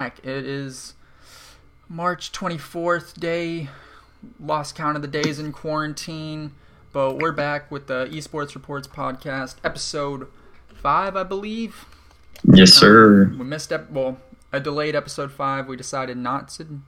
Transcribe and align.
It 0.00 0.22
is 0.24 0.94
March 1.88 2.30
24th 2.30 3.18
day. 3.18 3.68
Lost 4.38 4.76
count 4.76 4.94
of 4.94 5.02
the 5.02 5.08
days 5.08 5.40
in 5.40 5.50
quarantine, 5.50 6.52
but 6.92 7.16
we're 7.18 7.32
back 7.32 7.68
with 7.68 7.88
the 7.88 8.06
Esports 8.06 8.54
Reports 8.54 8.86
podcast, 8.86 9.56
episode 9.64 10.28
five, 10.72 11.16
I 11.16 11.24
believe. 11.24 11.84
Yes, 12.44 12.74
sir. 12.74 13.24
We 13.36 13.44
missed 13.44 13.72
up. 13.72 13.90
Well, 13.90 14.18
a 14.52 14.60
delayed 14.60 14.94
episode 14.94 15.32
five. 15.32 15.66
We 15.66 15.76
decided 15.76 16.16
not 16.16 16.46
to. 16.50 16.78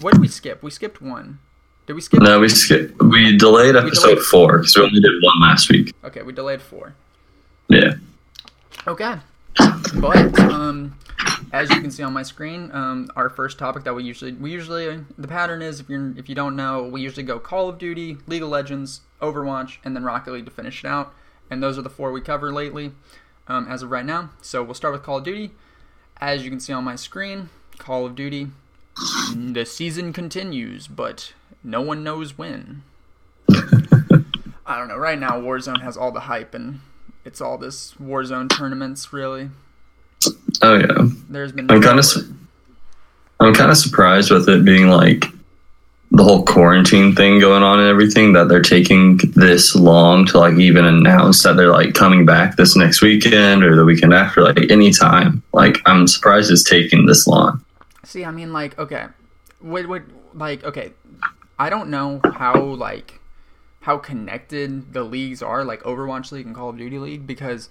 What 0.00 0.14
did 0.14 0.20
we 0.20 0.26
skip? 0.26 0.60
We 0.60 0.72
skipped 0.72 1.00
one. 1.00 1.38
Did 1.86 1.92
we 1.92 2.00
skip? 2.00 2.20
No, 2.20 2.40
we 2.40 2.48
skipped. 2.48 3.00
We 3.00 3.36
delayed 3.36 3.76
episode 3.76 4.08
delayed- 4.16 4.24
four 4.24 4.58
because 4.58 4.76
we 4.76 4.82
only 4.82 5.00
did 5.00 5.12
one 5.22 5.40
last 5.40 5.70
week. 5.70 5.94
Okay, 6.02 6.22
we 6.22 6.32
delayed 6.32 6.60
four. 6.62 6.94
Yeah. 7.68 7.92
Okay. 8.88 9.18
But 10.00 10.38
um, 10.40 10.96
as 11.52 11.70
you 11.70 11.80
can 11.80 11.90
see 11.90 12.02
on 12.02 12.12
my 12.12 12.22
screen, 12.22 12.70
um, 12.72 13.08
our 13.16 13.28
first 13.28 13.58
topic 13.58 13.84
that 13.84 13.94
we 13.94 14.04
usually 14.04 14.32
we 14.32 14.50
usually 14.50 15.04
the 15.18 15.28
pattern 15.28 15.62
is 15.62 15.80
if 15.80 15.88
you're 15.88 16.16
if 16.16 16.28
you 16.28 16.34
don't 16.34 16.56
know, 16.56 16.84
we 16.84 17.00
usually 17.00 17.22
go 17.22 17.38
Call 17.38 17.68
of 17.68 17.78
Duty, 17.78 18.18
League 18.26 18.42
of 18.42 18.48
Legends, 18.48 19.00
Overwatch, 19.20 19.78
and 19.84 19.94
then 19.96 20.04
Rocket 20.04 20.32
League 20.32 20.44
to 20.44 20.50
finish 20.50 20.84
it 20.84 20.88
out. 20.88 21.12
And 21.50 21.62
those 21.62 21.76
are 21.78 21.82
the 21.82 21.90
four 21.90 22.12
we 22.12 22.20
cover 22.20 22.52
lately, 22.52 22.92
um, 23.48 23.66
as 23.68 23.82
of 23.82 23.90
right 23.90 24.04
now. 24.04 24.30
So 24.40 24.62
we'll 24.62 24.74
start 24.74 24.92
with 24.92 25.02
Call 25.02 25.18
of 25.18 25.24
Duty. 25.24 25.50
As 26.20 26.44
you 26.44 26.50
can 26.50 26.60
see 26.60 26.72
on 26.72 26.84
my 26.84 26.96
screen, 26.96 27.48
Call 27.78 28.06
of 28.06 28.14
Duty. 28.14 28.48
The 29.34 29.64
season 29.64 30.12
continues, 30.12 30.86
but 30.86 31.32
no 31.64 31.80
one 31.80 32.04
knows 32.04 32.36
when. 32.36 32.82
I 34.66 34.78
don't 34.78 34.88
know. 34.88 34.96
Right 34.98 35.18
now, 35.18 35.40
Warzone 35.40 35.82
has 35.82 35.96
all 35.96 36.12
the 36.12 36.20
hype, 36.20 36.54
and 36.54 36.80
it's 37.24 37.40
all 37.40 37.58
this 37.58 37.94
Warzone 37.94 38.48
tournaments. 38.48 39.12
Really, 39.12 39.50
Oh 40.62 40.76
yeah. 40.76 41.08
there's 41.28 41.52
been. 41.52 41.70
I'm 41.70 41.82
kind 41.82 41.98
of. 41.98 42.06
I'm 43.40 43.54
kind 43.54 43.70
of 43.70 43.76
surprised 43.76 44.30
with 44.30 44.48
it 44.48 44.64
being 44.64 44.88
like 44.88 45.24
the 46.10 46.24
whole 46.24 46.44
quarantine 46.44 47.14
thing 47.14 47.38
going 47.38 47.62
on 47.62 47.78
and 47.78 47.88
everything 47.88 48.32
that 48.32 48.48
they're 48.48 48.60
taking 48.60 49.16
this 49.34 49.74
long 49.76 50.26
to 50.26 50.38
like 50.38 50.58
even 50.58 50.84
announce 50.84 51.42
that 51.44 51.56
they're 51.56 51.70
like 51.70 51.94
coming 51.94 52.26
back 52.26 52.56
this 52.56 52.76
next 52.76 53.00
weekend 53.00 53.62
or 53.62 53.76
the 53.76 53.84
weekend 53.84 54.12
after 54.12 54.42
like 54.42 54.70
anytime. 54.70 55.42
Like 55.52 55.78
I'm 55.86 56.06
surprised 56.06 56.50
it's 56.50 56.64
taking 56.64 57.06
this 57.06 57.26
long. 57.26 57.64
See, 58.04 58.24
I 58.24 58.30
mean, 58.32 58.52
like, 58.52 58.76
okay, 58.78 59.06
what, 59.60 59.86
what, 59.86 60.02
like, 60.34 60.64
okay, 60.64 60.92
I 61.58 61.70
don't 61.70 61.90
know 61.90 62.20
how, 62.24 62.60
like, 62.60 63.20
how 63.80 63.98
connected 63.98 64.92
the 64.92 65.04
leagues 65.04 65.42
are, 65.42 65.64
like 65.64 65.82
Overwatch 65.82 66.32
League 66.32 66.46
and 66.46 66.54
Call 66.54 66.70
of 66.70 66.78
Duty 66.78 66.98
League, 66.98 67.26
because 67.26 67.68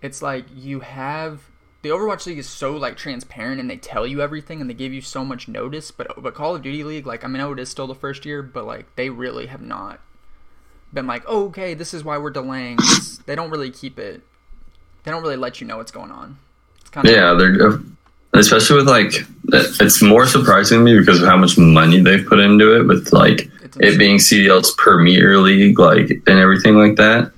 it's 0.00 0.22
like 0.22 0.44
you 0.54 0.80
have 0.80 1.40
the 1.82 1.88
Overwatch 1.88 2.26
League 2.26 2.38
is 2.38 2.48
so 2.48 2.76
like 2.76 2.96
transparent 2.96 3.60
and 3.60 3.68
they 3.68 3.76
tell 3.76 4.06
you 4.06 4.22
everything 4.22 4.60
and 4.60 4.70
they 4.70 4.74
give 4.74 4.92
you 4.92 5.00
so 5.00 5.24
much 5.24 5.48
notice, 5.48 5.90
but 5.90 6.22
but 6.22 6.34
Call 6.34 6.54
of 6.54 6.62
Duty 6.62 6.84
League, 6.84 7.06
like, 7.06 7.24
I 7.24 7.28
mean, 7.28 7.40
I 7.40 7.44
know 7.44 7.52
it 7.52 7.58
is 7.58 7.68
still 7.68 7.88
the 7.88 7.94
first 7.94 8.24
year, 8.24 8.42
but 8.42 8.64
like 8.64 8.94
they 8.94 9.10
really 9.10 9.46
have 9.46 9.62
not 9.62 10.00
been 10.92 11.06
like, 11.06 11.24
oh, 11.26 11.46
okay, 11.46 11.74
this 11.74 11.92
is 11.92 12.04
why 12.04 12.18
we're 12.18 12.30
delaying. 12.30 12.76
This. 12.76 13.18
They 13.26 13.36
don't 13.36 13.50
really 13.50 13.70
keep 13.70 14.00
it. 14.00 14.20
They 15.04 15.12
don't 15.12 15.22
really 15.22 15.36
let 15.36 15.60
you 15.60 15.66
know 15.66 15.76
what's 15.76 15.92
going 15.92 16.10
on. 16.10 16.38
It's 16.80 16.90
kind 16.90 17.06
of 17.06 17.14
Yeah, 17.14 17.34
they're 17.34 17.78
especially 18.34 18.76
with 18.76 18.88
like 18.88 19.12
it's 19.52 20.02
more 20.02 20.26
surprising 20.26 20.78
to 20.78 20.84
me 20.84 20.98
because 20.98 21.22
of 21.22 21.28
how 21.28 21.36
much 21.36 21.56
money 21.56 22.00
they've 22.00 22.26
put 22.26 22.40
into 22.40 22.80
it 22.80 22.84
with 22.84 23.12
like 23.12 23.50
it 23.80 23.98
being 23.98 24.16
CDL's 24.16 24.74
Premier 24.76 25.38
League, 25.38 25.78
like 25.78 26.10
and 26.26 26.38
everything 26.38 26.76
like 26.76 26.96
that. 26.96 27.32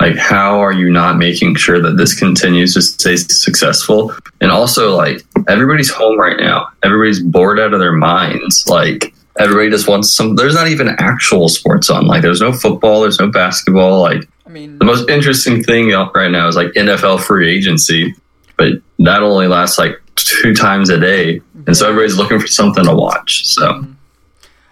Like, 0.00 0.16
how 0.16 0.60
are 0.60 0.72
you 0.72 0.90
not 0.90 1.16
making 1.16 1.56
sure 1.56 1.80
that 1.82 1.96
this 1.96 2.18
continues 2.18 2.74
to 2.74 2.82
stay 2.82 3.16
successful? 3.16 4.12
And 4.40 4.50
also, 4.50 4.94
like, 4.94 5.24
everybody's 5.48 5.90
home 5.90 6.18
right 6.18 6.38
now. 6.38 6.68
Everybody's 6.84 7.20
bored 7.20 7.58
out 7.58 7.74
of 7.74 7.80
their 7.80 7.92
minds. 7.92 8.64
Like, 8.68 9.12
everybody 9.38 9.70
just 9.70 9.88
wants 9.88 10.14
some. 10.14 10.36
There's 10.36 10.54
not 10.54 10.68
even 10.68 10.90
actual 10.98 11.48
sports 11.48 11.90
on. 11.90 12.06
Like, 12.06 12.22
there's 12.22 12.40
no 12.40 12.52
football. 12.52 13.00
There's 13.00 13.18
no 13.18 13.28
basketball. 13.28 14.00
Like, 14.00 14.28
I 14.48 14.50
mean, 14.50 14.78
the 14.78 14.84
most 14.84 15.08
interesting 15.10 15.62
thing 15.62 15.90
right 15.90 16.30
now 16.30 16.48
is 16.48 16.56
like 16.56 16.68
NFL 16.68 17.20
free 17.20 17.54
agency, 17.54 18.14
but 18.56 18.74
that 19.00 19.22
only 19.22 19.46
lasts 19.46 19.78
like 19.78 20.00
two 20.14 20.54
times 20.54 20.88
a 20.88 20.98
day, 20.98 21.42
and 21.66 21.76
so 21.76 21.88
everybody's 21.88 22.16
looking 22.16 22.40
for 22.40 22.46
something 22.46 22.84
to 22.84 22.94
watch. 22.94 23.46
So 23.46 23.72
mm-hmm. 23.72 23.92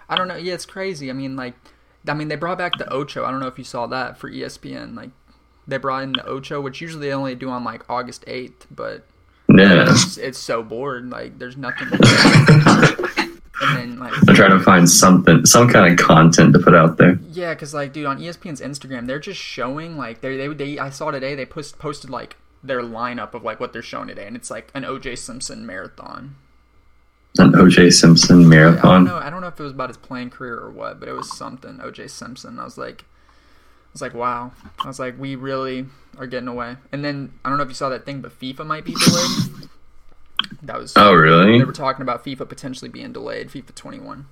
I 0.09 0.15
don't 0.15 0.27
know. 0.27 0.35
Yeah, 0.35 0.55
it's 0.55 0.65
crazy. 0.65 1.11
I 1.11 1.13
mean, 1.13 1.35
like, 1.35 1.53
I 2.07 2.15
mean, 2.15 2.27
they 2.27 2.35
brought 2.35 2.57
back 2.57 2.79
the 2.79 2.91
Ocho. 2.91 3.23
I 3.23 3.29
don't 3.29 3.39
know 3.39 3.47
if 3.47 3.59
you 3.59 3.63
saw 3.63 3.85
that 3.87 4.17
for 4.17 4.31
ESPN. 4.31 4.95
Like, 4.95 5.11
they 5.67 5.77
brought 5.77 6.03
in 6.03 6.13
the 6.13 6.25
Ocho, 6.25 6.61
which 6.61 6.81
usually 6.81 7.07
they 7.07 7.13
only 7.13 7.35
do 7.35 7.49
on 7.49 7.63
like 7.63 7.89
August 7.89 8.23
eighth, 8.27 8.67
but 8.71 9.05
yeah, 9.49 9.85
it's, 9.89 10.17
it's 10.17 10.37
so 10.37 10.63
bored. 10.63 11.09
Like, 11.09 11.39
there's 11.39 11.57
nothing. 11.57 11.87
and 13.61 13.75
then 13.75 13.99
like, 13.99 14.13
they're 14.21 14.35
trying 14.35 14.57
to 14.57 14.59
find 14.63 14.89
something, 14.89 15.45
some 15.45 15.67
kind 15.69 15.91
of 15.91 16.05
content 16.05 16.53
to 16.53 16.59
put 16.59 16.75
out 16.75 16.97
there. 16.97 17.19
yeah, 17.31 17.53
because 17.53 17.73
like, 17.73 17.93
dude, 17.93 18.05
on 18.05 18.19
ESPN's 18.19 18.61
Instagram, 18.61 19.07
they're 19.07 19.19
just 19.19 19.39
showing 19.41 19.97
like 19.97 20.21
they 20.21 20.37
they 20.37 20.47
they. 20.49 20.79
I 20.79 20.89
saw 20.89 21.11
today 21.11 21.35
they 21.35 21.45
post 21.45 21.79
posted 21.79 22.09
like 22.09 22.35
their 22.63 22.81
lineup 22.81 23.33
of 23.33 23.43
like 23.43 23.59
what 23.59 23.73
they're 23.73 23.81
showing 23.81 24.07
today, 24.07 24.27
and 24.27 24.35
it's 24.35 24.51
like 24.51 24.71
an 24.73 24.83
OJ 24.83 25.17
Simpson 25.17 25.65
marathon. 25.65 26.35
An 27.39 27.51
OJ 27.53 27.93
Simpson 27.93 28.37
I 28.37 28.41
don't 28.41 28.49
marathon. 28.49 29.03
know. 29.05 29.17
I 29.17 29.29
don't 29.29 29.41
know 29.41 29.47
if 29.47 29.59
it 29.59 29.63
was 29.63 29.71
about 29.73 29.89
his 29.89 29.97
playing 29.97 30.31
career 30.31 30.57
or 30.57 30.71
what, 30.71 30.99
but 30.99 31.07
it 31.07 31.13
was 31.13 31.35
something. 31.37 31.77
OJ 31.77 32.09
Simpson. 32.09 32.59
I 32.59 32.63
was 32.63 32.77
like, 32.77 33.05
was 33.97 34.01
like, 34.01 34.13
wow. 34.13 34.51
I 34.79 34.87
was 34.87 34.99
like, 34.99 35.17
we 35.17 35.35
really 35.35 35.85
are 36.19 36.27
getting 36.27 36.47
away. 36.47 36.75
And 36.91 37.03
then 37.03 37.33
I 37.43 37.49
don't 37.49 37.57
know 37.57 37.63
if 37.63 37.69
you 37.69 37.75
saw 37.75 37.89
that 37.89 38.05
thing, 38.05 38.21
but 38.21 38.37
FIFA 38.37 38.65
might 38.65 38.85
be 38.85 38.93
delayed. 38.93 39.69
That 40.61 40.77
was. 40.77 40.93
Oh, 40.95 41.13
really? 41.13 41.57
They 41.57 41.65
were 41.65 41.71
talking 41.71 42.03
about 42.03 42.23
FIFA 42.23 42.47
potentially 42.47 42.89
being 42.89 43.11
delayed, 43.11 43.49
FIFA 43.49 43.73
21. 43.73 44.27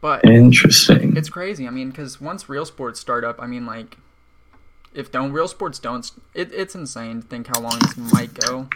But 0.00 0.24
Interesting. 0.24 1.16
it's 1.16 1.28
crazy. 1.28 1.66
I 1.66 1.70
mean, 1.70 1.90
because 1.90 2.20
once 2.20 2.48
real 2.48 2.64
sports 2.64 3.00
start 3.00 3.24
up, 3.24 3.42
I 3.42 3.46
mean, 3.46 3.66
like, 3.66 3.96
if 4.92 5.10
don't 5.10 5.32
real 5.32 5.48
sports 5.48 5.78
don't, 5.78 6.08
it, 6.32 6.52
it's 6.52 6.74
insane 6.74 7.22
to 7.22 7.26
think 7.26 7.48
how 7.48 7.60
long 7.60 7.78
this 7.80 7.96
might 7.96 8.34
go. 8.34 8.68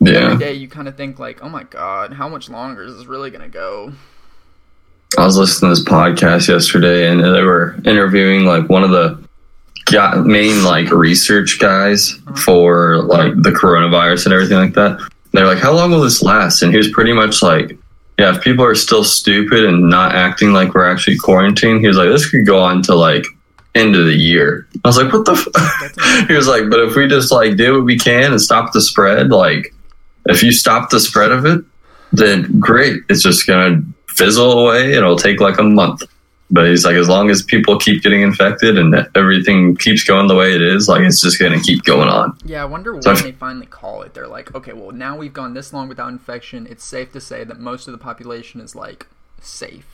Yeah, 0.00 0.32
Every 0.32 0.38
day 0.38 0.52
you 0.52 0.68
kind 0.68 0.86
of 0.86 0.96
think 0.96 1.18
like, 1.18 1.42
oh 1.42 1.48
my 1.48 1.62
god, 1.62 2.12
how 2.12 2.28
much 2.28 2.50
longer 2.50 2.82
is 2.82 2.96
this 2.96 3.06
really 3.06 3.30
gonna 3.30 3.48
go? 3.48 3.94
I 5.16 5.24
was 5.24 5.36
listening 5.36 5.72
to 5.72 5.80
this 5.80 5.84
podcast 5.84 6.48
yesterday, 6.48 7.08
and 7.08 7.20
they 7.20 7.42
were 7.42 7.76
interviewing 7.84 8.44
like 8.44 8.68
one 8.68 8.82
of 8.82 8.90
the 8.90 9.22
main 10.24 10.64
like 10.64 10.90
research 10.90 11.58
guys 11.60 12.12
for 12.36 13.02
like 13.02 13.32
the 13.42 13.50
coronavirus 13.50 14.26
and 14.26 14.34
everything 14.34 14.58
like 14.58 14.74
that. 14.74 14.98
They're 15.32 15.46
like, 15.46 15.58
"How 15.58 15.72
long 15.72 15.90
will 15.90 16.00
this 16.00 16.22
last?" 16.22 16.62
And 16.62 16.72
he 16.72 16.78
was 16.78 16.90
pretty 16.90 17.12
much 17.12 17.42
like, 17.42 17.78
"Yeah, 18.18 18.34
if 18.34 18.42
people 18.42 18.64
are 18.64 18.74
still 18.74 19.04
stupid 19.04 19.64
and 19.64 19.88
not 19.88 20.14
acting 20.14 20.52
like 20.52 20.74
we're 20.74 20.90
actually 20.90 21.18
quarantined, 21.18 21.80
he 21.80 21.86
was 21.86 21.96
like, 21.96 22.08
this 22.08 22.28
could 22.28 22.46
go 22.46 22.60
on 22.60 22.82
to 22.82 22.94
like." 22.94 23.24
End 23.76 23.96
of 23.96 24.06
the 24.06 24.14
year. 24.14 24.68
I 24.84 24.88
was 24.88 24.96
like, 24.96 25.12
"What 25.12 25.24
the?" 25.24 25.32
F-? 25.32 26.28
he 26.28 26.34
was 26.34 26.46
like, 26.46 26.70
"But 26.70 26.78
if 26.78 26.94
we 26.94 27.08
just 27.08 27.32
like 27.32 27.56
do 27.56 27.74
what 27.74 27.84
we 27.84 27.98
can 27.98 28.30
and 28.30 28.40
stop 28.40 28.72
the 28.72 28.80
spread, 28.80 29.32
like, 29.32 29.74
if 30.26 30.44
you 30.44 30.52
stop 30.52 30.90
the 30.90 31.00
spread 31.00 31.32
of 31.32 31.44
it, 31.44 31.64
then 32.12 32.60
great. 32.60 33.02
It's 33.08 33.24
just 33.24 33.48
gonna 33.48 33.82
fizzle 34.16 34.60
away. 34.60 34.92
It'll 34.94 35.16
take 35.16 35.40
like 35.40 35.58
a 35.58 35.62
month. 35.62 36.02
But 36.50 36.66
he's 36.68 36.84
like, 36.84 36.94
as 36.96 37.08
long 37.08 37.30
as 37.30 37.42
people 37.42 37.78
keep 37.78 38.02
getting 38.02 38.20
infected 38.20 38.78
and 38.78 38.94
everything 39.16 39.76
keeps 39.76 40.04
going 40.04 40.28
the 40.28 40.34
way 40.36 40.54
it 40.54 40.60
is, 40.62 40.88
like 40.88 41.00
it's 41.00 41.20
just 41.20 41.38
gonna 41.40 41.58
keep 41.60 41.84
going 41.84 42.08
on. 42.08 42.36
Yeah, 42.44 42.62
I 42.62 42.66
wonder 42.66 42.92
when 42.92 43.02
So- 43.02 43.14
they 43.14 43.32
finally 43.32 43.66
call 43.66 44.02
it. 44.02 44.12
They're 44.14 44.28
like, 44.28 44.54
okay, 44.54 44.72
well 44.74 44.92
now 44.92 45.16
we've 45.16 45.32
gone 45.32 45.54
this 45.54 45.72
long 45.72 45.88
without 45.88 46.08
infection. 46.10 46.66
It's 46.70 46.84
safe 46.84 47.12
to 47.12 47.20
say 47.20 47.44
that 47.44 47.58
most 47.58 47.88
of 47.88 47.92
the 47.92 47.98
population 47.98 48.60
is 48.60 48.76
like 48.76 49.06
safe. 49.40 49.86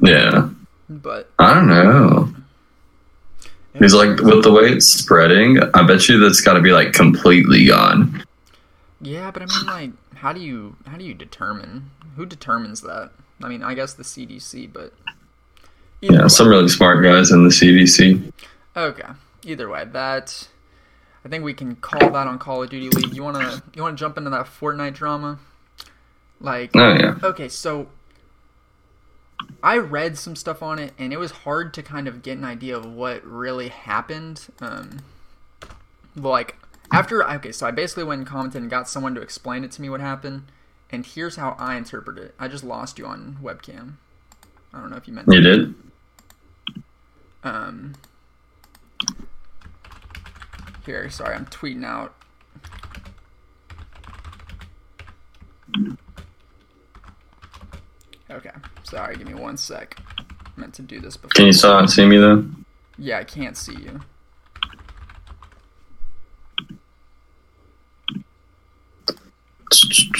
Yeah, 0.00 0.48
But 0.90 1.30
I 1.38 1.54
don't 1.54 1.68
know. 1.68 2.34
He's 3.78 3.94
like, 3.94 4.20
with 4.20 4.42
the 4.42 4.52
way 4.52 4.64
it's 4.64 4.86
spreading, 4.86 5.58
I 5.74 5.82
bet 5.86 6.06
you 6.08 6.18
that's 6.18 6.40
got 6.42 6.54
to 6.54 6.60
be 6.60 6.72
like 6.72 6.92
completely 6.92 7.64
gone. 7.66 8.22
yeah, 9.00 9.30
but 9.30 9.42
I 9.42 9.46
mean, 9.46 9.66
like, 9.66 9.90
how 10.16 10.32
do 10.32 10.40
you 10.40 10.76
how 10.86 10.98
do 10.98 11.04
you 11.04 11.14
determine 11.14 11.90
who 12.16 12.26
determines 12.26 12.82
that? 12.82 13.10
I 13.42 13.48
mean, 13.48 13.62
I 13.62 13.74
guess 13.74 13.94
the 13.94 14.02
CDC, 14.02 14.72
but 14.72 14.92
Yeah, 16.00 16.22
way. 16.22 16.28
some 16.28 16.48
really 16.48 16.68
smart 16.68 17.02
guys 17.02 17.30
in 17.30 17.44
the 17.44 17.50
CDC. 17.50 18.32
Okay. 18.76 19.08
Either 19.44 19.68
way, 19.68 19.84
that 19.84 20.48
I 21.24 21.28
think 21.28 21.44
we 21.44 21.54
can 21.54 21.76
call 21.76 22.10
that 22.10 22.26
on 22.26 22.38
Call 22.38 22.62
of 22.62 22.70
Duty 22.70 22.90
League. 22.90 23.14
You 23.14 23.22
wanna 23.22 23.62
you 23.74 23.82
wanna 23.82 23.96
jump 23.96 24.16
into 24.18 24.30
that 24.30 24.46
Fortnite 24.46 24.94
drama? 24.94 25.38
Like 26.40 26.70
Oh 26.74 26.94
yeah, 26.94 27.14
Okay, 27.22 27.48
so 27.48 27.88
I 29.62 29.78
read 29.78 30.18
some 30.18 30.34
stuff 30.34 30.62
on 30.62 30.78
it, 30.78 30.92
and 30.98 31.12
it 31.12 31.18
was 31.18 31.30
hard 31.30 31.72
to 31.74 31.82
kind 31.82 32.08
of 32.08 32.22
get 32.22 32.36
an 32.38 32.44
idea 32.44 32.76
of 32.76 32.84
what 32.84 33.24
really 33.24 33.68
happened. 33.68 34.46
Um, 34.60 35.00
like 36.16 36.56
after 36.92 37.22
okay, 37.28 37.52
so 37.52 37.66
I 37.66 37.70
basically 37.70 38.04
went 38.04 38.20
and 38.20 38.26
commented 38.28 38.62
and 38.62 38.70
got 38.70 38.88
someone 38.88 39.14
to 39.14 39.20
explain 39.20 39.64
it 39.64 39.70
to 39.72 39.82
me 39.82 39.88
what 39.88 40.00
happened, 40.00 40.44
and 40.92 41.06
here's 41.06 41.36
how 41.36 41.56
I 41.58 41.76
interpret 41.76 42.18
it. 42.18 42.34
I 42.38 42.48
just 42.48 42.62
lost 42.62 42.98
you 42.98 43.06
on 43.06 43.38
webcam. 43.42 43.94
I 44.72 44.80
don't 44.80 44.90
know 44.90 44.96
if 44.96 45.08
you 45.08 45.14
meant. 45.14 45.28
You 45.30 45.40
that. 45.40 45.74
did. 46.74 46.82
Um. 47.42 47.94
Here, 50.84 51.08
sorry, 51.10 51.34
I'm 51.34 51.46
tweeting 51.46 51.84
out. 51.84 52.14
Okay, 58.30 58.50
sorry, 58.84 59.16
give 59.16 59.26
me 59.28 59.34
one 59.34 59.56
sec. 59.56 59.96
I 60.18 60.60
meant 60.60 60.74
to 60.74 60.82
do 60.82 61.00
this 61.00 61.16
before. 61.16 61.30
Can 61.30 61.46
you 61.46 61.52
still 61.52 61.72
not 61.72 61.90
see 61.90 62.04
me 62.04 62.18
though? 62.18 62.44
Yeah, 62.98 63.18
I 63.18 63.24
can't 63.24 63.56
see 63.56 63.76
you. 63.76 64.00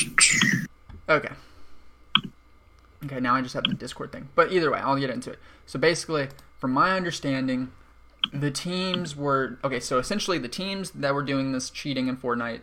Okay. 1.12 1.34
Okay, 3.04 3.20
now 3.20 3.34
I 3.34 3.42
just 3.42 3.54
have 3.54 3.64
the 3.64 3.74
Discord 3.74 4.12
thing. 4.12 4.28
But 4.34 4.52
either 4.52 4.70
way, 4.70 4.78
I'll 4.78 4.96
get 4.96 5.10
into 5.10 5.30
it. 5.30 5.38
So 5.66 5.78
basically, 5.78 6.28
from 6.58 6.72
my 6.72 6.96
understanding, 6.96 7.72
the 8.32 8.50
teams 8.50 9.14
were 9.14 9.58
okay. 9.62 9.80
So 9.80 9.98
essentially, 9.98 10.38
the 10.38 10.48
teams 10.48 10.90
that 10.92 11.14
were 11.14 11.22
doing 11.22 11.52
this 11.52 11.68
cheating 11.68 12.08
in 12.08 12.16
Fortnite, 12.16 12.60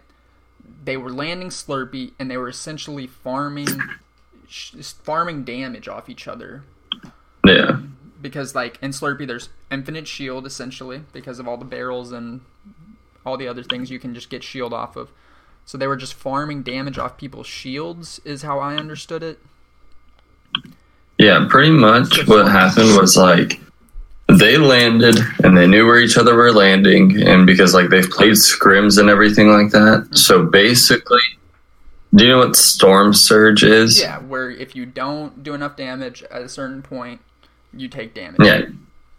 they 0.84 0.98
were 0.98 1.12
landing 1.12 1.50
Slurpy 1.50 2.14
and 2.18 2.32
they 2.32 2.38
were 2.38 2.50
essentially 2.50 3.06
farming, 3.06 3.68
farming 5.04 5.44
damage 5.44 5.88
off 5.88 6.10
each 6.10 6.28
other. 6.28 6.64
Yeah. 7.46 7.82
Because 8.20 8.56
like 8.56 8.80
in 8.82 8.92
Slurpy, 8.92 9.28
there's 9.28 9.50
infinite 9.70 10.08
shield 10.08 10.46
essentially 10.46 11.04
because 11.14 11.40
of 11.40 11.48
all 11.48 11.58
the 11.58 11.66
barrels 11.66 12.12
and 12.12 12.42
all 13.26 13.38
the 13.38 13.48
other 13.48 13.64
things 13.64 13.92
you 13.92 14.00
can 14.00 14.16
just 14.16 14.30
get 14.30 14.44
shield 14.44 14.74
off 14.74 14.96
of. 14.96 15.12
So 15.70 15.78
they 15.78 15.86
were 15.86 15.98
just 15.98 16.16
farming 16.16 16.64
damage 16.64 16.98
off 16.98 17.16
people's 17.16 17.46
shields, 17.46 18.20
is 18.26 18.42
how 18.42 18.58
I 18.58 18.76
understood 18.76 19.22
it. 19.22 19.38
Yeah, 21.20 21.46
pretty 21.48 21.70
much 21.70 22.28
what 22.28 22.48
happened 22.48 22.98
was 22.98 23.16
like 23.16 23.62
they 24.30 24.58
landed 24.58 25.20
and 25.44 25.56
they 25.56 25.68
knew 25.68 25.86
where 25.86 26.00
each 26.00 26.18
other 26.18 26.34
were 26.34 26.52
landing 26.52 27.22
and 27.22 27.46
because 27.46 27.76
like 27.76 27.90
they've 27.92 28.10
played 28.10 28.32
scrims 28.32 28.98
and 28.98 29.12
everything 29.12 29.50
like 29.50 29.70
that. 29.70 30.06
Mm-hmm. 30.06 30.16
So 30.16 30.44
basically 30.44 31.20
do 32.16 32.24
you 32.24 32.32
know 32.32 32.40
what 32.40 32.56
storm 32.56 33.14
surge 33.14 33.62
is? 33.62 34.02
Yeah, 34.02 34.18
where 34.22 34.50
if 34.50 34.76
you 34.76 34.88
don't 34.88 35.44
do 35.44 35.54
enough 35.54 35.76
damage 35.76 36.24
at 36.24 36.42
a 36.42 36.50
certain 36.50 36.82
point, 36.82 37.22
you 37.74 37.88
take 37.88 38.16
damage. 38.16 38.42
Yeah. 38.44 38.62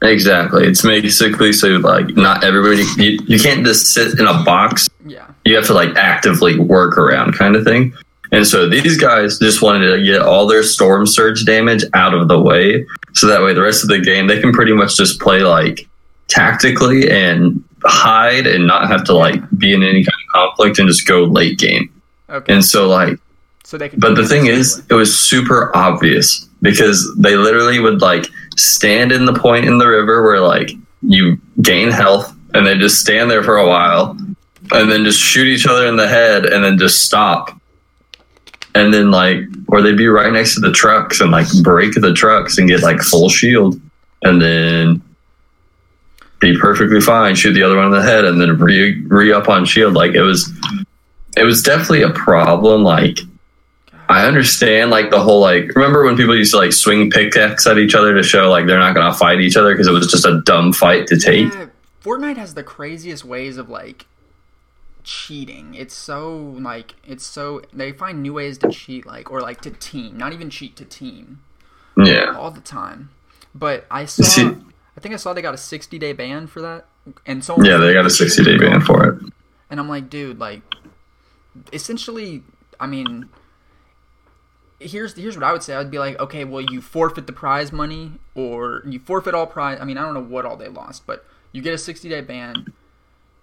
Exactly. 0.03 0.67
It's 0.67 0.83
basically 0.83 1.53
so 1.53 1.69
like 1.77 2.17
not 2.17 2.43
everybody 2.43 2.85
you, 2.97 3.19
you 3.27 3.39
can't 3.39 3.65
just 3.67 3.89
sit 3.89 4.19
in 4.19 4.27
a 4.27 4.43
box. 4.45 4.89
Yeah. 5.05 5.27
You 5.45 5.57
have 5.57 5.67
to 5.67 5.75
like 5.75 5.95
actively 5.97 6.59
work 6.59 6.97
around 6.97 7.35
kind 7.35 7.55
of 7.55 7.65
thing. 7.65 7.93
And 8.33 8.47
so 8.47 8.69
these 8.69 8.97
guys 8.97 9.39
just 9.39 9.61
wanted 9.61 9.95
to 9.95 10.03
get 10.03 10.23
all 10.23 10.47
their 10.47 10.63
storm 10.63 11.07
surge 11.07 11.45
damage 11.45 11.85
out 11.95 12.15
of 12.15 12.29
the 12.29 12.41
way. 12.41 12.87
So 13.15 13.27
that 13.27 13.43
way 13.43 13.53
the 13.53 13.63
rest 13.63 13.83
of 13.83 13.89
the 13.89 14.01
game 14.01 14.27
they 14.27 14.41
can 14.41 14.53
pretty 14.53 14.73
much 14.73 14.97
just 14.97 15.21
play 15.21 15.41
like 15.41 15.87
tactically 16.29 17.11
and 17.11 17.63
hide 17.85 18.47
and 18.47 18.67
not 18.67 18.89
have 18.89 19.05
to 19.05 19.15
like 19.15 19.43
be 19.59 19.75
in 19.75 19.83
any 19.83 20.05
kind 20.05 20.07
of 20.07 20.33
conflict 20.35 20.79
and 20.79 20.89
just 20.89 21.07
go 21.07 21.25
late 21.25 21.59
game. 21.59 21.93
Okay. 22.31 22.55
And 22.55 22.65
so 22.65 22.89
like 22.89 23.19
so 23.65 23.77
they 23.77 23.89
can 23.89 24.01
but 24.01 24.15
the 24.15 24.27
thing 24.27 24.47
is, 24.47 24.83
it 24.89 24.95
was 24.95 25.17
super 25.17 25.77
obvious 25.77 26.49
because 26.63 27.15
they 27.19 27.37
literally 27.37 27.81
would 27.81 28.01
like 28.01 28.27
stand 28.61 29.13
in 29.13 29.25
the 29.25 29.35
point 29.35 29.65
in 29.65 29.79
the 29.79 29.87
river 29.87 30.23
where 30.23 30.41
like 30.41 30.71
you 31.03 31.41
gain 31.63 31.91
health 31.91 32.35
and 32.55 32.67
they 32.67 32.77
just 32.77 33.01
stand 33.01 33.31
there 33.31 33.43
for 33.43 33.57
a 33.57 33.67
while 33.67 34.17
and 34.73 34.91
then 34.91 35.05
just 35.05 35.21
shoot 35.21 35.47
each 35.47 35.67
other 35.67 35.87
in 35.87 35.97
the 35.97 36.09
head 36.09 36.45
and 36.47 36.63
then 36.65 36.79
just 36.79 37.05
stop. 37.05 37.57
And 38.75 38.95
then 38.95 39.11
like 39.11 39.39
or 39.69 39.83
they'd 39.83 39.97
be 39.97 40.07
right 40.07 40.33
next 40.33 40.55
to 40.55 40.61
the 40.61 40.73
trucks 40.73 41.21
and 41.21 41.31
like 41.31 41.47
break 41.63 41.95
the 41.95 42.13
trucks 42.13 42.59
and 42.59 42.69
get 42.69 42.83
like 42.83 43.01
full 43.01 43.29
shield 43.29 43.81
and 44.23 44.41
then 44.41 45.03
be 46.41 46.57
perfectly 46.57 47.01
fine, 47.01 47.35
shoot 47.35 47.53
the 47.53 47.63
other 47.63 47.77
one 47.77 47.87
in 47.87 47.93
the 47.93 48.03
head 48.03 48.25
and 48.25 48.41
then 48.41 48.57
re 48.59 49.01
re 49.07 49.33
up 49.33 49.49
on 49.49 49.65
shield. 49.65 49.95
Like 49.95 50.15
it 50.15 50.23
was 50.23 50.53
it 51.37 51.45
was 51.45 51.63
definitely 51.63 52.03
a 52.03 52.11
problem. 52.11 52.83
Like 52.83 53.19
I 54.11 54.27
understand 54.27 54.91
like 54.91 55.11
the 55.11 55.21
whole 55.21 55.41
like 55.41 55.75
remember 55.75 56.05
when 56.05 56.17
people 56.17 56.37
used 56.37 56.51
to 56.53 56.59
like 56.59 56.73
swing 56.73 57.11
pickaxe 57.11 57.67
at 57.67 57.79
each 57.79 57.95
other 57.95 58.13
to 58.15 58.23
show 58.23 58.51
like 58.51 58.67
they're 58.67 58.79
not 58.79 58.95
gonna 58.95 59.15
fight 59.15 59.41
each 59.41 59.57
other 59.57 59.73
because 59.73 59.87
it 59.87 59.93
was 59.93 60.11
just 60.11 60.25
a 60.27 60.41
dumb 60.45 60.73
fight 60.73 61.07
to 61.09 61.19
take. 61.19 61.53
Yeah, 61.53 61.67
Fortnite 62.05 62.37
has 62.37 62.55
the 62.55 62.63
craziest 62.63 63.25
ways 63.25 63.57
of 63.57 63.69
like 63.71 64.07
cheating. 65.05 65.75
It's 65.75 65.95
so 65.95 66.37
like 66.61 66.95
it's 67.07 67.25
so 67.25 67.63
they 67.73 67.93
find 67.93 68.23
new 68.23 68.35
ways 68.35 68.59
to 68.59 68.69
cheat 68.71 69.07
like 69.07 69.31
or 69.31 69.41
like 69.41 69.61
to 69.63 69.71
team, 69.71 70.17
not 70.19 70.33
even 70.33 70.51
cheat 70.51 70.77
to 70.77 70.85
team 70.85 71.41
Yeah. 71.97 72.35
all 72.37 72.51
the 72.51 72.61
time. 72.61 73.11
But 73.55 73.87
I 73.91 74.05
saw 74.05 74.23
See- 74.25 74.57
I 74.97 75.01
think 75.01 75.15
I 75.15 75.17
saw 75.17 75.33
they 75.33 75.41
got 75.43 75.55
a 75.55 75.59
60 75.59 75.99
day 75.99 76.13
ban 76.13 76.47
for 76.47 76.61
that. 76.63 76.87
And 77.27 77.43
so 77.45 77.57
Yeah, 77.63 77.79
they 77.79 77.93
got 77.95 78.05
a 78.05 78.11
sixty 78.11 78.45
day 78.45 78.59
ban 78.59 78.81
for 78.83 79.09
it. 79.09 79.33
And 79.71 79.81
I'm 79.81 79.89
like, 79.89 80.11
dude, 80.11 80.39
like, 80.39 80.61
essentially, 81.73 82.43
I 82.79 82.87
mean, 82.87 83.29
here's 84.81 85.15
here's 85.15 85.37
what 85.37 85.45
I 85.45 85.53
would 85.53 85.63
say. 85.63 85.75
I'd 85.75 85.91
be 85.91 85.99
like, 85.99 86.19
okay, 86.19 86.45
well, 86.45 86.63
you 86.63 86.81
forfeit 86.81 87.27
the 87.27 87.33
prize 87.33 87.71
money, 87.73 88.13
or 88.35 88.83
you 88.87 88.99
forfeit 88.99 89.35
all 89.35 89.47
prize. 89.47 89.79
I 89.81 89.85
mean, 89.85 89.99
I 89.99 90.03
don't 90.03 90.15
know 90.15 90.21
what 90.23 90.45
all 90.45 90.57
they 90.57 90.69
lost, 90.69 91.07
but 91.07 91.25
you 91.53 91.63
get 91.63 91.75
a 91.75 91.79
60 91.79 92.09
day 92.09 92.21
ban. 92.21 92.73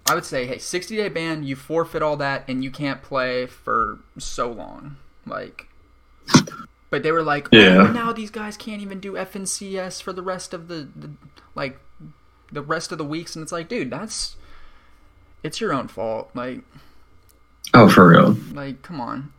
I 0.10 0.16
would 0.16 0.24
say, 0.25 0.45
hey, 0.45 0.57
60 0.57 0.95
day 0.95 1.10
ban, 1.10 1.44
you 1.44 1.56
forfeit 1.56 2.01
all 2.01 2.18
that, 2.18 2.45
and 2.48 2.63
you 2.63 2.72
can't 2.72 3.01
play 3.04 3.45
for 3.45 4.00
so 4.18 4.51
long, 4.51 4.98
like. 5.25 5.68
But 6.89 7.04
they 7.04 7.12
were 7.12 7.24
like, 7.24 7.50
oh, 7.54 7.57
Yeah. 7.57 7.78
oh, 7.89 7.92
now 7.92 8.13
these 8.13 8.31
guys 8.31 8.56
can't 8.56 8.81
even 8.81 9.01
do 9.01 9.13
FNCS 9.13 10.01
for 10.01 10.13
the 10.13 10.22
rest 10.22 10.54
of 10.54 10.69
the, 10.69 10.88
the 10.95 11.10
like, 11.54 11.78
the 12.51 12.62
rest 12.62 12.94
of 12.94 12.98
the 12.98 13.04
weeks, 13.04 13.36
and 13.36 13.44
it's 13.44 13.51
like, 13.51 13.68
dude, 13.68 13.89
that's 13.92 14.38
it's 15.44 15.60
your 15.60 15.74
own 15.74 15.89
fault. 15.89 16.30
Like, 16.34 16.62
Oh, 17.74 17.89
for 17.89 18.07
real. 18.07 18.38
like, 18.54 18.81
come 18.81 19.01
on. 19.01 19.34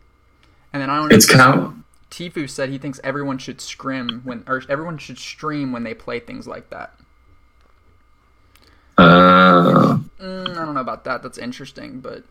And 0.71 0.81
then 0.83 0.91
I 0.91 0.97
don't. 0.97 1.11
It's 1.11 1.25
kind 1.25 1.59
of 1.59 1.73
Tfue 2.11 2.49
said 2.49 2.69
he 2.69 2.77
thinks 2.77 2.99
everyone 3.03 3.37
should 3.37 3.61
scrim 3.61 4.21
when, 4.23 4.43
or 4.47 4.61
everyone 4.69 4.97
should 4.97 5.17
stream 5.17 5.71
when 5.71 5.83
they 5.83 5.93
play 5.93 6.19
things 6.19 6.47
like 6.47 6.69
that. 6.71 6.95
uh, 8.97 9.97
Mm, 10.19 10.49
I 10.51 10.65
don't 10.65 10.73
know 10.73 10.81
about 10.81 11.05
that. 11.05 11.23
That's 11.23 11.37
interesting, 11.37 12.01
but 12.01 12.23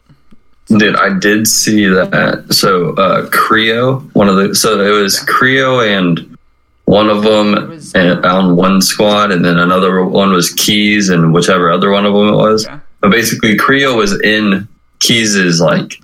dude. 0.66 0.96
I 0.96 1.18
did 1.18 1.46
see 1.48 1.86
that. 1.86 2.46
So 2.50 2.90
uh, 2.94 3.26
Creo, 3.30 4.02
one 4.14 4.28
of 4.28 4.36
the 4.36 4.54
so 4.54 4.78
it 4.80 4.90
was 5.00 5.20
Creo 5.20 5.86
and 5.86 6.36
one 6.84 7.08
of 7.08 7.22
them 7.22 7.68
was- 7.70 7.94
and, 7.94 8.24
on 8.26 8.56
one 8.56 8.82
squad, 8.82 9.30
and 9.32 9.42
then 9.44 9.58
another 9.58 10.04
one 10.04 10.32
was 10.32 10.52
Keys 10.54 11.08
and 11.08 11.32
whichever 11.32 11.70
other 11.70 11.90
one 11.90 12.04
of 12.04 12.12
them 12.12 12.28
it 12.28 12.36
was. 12.36 12.66
okay. 12.66 12.78
But 13.00 13.10
basically, 13.12 13.56
Creo 13.56 13.96
was 13.96 14.20
in 14.22 14.68
Keys's 15.00 15.60
like 15.62 16.02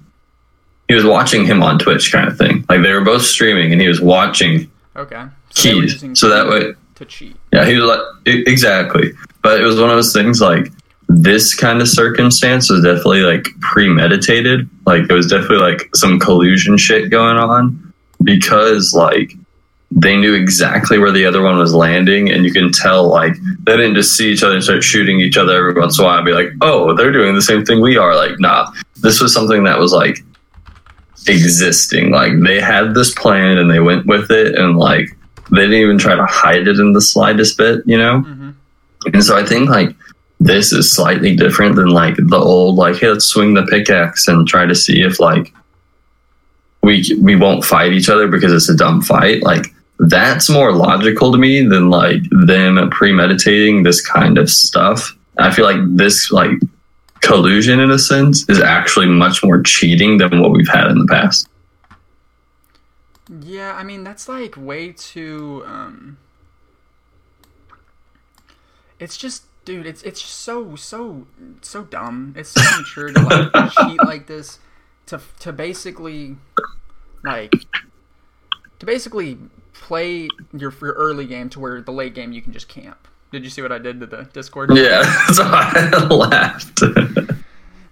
he 0.89 0.95
was 0.95 1.05
watching 1.05 1.45
him 1.47 1.63
on 1.63 1.79
Twitch, 1.79 2.13
kind 2.13 2.29
of 2.29 2.37
thing. 2.37 2.65
Like 2.69 2.83
they 2.83 2.93
were 2.93 3.01
both 3.05 3.23
streaming, 3.23 3.73
and 3.73 3.81
he 3.81 3.89
was 3.89 4.01
watching 4.01 4.71
Okay. 4.97 5.25
So 5.51 5.69
they 5.69 5.75
were 5.75 5.81
Keys. 5.83 5.93
using 5.95 6.15
So 6.15 6.29
that 6.29 6.47
way, 6.49 6.73
to 6.97 7.05
cheat. 7.05 7.37
yeah, 7.53 7.65
he 7.67 7.77
was 7.77 7.85
like 7.85 8.01
exactly. 8.47 9.13
But 9.43 9.61
it 9.61 9.65
was 9.65 9.81
one 9.81 9.91
of 9.91 9.97
those 9.97 10.13
things 10.13 10.41
like 10.41 10.71
this 11.09 11.55
kind 11.55 11.81
of 11.83 11.89
circumstance 11.89 12.71
was 12.71 12.83
definitely 12.83 13.23
like 13.23 13.45
premeditated. 13.61 14.69
Like 14.87 15.03
it 15.09 15.13
was 15.13 15.27
definitely 15.27 15.59
like 15.59 15.89
some 15.95 16.19
collusion 16.19 16.77
shit 16.77 17.11
going 17.11 17.37
on 17.37 17.93
because 18.23 18.95
like 18.95 19.33
they 19.91 20.17
knew 20.17 20.35
exactly 20.35 20.99
where 20.99 21.13
the 21.13 21.25
other 21.25 21.43
one 21.43 21.57
was 21.59 21.75
landing, 21.75 22.31
and 22.31 22.45
you 22.45 22.53
can 22.53 22.73
tell 22.73 23.09
like 23.09 23.35
they 23.65 23.77
didn't 23.77 23.95
just 23.95 24.17
see 24.17 24.33
each 24.33 24.43
other 24.43 24.55
and 24.55 24.65
start 24.65 24.83
shooting 24.83 25.21
each 25.21 25.37
other 25.37 25.57
every 25.57 25.81
once 25.81 25.99
in 25.99 26.05
a 26.05 26.09
while 26.09 26.17
and 26.19 26.27
be 26.27 26.33
like, 26.33 26.49
oh, 26.63 26.95
they're 26.95 27.13
doing 27.13 27.35
the 27.35 27.43
same 27.43 27.65
thing 27.65 27.81
we 27.81 27.97
are. 27.97 28.15
Like, 28.17 28.39
nah, 28.41 28.71
this 29.03 29.21
was 29.21 29.33
something 29.35 29.65
that 29.65 29.79
was 29.79 29.93
like 29.93 30.19
existing. 31.29 32.11
Like 32.11 32.33
they 32.41 32.61
had 32.61 32.95
this 32.95 33.13
plan 33.15 33.59
and 33.59 33.71
they 33.71 33.81
went 33.81 34.07
with 34.07 34.31
it, 34.31 34.55
and 34.55 34.77
like 34.79 35.17
they 35.51 35.63
didn't 35.63 35.81
even 35.81 35.99
try 35.99 36.15
to 36.17 36.27
hide 36.27 36.69
it 36.69 36.79
in 36.79 36.93
the 36.93 37.01
slightest 37.01 37.57
bit, 37.59 37.83
you 37.87 37.99
know. 37.99 38.21
hmm 38.21 38.51
And 39.13 39.23
so 39.23 39.37
I 39.37 39.45
think 39.45 39.69
like 39.69 39.95
this 40.41 40.73
is 40.73 40.93
slightly 40.93 41.37
different 41.37 41.77
than 41.77 41.89
like 41.89 42.17
the 42.17 42.37
old 42.37 42.77
like 42.77 42.97
hey 42.97 43.09
let's 43.09 43.27
swing 43.27 43.55
the 43.55 43.65
pickaxe 43.67 44.29
and 44.29 44.47
try 44.47 44.67
to 44.67 44.75
see 44.75 45.03
if 45.03 45.21
like 45.21 45.53
we 46.83 47.05
we 47.21 47.37
won't 47.37 47.65
fight 47.65 47.93
each 47.93 48.09
other 48.09 48.29
because 48.29 48.53
it's 48.53 48.69
a 48.69 48.77
dumb 48.77 49.01
fight 49.01 49.43
like 49.43 49.75
that's 50.01 50.51
more 50.51 50.73
logical 50.73 51.33
to 51.33 51.39
me 51.39 51.63
than 51.63 51.89
like 51.89 52.23
them 52.47 52.91
premeditating 52.91 53.83
this 53.85 54.05
kind 54.05 54.39
of 54.39 54.51
stuff. 54.51 55.17
I 55.39 55.53
feel 55.53 55.65
like 55.65 55.81
this 55.97 56.31
like 56.31 56.59
collusion 57.25 57.81
in 57.81 57.91
a 57.91 57.99
sense 57.99 58.49
is 58.49 58.61
actually 58.61 59.07
much 59.07 59.43
more 59.43 59.63
cheating 59.63 60.19
than 60.19 60.41
what 60.41 60.53
we've 60.53 60.69
had 60.69 60.89
in 60.89 60.99
the 60.99 61.07
past. 61.07 61.49
Yeah, 63.41 63.75
I 63.75 63.85
mean 63.85 64.05
that's 64.05 64.29
like 64.29 64.55
way 64.57 64.93
too. 64.93 65.63
um 65.67 66.19
It's 69.01 69.17
just, 69.17 69.45
dude. 69.65 69.87
It's 69.87 70.03
it's 70.03 70.21
just 70.21 70.35
so 70.35 70.77
so 70.77 71.27
so 71.63 71.85
dumb. 71.85 72.35
It's 72.37 72.51
so 72.51 72.61
immature 72.77 73.09
to 73.13 73.21
like 73.21 73.73
cheat 73.79 74.05
like 74.05 74.27
this. 74.27 74.59
To 75.07 75.21
to 75.41 75.53
basically 75.53 76.37
like 77.25 77.53
to 78.79 78.87
basically 78.87 79.39
play 79.73 80.29
your 80.53 80.73
your 80.81 80.93
early 80.93 81.27
game 81.27 81.49
to 81.51 81.61
where 81.61 81.81
the 81.81 81.93
late 81.93 82.15
game 82.15 82.33
you 82.33 82.43
can 82.43 82.53
just 82.53 82.69
camp. 82.69 83.09
Did 83.35 83.43
you 83.43 83.51
see 83.51 83.63
what 83.63 83.73
I 83.73 83.79
did 83.79 83.99
to 83.99 84.07
the 84.07 84.29
Discord? 84.33 84.71
Yeah, 84.77 85.03
so 85.33 85.43
I 85.45 86.07
laughed. 86.09 86.81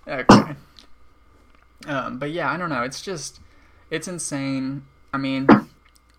Okay. 0.06 0.54
Um, 1.88 2.18
but 2.20 2.30
yeah, 2.30 2.48
I 2.48 2.56
don't 2.56 2.68
know. 2.70 2.82
It's 2.82 3.02
just, 3.02 3.40
it's 3.90 4.06
insane. 4.06 4.84
I 5.12 5.18
mean, 5.18 5.48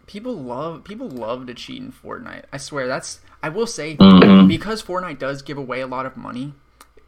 people 0.08 0.36
love 0.36 0.84
people 0.84 1.08
love 1.10 1.48
to 1.48 1.54
cheat 1.54 1.82
in 1.82 1.94
Fortnite. 1.94 2.44
I 2.52 2.58
swear 2.58 2.86
that's 2.86 3.22
I 3.42 3.48
will 3.48 3.66
say 3.66 3.96
Mhm. 3.96 4.46
because 4.50 4.84
Fortnite 4.84 5.20
does 5.20 5.42
give 5.42 5.58
away 5.58 5.80
a 5.80 5.88
lot 5.88 6.06
of 6.06 6.18
money, 6.18 6.54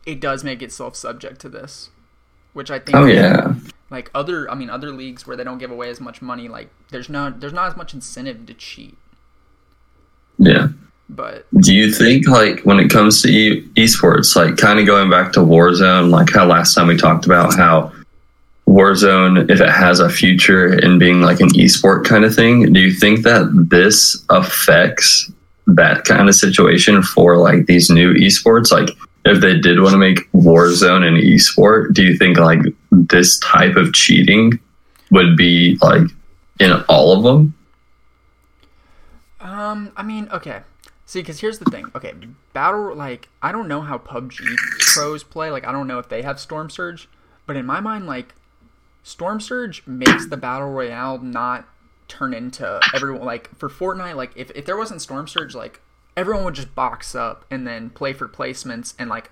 it 0.05 0.21
does 0.21 0.41
make 0.45 0.61
itself 0.61 0.95
subject 0.95 1.41
to 1.41 1.49
this, 1.49 1.89
which 2.53 2.71
I 2.71 2.79
think 2.79 2.95
Oh 2.95 3.03
yeah. 3.05 3.55
like 3.89 4.09
other 4.15 4.49
I 4.49 4.55
mean 4.55 4.69
other 4.69 4.91
leagues 4.91 5.27
where 5.27 5.35
they 5.35 5.43
don't 5.43 5.57
give 5.57 5.69
away 5.71 5.89
as 5.89 5.99
much 5.99 6.21
money 6.21 6.47
like 6.47 6.69
there's 6.91 7.09
not 7.09 7.41
there's 7.41 7.51
not 7.53 7.67
as 7.71 7.75
much 7.75 7.93
incentive 7.93 8.45
to 8.45 8.53
cheat. 8.53 8.97
Yeah. 10.37 10.69
But 11.09 11.45
Do 11.61 11.73
you 11.73 11.91
think 11.91 12.27
like 12.27 12.61
when 12.61 12.79
it 12.79 12.89
comes 12.89 13.21
to 13.21 13.29
e- 13.29 13.61
esports, 13.77 14.35
like 14.35 14.57
kind 14.57 14.79
of 14.79 14.85
going 14.85 15.09
back 15.09 15.31
to 15.33 15.39
Warzone, 15.39 16.09
like 16.09 16.31
how 16.31 16.45
last 16.45 16.73
time 16.73 16.87
we 16.87 16.97
talked 16.97 17.25
about 17.25 17.55
how 17.55 17.91
Warzone, 18.67 19.49
if 19.49 19.61
it 19.61 19.69
has 19.69 19.99
a 19.99 20.09
future 20.09 20.73
in 20.79 20.97
being 20.97 21.21
like 21.21 21.39
an 21.39 21.49
esport 21.49 22.05
kind 22.05 22.25
of 22.25 22.33
thing, 22.33 22.73
do 22.73 22.79
you 22.79 22.91
think 22.91 23.23
that 23.23 23.67
this 23.69 24.25
affects 24.29 25.31
that 25.67 26.05
kind 26.05 26.27
of 26.27 26.35
situation 26.35 27.03
for 27.03 27.37
like 27.37 27.67
these 27.67 27.89
new 27.89 28.13
esports? 28.15 28.71
Like 28.71 28.89
if 29.25 29.41
they 29.41 29.59
did 29.59 29.79
want 29.81 29.93
to 29.93 29.97
make 29.97 30.31
Warzone 30.31 31.05
an 31.07 31.15
esport, 31.15 31.93
do 31.93 32.03
you 32.03 32.17
think 32.17 32.37
like 32.37 32.59
this 32.91 33.37
type 33.39 33.75
of 33.75 33.93
cheating 33.93 34.59
would 35.11 35.37
be 35.37 35.77
like 35.81 36.09
in 36.59 36.71
all 36.89 37.15
of 37.15 37.23
them? 37.23 37.53
um 39.39 39.91
I 39.95 40.01
mean 40.01 40.27
okay. 40.31 40.61
See, 41.05 41.19
because 41.19 41.39
here's 41.39 41.59
the 41.59 41.65
thing. 41.65 41.85
Okay, 41.95 42.13
battle 42.53 42.95
like 42.95 43.29
I 43.41 43.51
don't 43.51 43.67
know 43.67 43.81
how 43.81 43.97
PUBG 43.99 44.39
pros 44.93 45.23
play. 45.23 45.51
Like 45.51 45.65
I 45.67 45.71
don't 45.71 45.87
know 45.87 45.99
if 45.99 46.09
they 46.09 46.23
have 46.23 46.39
Storm 46.39 46.69
Surge, 46.69 47.07
but 47.45 47.55
in 47.55 47.65
my 47.65 47.79
mind, 47.79 48.07
like 48.07 48.33
Storm 49.03 49.39
Surge 49.39 49.85
makes 49.85 50.27
the 50.27 50.37
battle 50.37 50.71
royale 50.71 51.19
not 51.19 51.67
turn 52.07 52.33
into 52.33 52.79
everyone 52.93 53.23
like 53.23 53.55
for 53.55 53.69
Fortnite. 53.69 54.15
Like 54.15 54.31
if 54.35 54.49
if 54.55 54.65
there 54.65 54.77
wasn't 54.77 55.01
Storm 55.01 55.27
Surge, 55.27 55.53
like 55.53 55.79
everyone 56.17 56.43
would 56.45 56.55
just 56.55 56.73
box 56.73 57.13
up 57.13 57.45
and 57.51 57.67
then 57.67 57.91
play 57.91 58.13
for 58.13 58.27
placements 58.27 58.95
and 58.97 59.09
like 59.09 59.29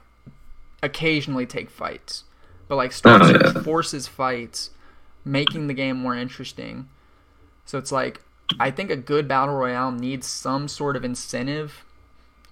occasionally 0.84 1.46
take 1.46 1.70
fights. 1.70 2.24
But 2.68 2.76
like 2.76 2.92
Storm 2.92 3.22
Oh, 3.24 3.28
Surge 3.32 3.56
yeah. 3.56 3.62
forces 3.64 4.08
fights, 4.08 4.70
making 5.26 5.68
the 5.68 5.74
game 5.74 5.98
more 5.98 6.16
interesting. 6.16 6.88
So 7.66 7.78
it's 7.78 7.92
like 7.92 8.22
I 8.60 8.72
think 8.72 8.90
a 8.90 8.96
good 8.96 9.28
battle 9.28 9.56
royale 9.56 9.92
needs 9.92 10.28
some 10.28 10.68
sort 10.68 10.96
of 10.96 11.04
incentive 11.04 11.86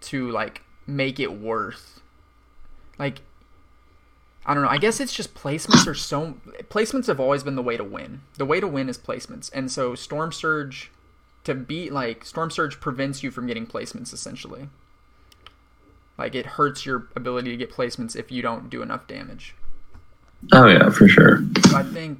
to 0.01 0.29
like 0.31 0.63
make 0.87 1.19
it 1.19 1.39
worth. 1.39 2.01
Like 2.97 3.21
I 4.45 4.53
don't 4.53 4.63
know. 4.63 4.69
I 4.69 4.77
guess 4.77 4.99
it's 4.99 5.13
just 5.13 5.35
placements 5.35 5.85
are 5.87 5.93
so 5.93 6.35
placements 6.69 7.07
have 7.07 7.19
always 7.19 7.43
been 7.43 7.55
the 7.55 7.61
way 7.61 7.77
to 7.77 7.83
win. 7.83 8.21
The 8.37 8.45
way 8.45 8.59
to 8.59 8.67
win 8.67 8.89
is 8.89 8.97
placements. 8.97 9.51
And 9.53 9.71
so 9.71 9.95
Storm 9.95 10.31
Surge 10.31 10.91
to 11.43 11.53
beat 11.53 11.91
like 11.91 12.25
Storm 12.25 12.49
Surge 12.49 12.79
prevents 12.79 13.23
you 13.23 13.31
from 13.31 13.47
getting 13.47 13.67
placements 13.67 14.13
essentially. 14.13 14.69
Like 16.17 16.35
it 16.35 16.45
hurts 16.45 16.85
your 16.85 17.07
ability 17.15 17.51
to 17.51 17.57
get 17.57 17.71
placements 17.71 18.15
if 18.15 18.31
you 18.31 18.41
don't 18.41 18.69
do 18.69 18.81
enough 18.81 19.07
damage. 19.07 19.55
Oh 20.51 20.67
yeah, 20.67 20.89
for 20.89 21.07
sure. 21.07 21.43
So 21.69 21.77
I 21.77 21.83
think 21.83 22.19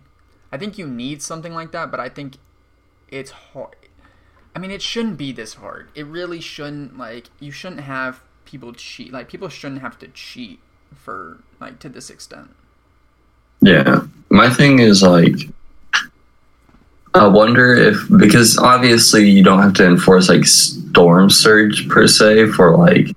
I 0.52 0.58
think 0.58 0.78
you 0.78 0.88
need 0.88 1.22
something 1.22 1.54
like 1.54 1.72
that, 1.72 1.90
but 1.90 2.00
I 2.00 2.10
think 2.10 2.36
it's 3.12 3.32
hard. 3.32 3.76
I 4.56 4.60
mean, 4.60 4.72
it 4.72 4.82
shouldn't 4.82 5.18
be 5.18 5.32
this 5.32 5.56
hard. 5.56 5.90
It 5.96 6.06
really 6.06 6.42
shouldn't. 6.42 6.98
Like, 6.98 7.28
you 7.40 7.52
shouldn't 7.52 7.82
have 7.82 8.22
people 8.46 8.74
cheat. 8.74 9.14
Like, 9.14 9.30
people 9.30 9.50
shouldn't 9.50 9.82
have 9.82 10.00
to 10.00 10.08
cheat 10.10 10.60
for 10.96 11.40
like 11.60 11.80
to 11.80 11.90
this 11.90 12.10
extent. 12.10 12.50
Yeah. 13.62 14.02
My 14.30 14.50
thing 14.50 14.80
is 14.80 15.04
like 15.04 15.36
I 17.14 17.28
wonder 17.28 17.74
if 17.74 17.98
because 18.18 18.58
obviously 18.58 19.30
you 19.30 19.44
don't 19.44 19.62
have 19.62 19.74
to 19.76 19.86
enforce 19.86 20.30
like 20.30 20.46
storm 20.46 21.30
surge 21.30 21.88
per 21.90 22.08
se 22.08 22.48
for 22.52 22.76
like 22.78 23.08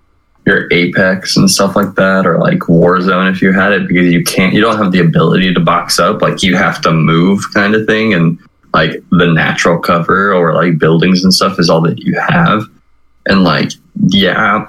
your 0.47 0.71
apex 0.73 1.37
and 1.37 1.51
stuff 1.51 1.75
like 1.75 1.95
that 1.95 2.27
or 2.27 2.39
like 2.39 2.59
warzone 2.61 3.31
if 3.31 3.41
you 3.41 3.53
had 3.53 3.73
it 3.73 3.89
because 3.89 4.13
you 4.13 4.23
can't 4.23 4.53
you 4.53 4.61
don't 4.61 4.77
have 4.77 4.93
the 4.93 5.01
ability 5.01 5.55
to 5.55 5.61
box 5.61 5.99
up 5.99 6.21
like 6.21 6.43
you 6.43 6.55
have 6.55 6.81
to 6.83 6.93
move 6.93 7.41
kind 7.55 7.75
of 7.75 7.87
thing 7.87 8.13
and 8.13 8.39
like 8.75 9.03
the 9.13 9.33
natural 9.33 9.79
cover 9.79 10.35
or 10.35 10.53
like 10.53 10.79
buildings 10.79 11.23
and 11.23 11.33
stuff 11.33 11.61
is 11.61 11.71
all 11.71 11.81
that 11.83 12.01
you 12.01 12.19
have. 12.19 12.65
And 13.27 13.45
like 13.45 13.71
yeah 14.09 14.67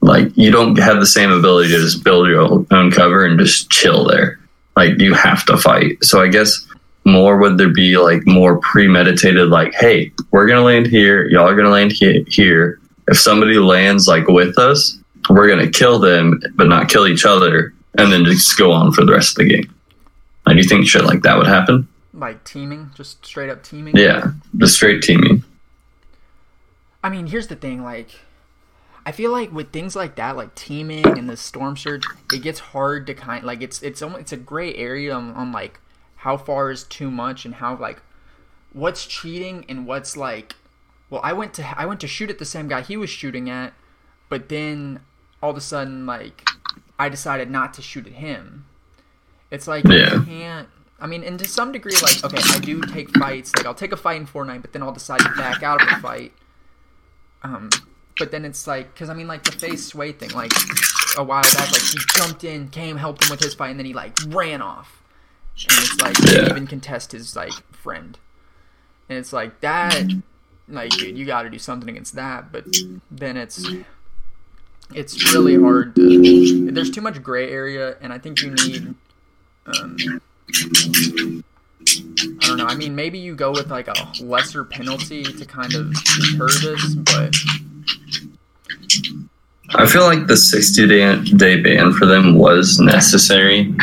like 0.00 0.36
you 0.36 0.50
don't 0.50 0.76
have 0.78 0.98
the 0.98 1.06
same 1.06 1.30
ability 1.30 1.68
to 1.68 1.78
just 1.78 2.02
build 2.02 2.26
your 2.26 2.40
own 2.72 2.90
cover 2.90 3.24
and 3.24 3.38
just 3.38 3.70
chill 3.70 4.04
there. 4.06 4.40
Like 4.74 4.98
you 4.98 5.14
have 5.14 5.44
to 5.46 5.56
fight. 5.56 6.02
So 6.02 6.20
i 6.20 6.28
guess 6.28 6.66
more 7.04 7.36
would 7.36 7.58
there 7.58 7.68
be 7.68 7.98
like 7.98 8.26
more 8.26 8.58
premeditated 8.58 9.48
like 9.48 9.74
hey 9.74 10.12
we're 10.30 10.46
gonna 10.46 10.62
land 10.62 10.86
here 10.86 11.26
y'all 11.26 11.48
are 11.48 11.54
gonna 11.54 11.68
land 11.68 11.92
he- 11.92 12.24
here. 12.28 12.80
If 13.08 13.18
somebody 13.18 13.58
lands 13.58 14.08
like 14.08 14.26
with 14.28 14.58
us 14.58 14.98
we're 15.28 15.48
gonna 15.48 15.70
kill 15.70 15.98
them 15.98 16.40
but 16.54 16.68
not 16.68 16.88
kill 16.88 17.06
each 17.06 17.26
other 17.26 17.74
and 17.98 18.10
then 18.10 18.24
just 18.24 18.56
go 18.56 18.72
on 18.72 18.92
for 18.92 19.04
the 19.04 19.12
rest 19.12 19.32
of 19.32 19.44
the 19.44 19.50
game. 19.50 19.74
Like, 20.46 20.56
do 20.56 20.62
you 20.62 20.68
think 20.68 20.86
shit 20.86 21.04
like 21.04 21.22
that 21.22 21.36
would 21.36 21.46
happen 21.46 21.86
Like 22.14 22.44
teaming, 22.44 22.90
just 22.94 23.24
straight 23.24 23.48
up 23.50 23.62
teaming. 23.62 23.96
yeah 23.96 24.32
just 24.56 24.74
straight 24.74 25.02
teaming 25.02 25.44
I 27.04 27.08
mean, 27.10 27.26
here's 27.26 27.48
the 27.48 27.56
thing. 27.56 27.82
Like, 27.82 28.10
I 29.04 29.10
feel 29.10 29.32
like 29.32 29.52
with 29.52 29.72
things 29.72 29.96
like 29.96 30.14
that, 30.16 30.36
like 30.36 30.54
teaming 30.54 31.04
and 31.18 31.28
the 31.28 31.36
storm 31.36 31.76
surge, 31.76 32.04
it 32.32 32.42
gets 32.42 32.60
hard 32.60 33.08
to 33.08 33.14
kind. 33.14 33.44
Like, 33.44 33.60
it's 33.60 33.82
it's 33.82 34.02
it's 34.02 34.32
a 34.32 34.36
gray 34.36 34.72
area 34.76 35.12
on, 35.12 35.32
on 35.32 35.50
like 35.50 35.80
how 36.16 36.36
far 36.36 36.70
is 36.70 36.84
too 36.84 37.10
much 37.10 37.44
and 37.44 37.56
how 37.56 37.76
like 37.76 38.00
what's 38.72 39.04
cheating 39.04 39.64
and 39.68 39.84
what's 39.86 40.16
like. 40.16 40.54
Well, 41.10 41.20
I 41.24 41.32
went 41.32 41.54
to 41.54 41.78
I 41.78 41.86
went 41.86 42.00
to 42.02 42.06
shoot 42.06 42.30
at 42.30 42.38
the 42.38 42.44
same 42.44 42.68
guy 42.68 42.82
he 42.82 42.96
was 42.96 43.10
shooting 43.10 43.50
at, 43.50 43.72
but 44.28 44.48
then 44.48 45.00
all 45.42 45.50
of 45.50 45.56
a 45.56 45.60
sudden, 45.60 46.06
like, 46.06 46.48
I 47.00 47.08
decided 47.08 47.50
not 47.50 47.74
to 47.74 47.82
shoot 47.82 48.06
at 48.06 48.12
him. 48.12 48.66
It's 49.50 49.66
like 49.66 49.84
Yeah. 49.88 50.14
you 50.14 50.22
can't. 50.22 50.68
I 51.02 51.08
mean, 51.08 51.24
and 51.24 51.36
to 51.40 51.44
some 51.44 51.72
degree, 51.72 51.96
like, 52.00 52.24
okay, 52.24 52.40
I 52.40 52.60
do 52.60 52.80
take 52.80 53.10
fights. 53.18 53.54
Like, 53.56 53.66
I'll 53.66 53.74
take 53.74 53.90
a 53.90 53.96
fight 53.96 54.20
in 54.20 54.26
Fortnite, 54.26 54.62
but 54.62 54.72
then 54.72 54.84
I'll 54.84 54.92
decide 54.92 55.18
to 55.18 55.30
back 55.30 55.64
out 55.64 55.82
of 55.82 55.88
the 55.88 55.96
fight. 55.96 56.32
Um, 57.42 57.70
but 58.18 58.30
then 58.30 58.44
it's 58.44 58.68
like, 58.68 58.94
because 58.94 59.10
I 59.10 59.14
mean, 59.14 59.26
like 59.26 59.42
the 59.42 59.50
FaZe 59.50 59.84
Sway 59.84 60.12
thing, 60.12 60.30
like 60.30 60.52
a 61.18 61.24
while 61.24 61.42
back, 61.42 61.72
like 61.72 61.82
he 61.82 61.98
jumped 62.14 62.44
in, 62.44 62.68
came, 62.68 62.96
helped 62.96 63.24
him 63.24 63.30
with 63.30 63.40
his 63.40 63.52
fight, 63.52 63.70
and 63.70 63.80
then 63.80 63.86
he 63.86 63.92
like 63.92 64.16
ran 64.28 64.62
off. 64.62 65.02
And 65.68 65.78
it's 65.78 66.00
like 66.00 66.16
he 66.18 66.26
didn't 66.26 66.50
even 66.50 66.66
contest 66.68 67.10
his 67.10 67.34
like 67.34 67.52
friend. 67.72 68.16
And 69.08 69.18
it's 69.18 69.32
like 69.32 69.60
that, 69.60 70.08
like 70.68 70.90
dude, 70.90 71.18
you 71.18 71.26
got 71.26 71.42
to 71.42 71.50
do 71.50 71.58
something 71.58 71.88
against 71.88 72.14
that. 72.14 72.52
But 72.52 72.66
then 73.10 73.36
it's 73.36 73.66
it's 74.94 75.34
really 75.34 75.56
hard 75.56 75.96
to. 75.96 76.70
There's 76.70 76.90
too 76.90 77.00
much 77.00 77.20
gray 77.24 77.50
area, 77.50 77.96
and 78.00 78.12
I 78.12 78.18
think 78.18 78.40
you 78.40 78.52
need. 78.52 78.94
Um, 79.66 79.96
I 80.48 81.42
don't 82.40 82.56
know. 82.58 82.66
I 82.66 82.74
mean, 82.74 82.94
maybe 82.94 83.18
you 83.18 83.34
go 83.34 83.50
with 83.50 83.70
like 83.70 83.88
a 83.88 83.94
lesser 84.20 84.64
penalty 84.64 85.24
to 85.24 85.44
kind 85.44 85.74
of 85.74 85.92
deter 86.04 86.48
this, 86.48 86.94
but 86.94 87.34
I 89.74 89.86
feel 89.86 90.02
like 90.02 90.26
the 90.26 90.36
60 90.36 90.86
day, 90.86 91.22
day 91.36 91.60
ban 91.60 91.92
for 91.92 92.06
them 92.06 92.36
was 92.36 92.78
necessary 92.78 93.74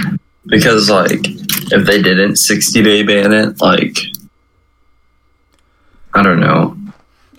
because, 0.46 0.90
like, 0.90 1.22
if 1.24 1.86
they 1.86 2.02
didn't 2.02 2.36
60 2.36 2.84
day 2.84 3.04
ban 3.04 3.34
it, 3.34 3.60
like, 3.62 3.98
I 6.14 6.22
don't 6.22 6.40
know. 6.40 6.78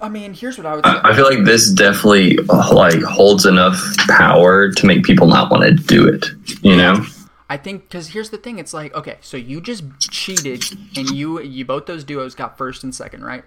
I 0.03 0.09
mean, 0.09 0.33
here's 0.33 0.57
what 0.57 0.67
I 0.67 0.75
would 0.77 0.85
say. 0.85 0.91
I, 0.91 1.11
I 1.11 1.15
feel 1.15 1.25
like 1.25 1.45
this 1.45 1.71
definitely 1.71 2.37
like 2.39 3.03
holds 3.03 3.45
enough 3.45 3.79
power 4.09 4.71
to 4.73 4.87
make 4.87 5.05
people 5.05 5.27
not 5.27 5.51
want 5.51 5.65
to 5.65 5.73
do 5.73 6.09
it. 6.09 6.27
You 6.63 6.77
know? 6.77 7.05
I 7.51 7.57
think 7.57 7.83
because 7.83 8.09
here's 8.09 8.31
the 8.31 8.39
thing. 8.39 8.59
It's 8.59 8.73
like 8.73 8.95
okay, 8.95 9.19
so 9.21 9.37
you 9.37 9.61
just 9.61 9.83
cheated, 9.99 10.65
and 10.97 11.11
you 11.11 11.41
you 11.43 11.65
both 11.67 11.85
those 11.87 12.05
duos 12.05 12.35
got 12.35 12.57
first 12.57 12.83
and 12.85 12.95
second, 12.95 13.25
right? 13.25 13.45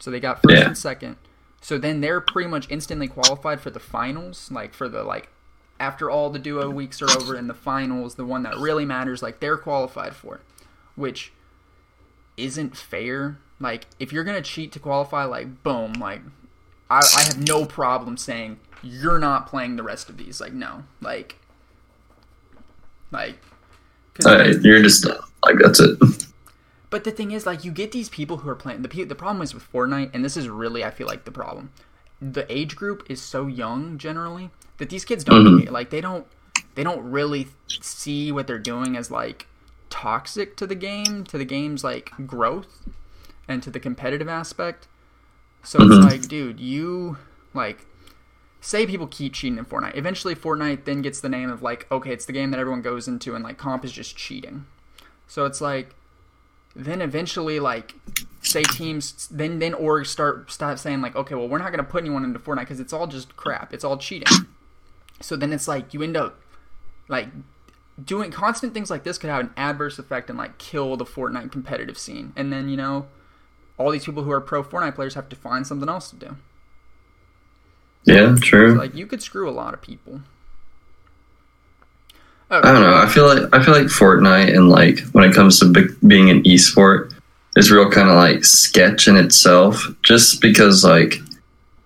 So 0.00 0.10
they 0.10 0.18
got 0.18 0.42
first 0.42 0.56
Yeah. 0.56 0.66
and 0.66 0.76
second. 0.78 1.16
So 1.60 1.78
then 1.78 2.00
they're 2.00 2.20
pretty 2.20 2.48
much 2.48 2.66
instantly 2.70 3.06
qualified 3.06 3.60
for 3.60 3.70
the 3.70 3.78
finals, 3.78 4.50
like 4.50 4.72
for 4.74 4.88
the 4.88 5.04
like 5.04 5.28
after 5.78 6.10
all 6.10 6.30
the 6.30 6.38
duo 6.38 6.70
weeks 6.70 7.02
are 7.02 7.10
over 7.10 7.34
and 7.36 7.48
the 7.48 7.54
finals, 7.54 8.14
the 8.14 8.24
one 8.24 8.42
that 8.44 8.56
really 8.56 8.84
matters, 8.84 9.22
like 9.22 9.38
they're 9.40 9.56
qualified 9.58 10.14
for, 10.16 10.40
which 10.96 11.32
isn't 12.36 12.76
fair. 12.76 13.38
Like 13.60 13.86
if 14.00 14.12
you're 14.12 14.24
gonna 14.24 14.42
cheat 14.42 14.72
to 14.72 14.78
qualify, 14.80 15.24
like 15.24 15.62
boom, 15.62 15.92
like 15.94 16.22
I, 16.90 17.00
I 17.16 17.22
have 17.22 17.46
no 17.46 17.64
problem 17.66 18.16
saying 18.16 18.58
you're 18.82 19.18
not 19.18 19.46
playing 19.46 19.76
the 19.76 19.82
rest 19.82 20.08
of 20.08 20.16
these. 20.16 20.40
Like 20.40 20.52
no, 20.52 20.84
like 21.00 21.36
like. 23.12 23.38
Uh, 24.26 24.52
you're 24.62 24.82
just 24.82 25.06
like, 25.06 25.56
that's 25.58 25.80
it. 25.80 25.98
but 26.90 27.04
the 27.04 27.10
thing 27.10 27.30
is, 27.32 27.46
like, 27.46 27.64
you 27.64 27.70
get 27.72 27.92
these 27.92 28.08
people 28.08 28.38
who 28.38 28.48
are 28.48 28.54
playing. 28.54 28.82
The 28.82 29.04
the 29.04 29.14
problem 29.14 29.42
is 29.42 29.54
with 29.54 29.70
Fortnite, 29.72 30.10
and 30.12 30.24
this 30.24 30.36
is 30.36 30.48
really, 30.48 30.84
I 30.84 30.90
feel 30.90 31.06
like, 31.06 31.24
the 31.24 31.30
problem. 31.30 31.70
The 32.20 32.50
age 32.52 32.76
group 32.76 33.04
is 33.08 33.20
so 33.20 33.46
young 33.46 33.98
generally 33.98 34.50
that 34.78 34.90
these 34.90 35.04
kids 35.04 35.24
don't 35.24 35.44
Mhm. 35.44 35.70
like 35.70 35.90
they 35.90 36.00
don't 36.00 36.26
they 36.74 36.84
don't 36.84 37.02
really 37.10 37.48
see 37.80 38.30
what 38.32 38.46
they're 38.46 38.58
doing 38.58 38.96
as 38.96 39.10
like 39.10 39.46
toxic 39.90 40.56
to 40.56 40.66
the 40.66 40.74
game, 40.74 41.24
to 41.24 41.36
the 41.36 41.44
game's 41.44 41.82
like 41.84 42.10
growth, 42.26 42.82
and 43.48 43.62
to 43.62 43.70
the 43.70 43.80
competitive 43.80 44.28
aspect. 44.28 44.86
So 45.64 45.78
it's 45.82 45.94
Mhm. 45.96 46.04
like, 46.04 46.22
dude, 46.28 46.60
you 46.60 47.16
like 47.54 47.86
say 48.62 48.86
people 48.86 49.08
keep 49.08 49.34
cheating 49.34 49.58
in 49.58 49.64
Fortnite. 49.66 49.96
Eventually 49.96 50.34
Fortnite 50.34 50.84
then 50.84 51.02
gets 51.02 51.20
the 51.20 51.28
name 51.28 51.50
of 51.50 51.62
like, 51.62 51.86
okay, 51.90 52.12
it's 52.12 52.24
the 52.24 52.32
game 52.32 52.52
that 52.52 52.60
everyone 52.60 52.80
goes 52.80 53.08
into 53.08 53.34
and 53.34 53.44
like 53.44 53.58
comp 53.58 53.84
is 53.84 53.92
just 53.92 54.16
cheating. 54.16 54.64
So 55.26 55.44
it's 55.44 55.60
like 55.60 55.94
then 56.74 57.02
eventually 57.02 57.60
like 57.60 57.94
say 58.40 58.62
teams 58.62 59.28
then 59.28 59.58
then 59.58 59.72
orgs 59.74 60.06
start 60.06 60.50
stop 60.50 60.78
saying 60.78 61.02
like, 61.02 61.16
okay, 61.16 61.34
well 61.34 61.48
we're 61.48 61.58
not 61.58 61.72
gonna 61.72 61.82
put 61.82 62.02
anyone 62.02 62.24
into 62.24 62.38
Fortnite 62.38 62.60
because 62.60 62.80
it's 62.80 62.92
all 62.92 63.08
just 63.08 63.36
crap. 63.36 63.74
It's 63.74 63.84
all 63.84 63.98
cheating. 63.98 64.46
So 65.20 65.36
then 65.36 65.52
it's 65.52 65.66
like 65.66 65.92
you 65.92 66.02
end 66.02 66.16
up 66.16 66.40
like 67.08 67.28
doing 68.02 68.30
constant 68.30 68.74
things 68.74 68.90
like 68.90 69.02
this 69.02 69.18
could 69.18 69.28
have 69.28 69.40
an 69.40 69.50
adverse 69.56 69.98
effect 69.98 70.30
and 70.30 70.38
like 70.38 70.58
kill 70.58 70.96
the 70.96 71.04
Fortnite 71.04 71.50
competitive 71.50 71.98
scene. 71.98 72.32
And 72.36 72.52
then, 72.52 72.68
you 72.68 72.76
know, 72.76 73.08
all 73.76 73.90
these 73.90 74.04
people 74.04 74.22
who 74.22 74.30
are 74.30 74.40
pro 74.40 74.62
Fortnite 74.62 74.94
players 74.94 75.14
have 75.14 75.28
to 75.30 75.36
find 75.36 75.66
something 75.66 75.88
else 75.88 76.10
to 76.10 76.16
do. 76.16 76.36
Yeah, 78.04 78.36
true. 78.40 78.74
So, 78.74 78.78
like 78.78 78.94
you 78.94 79.06
could 79.06 79.22
screw 79.22 79.48
a 79.48 79.52
lot 79.52 79.74
of 79.74 79.82
people. 79.82 80.20
Okay. 82.50 82.68
I 82.68 82.72
don't 82.72 82.82
know. 82.82 82.96
I 82.96 83.08
feel 83.08 83.26
like 83.26 83.54
I 83.54 83.64
feel 83.64 83.74
like 83.74 83.86
Fortnite 83.86 84.54
and 84.54 84.68
like 84.68 85.00
when 85.12 85.24
it 85.24 85.34
comes 85.34 85.58
to 85.60 85.66
big, 85.66 85.96
being 86.06 86.28
an 86.28 86.42
esport 86.42 87.14
is 87.56 87.70
real 87.70 87.90
kind 87.90 88.08
of 88.08 88.16
like 88.16 88.44
sketch 88.44 89.08
in 89.08 89.16
itself. 89.16 89.86
Just 90.02 90.40
because 90.42 90.84
like 90.84 91.14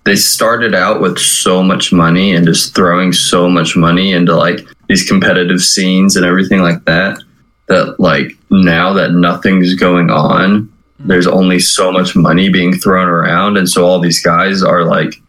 they 0.04 0.16
started 0.16 0.74
out 0.74 1.00
with 1.00 1.18
so 1.18 1.62
much 1.62 1.92
money 1.92 2.34
and 2.34 2.46
just 2.46 2.74
throwing 2.74 3.12
so 3.12 3.48
much 3.48 3.76
money 3.76 4.12
into 4.12 4.34
like 4.34 4.60
these 4.88 5.06
competitive 5.06 5.60
scenes 5.60 6.16
and 6.16 6.24
everything 6.24 6.60
like 6.62 6.84
that. 6.84 7.18
That 7.66 8.00
like 8.00 8.32
now 8.50 8.92
that 8.94 9.12
nothing's 9.12 9.74
going 9.74 10.10
on, 10.10 10.62
mm-hmm. 10.62 11.08
there's 11.08 11.26
only 11.26 11.58
so 11.58 11.92
much 11.92 12.16
money 12.16 12.48
being 12.48 12.72
thrown 12.72 13.08
around, 13.08 13.56
and 13.56 13.68
so 13.68 13.84
all 13.84 14.00
these 14.00 14.20
guys 14.20 14.62
are 14.62 14.84
like 14.84 15.20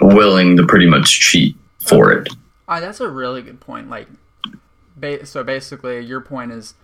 willing 0.00 0.56
to 0.56 0.66
pretty 0.66 0.86
much 0.86 1.20
cheat 1.20 1.56
for 1.80 2.12
it. 2.12 2.28
Ah, 2.68 2.80
that's 2.80 3.00
a 3.00 3.08
really 3.08 3.42
good 3.42 3.60
point. 3.60 3.90
Like, 3.90 4.08
ba- 4.96 5.26
so 5.26 5.42
basically, 5.42 6.00
your 6.00 6.20
point 6.20 6.52
is 6.52 6.74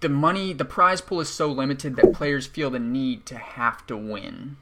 the 0.00 0.08
money, 0.08 0.52
the 0.52 0.64
prize 0.64 1.00
pool 1.00 1.20
is 1.20 1.28
so 1.28 1.48
limited 1.48 1.96
that 1.96 2.12
players 2.12 2.46
feel 2.46 2.70
the 2.70 2.78
need 2.78 3.26
to 3.26 3.36
have 3.36 3.86
to 3.86 3.96
win. 3.96 4.56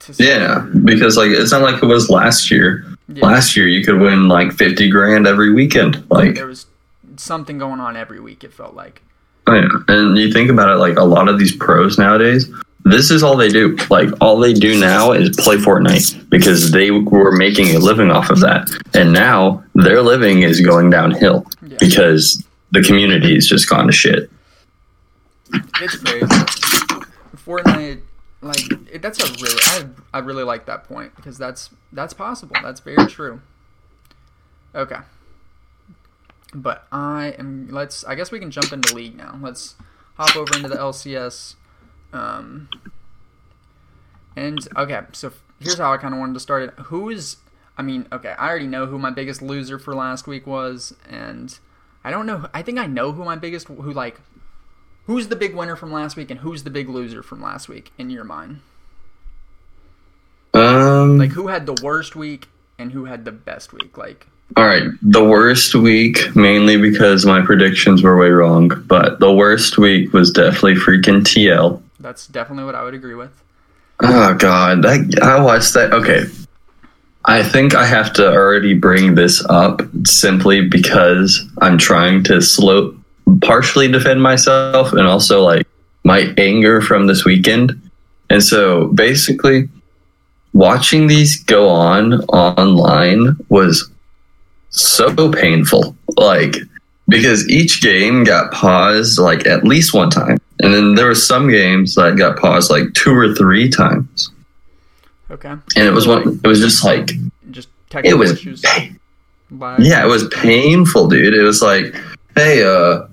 To 0.00 0.14
Yeah, 0.18 0.66
because 0.84 1.16
like 1.16 1.30
it's 1.30 1.52
not 1.52 1.62
like 1.62 1.82
it 1.82 1.86
was 1.86 2.08
last 2.08 2.50
year. 2.50 2.84
Yeah. 3.08 3.26
Last 3.26 3.56
year 3.56 3.68
you 3.68 3.84
could 3.84 4.00
win 4.00 4.28
like 4.28 4.52
fifty 4.52 4.88
grand 4.88 5.26
every 5.26 5.52
weekend. 5.52 6.04
Like, 6.10 6.36
there 6.36 6.46
was 6.46 6.66
something 7.16 7.58
going 7.58 7.80
on 7.80 7.96
every 7.96 8.20
week. 8.20 8.44
It 8.44 8.52
felt 8.52 8.74
like. 8.74 9.02
oh, 9.46 9.54
yeah. 9.54 9.68
and 9.88 10.16
you 10.16 10.32
think 10.32 10.50
about 10.50 10.70
it, 10.70 10.78
like 10.78 10.96
a 10.96 11.04
lot 11.04 11.28
of 11.28 11.38
these 11.38 11.54
pros 11.54 11.98
nowadays, 11.98 12.50
this 12.84 13.10
is 13.10 13.22
all 13.22 13.36
they 13.36 13.48
do. 13.48 13.76
Like 13.88 14.08
all 14.20 14.38
they 14.38 14.52
do 14.52 14.78
now 14.80 15.12
is 15.12 15.36
play 15.36 15.56
Fortnite 15.56 16.28
because 16.30 16.70
they 16.70 16.90
were 16.90 17.32
making 17.36 17.74
a 17.76 17.78
living 17.78 18.10
off 18.10 18.30
of 18.30 18.40
that, 18.40 18.68
and 18.94 19.12
now 19.12 19.62
their 19.74 20.02
living 20.02 20.42
is 20.42 20.60
going 20.60 20.90
downhill 20.90 21.44
Yeah. 21.62 21.76
because 21.80 22.44
the 22.72 22.82
community 22.82 23.34
has 23.34 23.46
just 23.46 23.68
gone 23.68 23.86
to 23.86 23.92
shit. 23.92 24.30
It's 25.80 25.96
crazy. 25.96 26.26
Fortnite, 27.46 28.02
like 28.40 28.60
it, 28.92 29.02
that's 29.02 29.18
a 29.22 29.32
really 29.42 29.58
I 29.64 29.84
I 30.14 30.18
really 30.20 30.44
like 30.44 30.66
that 30.66 30.84
point 30.84 31.14
because 31.16 31.36
that's 31.38 31.70
that's 31.92 32.14
possible. 32.14 32.56
That's 32.62 32.80
very 32.80 33.06
true. 33.06 33.40
Okay. 34.74 34.98
But 36.54 36.86
I 36.90 37.34
am. 37.38 37.68
Let's. 37.70 38.04
I 38.04 38.14
guess 38.14 38.30
we 38.32 38.38
can 38.40 38.50
jump 38.50 38.72
into 38.72 38.94
league 38.94 39.16
now. 39.16 39.38
Let's 39.40 39.74
hop 40.14 40.36
over 40.36 40.54
into 40.56 40.68
the 40.68 40.76
LCS. 40.76 41.54
Um. 42.12 42.68
And 44.36 44.58
okay, 44.76 45.00
so 45.12 45.32
here's 45.60 45.78
how 45.78 45.92
I 45.92 45.96
kind 45.96 46.14
of 46.14 46.20
wanted 46.20 46.34
to 46.34 46.40
start 46.40 46.62
it. 46.62 46.70
Who 46.84 47.10
is? 47.10 47.36
I 47.76 47.82
mean, 47.82 48.06
okay, 48.12 48.34
I 48.38 48.48
already 48.48 48.66
know 48.66 48.86
who 48.86 48.98
my 48.98 49.10
biggest 49.10 49.42
loser 49.42 49.78
for 49.78 49.94
last 49.94 50.26
week 50.26 50.46
was, 50.46 50.94
and 51.08 51.58
I 52.04 52.10
don't 52.10 52.26
know. 52.26 52.48
I 52.54 52.62
think 52.62 52.78
I 52.78 52.86
know 52.86 53.12
who 53.12 53.24
my 53.24 53.36
biggest 53.36 53.68
who 53.68 53.92
like 53.92 54.20
Who's 55.10 55.26
the 55.26 55.34
big 55.34 55.56
winner 55.56 55.74
from 55.74 55.92
last 55.92 56.16
week 56.16 56.30
and 56.30 56.38
who's 56.38 56.62
the 56.62 56.70
big 56.70 56.88
loser 56.88 57.20
from 57.20 57.42
last 57.42 57.68
week 57.68 57.92
in 57.98 58.10
your 58.10 58.22
mind? 58.22 58.60
Um, 60.54 61.18
Like 61.18 61.32
who 61.32 61.48
had 61.48 61.66
the 61.66 61.74
worst 61.82 62.14
week 62.14 62.46
and 62.78 62.92
who 62.92 63.06
had 63.06 63.24
the 63.24 63.32
best 63.32 63.72
week? 63.72 63.98
Like 63.98 64.28
all 64.56 64.64
right, 64.64 64.84
the 65.02 65.24
worst 65.24 65.74
week 65.74 66.36
mainly 66.36 66.76
because 66.76 67.26
my 67.26 67.40
predictions 67.40 68.04
were 68.04 68.16
way 68.16 68.28
wrong, 68.28 68.68
but 68.86 69.18
the 69.18 69.32
worst 69.32 69.78
week 69.78 70.12
was 70.12 70.30
definitely 70.30 70.74
freaking 70.74 71.22
TL. 71.22 71.82
That's 72.00 72.26
definitely 72.26 72.64
what 72.64 72.74
I 72.74 72.82
would 72.82 72.94
agree 72.94 73.14
with. 73.14 73.30
Oh 74.02 74.34
god, 74.34 74.82
that, 74.82 75.20
I 75.22 75.40
watched 75.40 75.74
that. 75.74 75.92
Okay, 75.92 76.24
I 77.24 77.42
think 77.42 77.74
I 77.74 77.84
have 77.84 78.12
to 78.14 78.26
already 78.26 78.74
bring 78.74 79.14
this 79.14 79.44
up 79.48 79.82
simply 80.04 80.66
because 80.66 81.46
I'm 81.60 81.78
trying 81.78 82.24
to 82.24 82.40
slow, 82.40 82.96
partially 83.42 83.88
defend 83.88 84.22
myself, 84.22 84.92
and 84.92 85.06
also 85.06 85.42
like 85.42 85.66
my 86.04 86.32
anger 86.38 86.80
from 86.80 87.06
this 87.06 87.24
weekend. 87.24 87.90
And 88.30 88.42
so 88.42 88.88
basically, 88.88 89.68
watching 90.54 91.06
these 91.06 91.42
go 91.44 91.68
on 91.68 92.14
online 92.24 93.36
was 93.48 93.90
so 94.70 95.30
painful. 95.30 95.94
Like 96.16 96.56
because 97.10 97.46
each 97.48 97.82
game 97.82 98.24
got 98.24 98.52
paused 98.52 99.18
like 99.18 99.46
at 99.46 99.64
least 99.64 99.92
one 99.92 100.08
time. 100.08 100.38
And 100.62 100.74
then 100.74 100.94
there 100.94 101.06
were 101.06 101.14
some 101.14 101.48
games 101.48 101.94
that 101.94 102.16
got 102.16 102.38
paused 102.38 102.70
like 102.70 102.92
two 102.94 103.14
or 103.14 103.34
three 103.34 103.68
times. 103.68 104.30
Okay. 105.30 105.48
And 105.48 105.62
it 105.76 105.92
was 105.92 106.06
one 106.06 106.40
it 106.42 106.46
was 106.46 106.60
just 106.60 106.84
like 106.84 107.12
Just 107.50 107.68
it 107.68 107.90
technical 107.90 108.18
was 108.18 108.32
issues. 108.32 108.62
Yeah, 109.78 110.04
it 110.04 110.08
was 110.08 110.28
painful, 110.28 111.08
dude. 111.08 111.34
It 111.34 111.42
was 111.42 111.62
like, 111.62 111.94
hey, 112.36 112.62
uh 112.62 113.06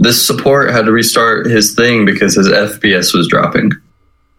this 0.00 0.24
support 0.24 0.70
had 0.70 0.86
to 0.86 0.92
restart 0.92 1.46
his 1.46 1.74
thing 1.74 2.04
because 2.04 2.34
his 2.36 2.48
FPS 2.48 3.14
was 3.14 3.26
dropping. 3.28 3.72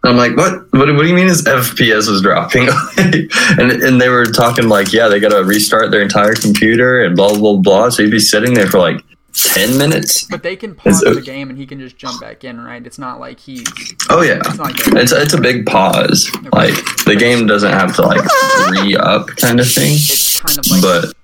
I'm 0.02 0.16
like, 0.16 0.34
what? 0.34 0.72
What, 0.72 0.94
what 0.94 1.02
do 1.02 1.06
you 1.06 1.14
mean 1.14 1.28
his 1.28 1.44
FPS 1.44 2.08
was 2.10 2.22
dropping? 2.22 2.68
and 2.96 3.70
and 3.70 4.00
they 4.00 4.08
were 4.08 4.24
talking 4.24 4.68
like, 4.68 4.92
yeah, 4.92 5.08
they 5.08 5.20
got 5.20 5.30
to 5.30 5.44
restart 5.44 5.90
their 5.90 6.00
entire 6.00 6.34
computer 6.34 7.04
and 7.04 7.16
blah 7.16 7.36
blah 7.36 7.56
blah. 7.56 7.90
So 7.90 8.02
he'd 8.02 8.10
be 8.10 8.18
sitting 8.18 8.54
there 8.54 8.66
for 8.66 8.78
like 8.78 9.04
ten 9.42 9.76
minutes. 9.78 10.24
But 10.24 10.42
they 10.42 10.56
can 10.56 10.74
pause 10.74 11.00
the 11.00 11.20
game 11.20 11.50
and 11.50 11.58
he 11.58 11.66
can 11.66 11.78
just 11.78 11.96
jump 11.96 12.20
back 12.20 12.44
in, 12.44 12.60
right? 12.60 12.84
It's 12.86 12.98
not 12.98 13.20
like 13.20 13.40
he's. 13.40 13.66
Oh 14.08 14.22
yeah, 14.22 14.40
It's 14.44 14.58
like 14.58 14.74
it's 14.78 15.12
it's 15.12 15.34
a 15.34 15.40
big 15.40 15.66
pause. 15.66 16.30
Like 16.52 16.74
the 17.04 17.16
game 17.18 17.46
doesn't 17.46 17.72
have 17.72 17.94
to 17.96 18.02
like 18.02 18.22
re 18.70 18.96
up 18.96 19.28
kind 19.28 19.60
of 19.60 19.70
thing. 19.70 19.92
It's 19.94 20.40
kind 20.40 20.58
of 20.58 20.70
like 20.70 20.82
But 20.82 21.14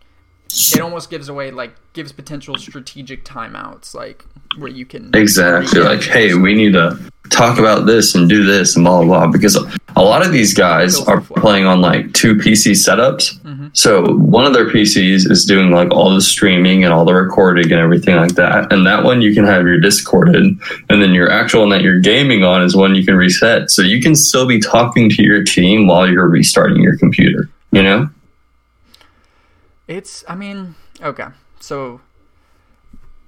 it 0.74 0.80
almost 0.80 1.10
gives 1.10 1.28
away 1.28 1.50
like 1.50 1.74
gives 1.92 2.12
potential 2.12 2.56
strategic 2.56 3.24
timeouts, 3.24 3.94
like 3.94 4.24
where 4.58 4.70
you 4.70 4.86
can 4.86 5.10
exactly 5.14 5.80
like, 5.80 6.02
hey, 6.02 6.34
we 6.34 6.54
need 6.54 6.72
to 6.72 6.98
talk 7.30 7.58
about 7.58 7.86
this 7.86 8.14
and 8.14 8.28
do 8.28 8.44
this 8.44 8.76
and 8.76 8.84
blah 8.84 9.02
blah 9.02 9.06
blah. 9.06 9.26
Because 9.32 9.56
a 9.96 10.02
lot 10.02 10.24
of 10.24 10.32
these 10.32 10.54
guys 10.54 11.00
are 11.02 11.20
playing 11.20 11.66
on 11.66 11.80
like 11.80 12.12
two 12.12 12.34
PC 12.34 12.72
setups. 12.72 13.40
Mhm. 13.42 13.70
So 13.72 14.14
one 14.14 14.44
of 14.44 14.52
their 14.52 14.68
PCs 14.68 15.30
is 15.30 15.44
doing 15.44 15.70
like 15.70 15.90
all 15.90 16.14
the 16.14 16.20
streaming 16.20 16.84
and 16.84 16.92
all 16.92 17.04
the 17.04 17.14
recording 17.14 17.70
and 17.72 17.80
everything 17.80 18.16
like 18.16 18.34
that. 18.36 18.72
And 18.72 18.86
that 18.86 19.04
one 19.04 19.22
you 19.22 19.34
can 19.34 19.44
have 19.44 19.66
your 19.66 19.80
Discorded, 19.80 20.58
and 20.88 21.02
then 21.02 21.12
your 21.12 21.30
actual 21.30 21.60
one 21.60 21.70
that 21.70 21.82
you're 21.82 22.00
gaming 22.00 22.44
on 22.44 22.62
is 22.62 22.74
one 22.74 22.94
you 22.94 23.04
can 23.04 23.16
reset. 23.16 23.70
So 23.70 23.82
you 23.82 24.00
can 24.00 24.14
still 24.14 24.46
be 24.46 24.58
talking 24.60 25.10
to 25.10 25.22
your 25.22 25.42
team 25.44 25.86
while 25.86 26.08
you're 26.08 26.28
restarting 26.28 26.82
your 26.82 26.96
computer. 26.96 27.48
You 27.72 27.82
know? 27.82 28.08
It's. 29.88 30.24
I 30.28 30.34
mean, 30.34 30.74
okay. 31.00 31.26
So, 31.60 32.00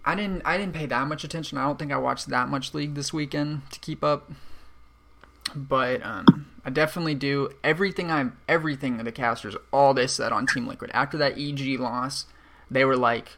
I 0.05 0.15
didn't. 0.15 0.43
I 0.45 0.57
didn't 0.57 0.75
pay 0.75 0.87
that 0.87 1.07
much 1.07 1.25
attention. 1.25 1.59
I 1.59 1.65
don't 1.65 1.79
think 1.79 1.93
I 1.93 1.99
watched 1.99 2.29
that 2.29 2.49
much 2.49 2.75
league 2.75 2.95
this 2.95 3.13
weekend 3.13 3.71
to 3.71 3.81
keep 3.81 4.03
up. 4.03 4.31
But 5.55 6.05
um, 6.05 6.51
I 6.65 6.71
definitely 6.71 7.15
do 7.15 7.51
everything. 7.65 8.11
I 8.11 8.31
everything 8.49 8.99
the 8.99 9.13
casters 9.13 9.57
all 9.73 9.95
they 9.95 10.07
said 10.07 10.33
on 10.33 10.47
Team 10.47 10.67
Liquid 10.67 10.91
after 10.93 11.17
that 11.19 11.39
EG 11.39 11.79
loss, 11.81 12.27
they 12.71 12.85
were 12.85 12.97
like, 12.97 13.37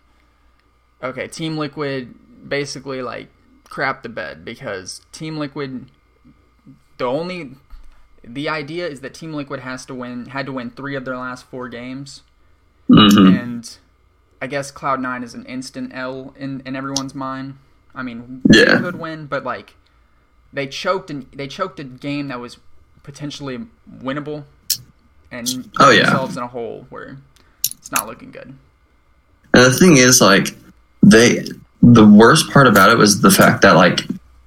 okay, 1.03 1.29
Team 1.29 1.57
Liquid 1.57 2.49
basically 2.49 3.03
like 3.03 3.29
crap 3.65 4.03
the 4.03 4.09
bed 4.09 4.45
because 4.45 5.03
Team 5.13 5.39
Liquid, 5.39 5.91
the 6.99 7.05
only. 7.05 7.53
The 8.23 8.51
idea 8.51 8.87
is 8.87 9.01
that 9.01 9.15
Team 9.15 9.33
Liquid 9.33 9.61
has 9.61 9.87
to 9.87 9.95
win 9.95 10.27
had 10.27 10.45
to 10.47 10.53
win 10.53 10.71
three 10.71 10.95
of 10.95 11.07
their 11.07 11.17
last 11.17 11.47
four 11.47 11.71
games 11.71 12.23
hmm 12.92 13.26
and 13.37 13.76
I 14.42 14.46
guess 14.46 14.70
Cloud 14.70 15.00
Nine 15.00 15.22
is 15.22 15.35
an 15.35 15.44
instant 15.46 15.92
L 15.94 16.35
in, 16.38 16.62
in 16.64 16.74
everyone's 16.76 17.14
mind. 17.14 17.57
I 17.94 18.03
mean, 18.03 18.40
Yeah. 18.50 18.76
they 18.76 18.81
could 18.81 18.96
win, 18.98 19.26
but 19.26 19.44
like 19.44 19.74
they 20.53 20.66
choked 20.66 21.11
and 21.11 21.26
they 21.35 21.46
choked 21.46 21.79
a 21.81 21.85
game 21.85 22.29
that 22.29 22.40
was 22.40 22.59
potentially 23.03 23.59
winnable, 24.03 24.44
and 25.31 25.46
put 25.74 25.87
Oh, 25.87 25.90
yeah. 25.90 26.05
themselves 26.05 26.37
in 26.37 26.42
a 26.42 26.46
hole 26.48 26.87
where 26.90 27.18
it's 27.79 27.90
not 27.92 28.07
looking 28.07 28.31
good. 28.31 28.53
And 29.53 29.64
the 29.64 29.72
thing 29.72 29.96
is, 29.96 30.20
like, 30.20 30.48
they, 31.03 31.44
the 31.83 32.07
worst 32.07 32.50
part 32.50 32.66
about 32.66 32.90
it 32.90 32.98
was 32.98 33.20
the 33.20 33.31
fact 33.31 33.62
that, 33.62 33.74
like, 33.76 34.07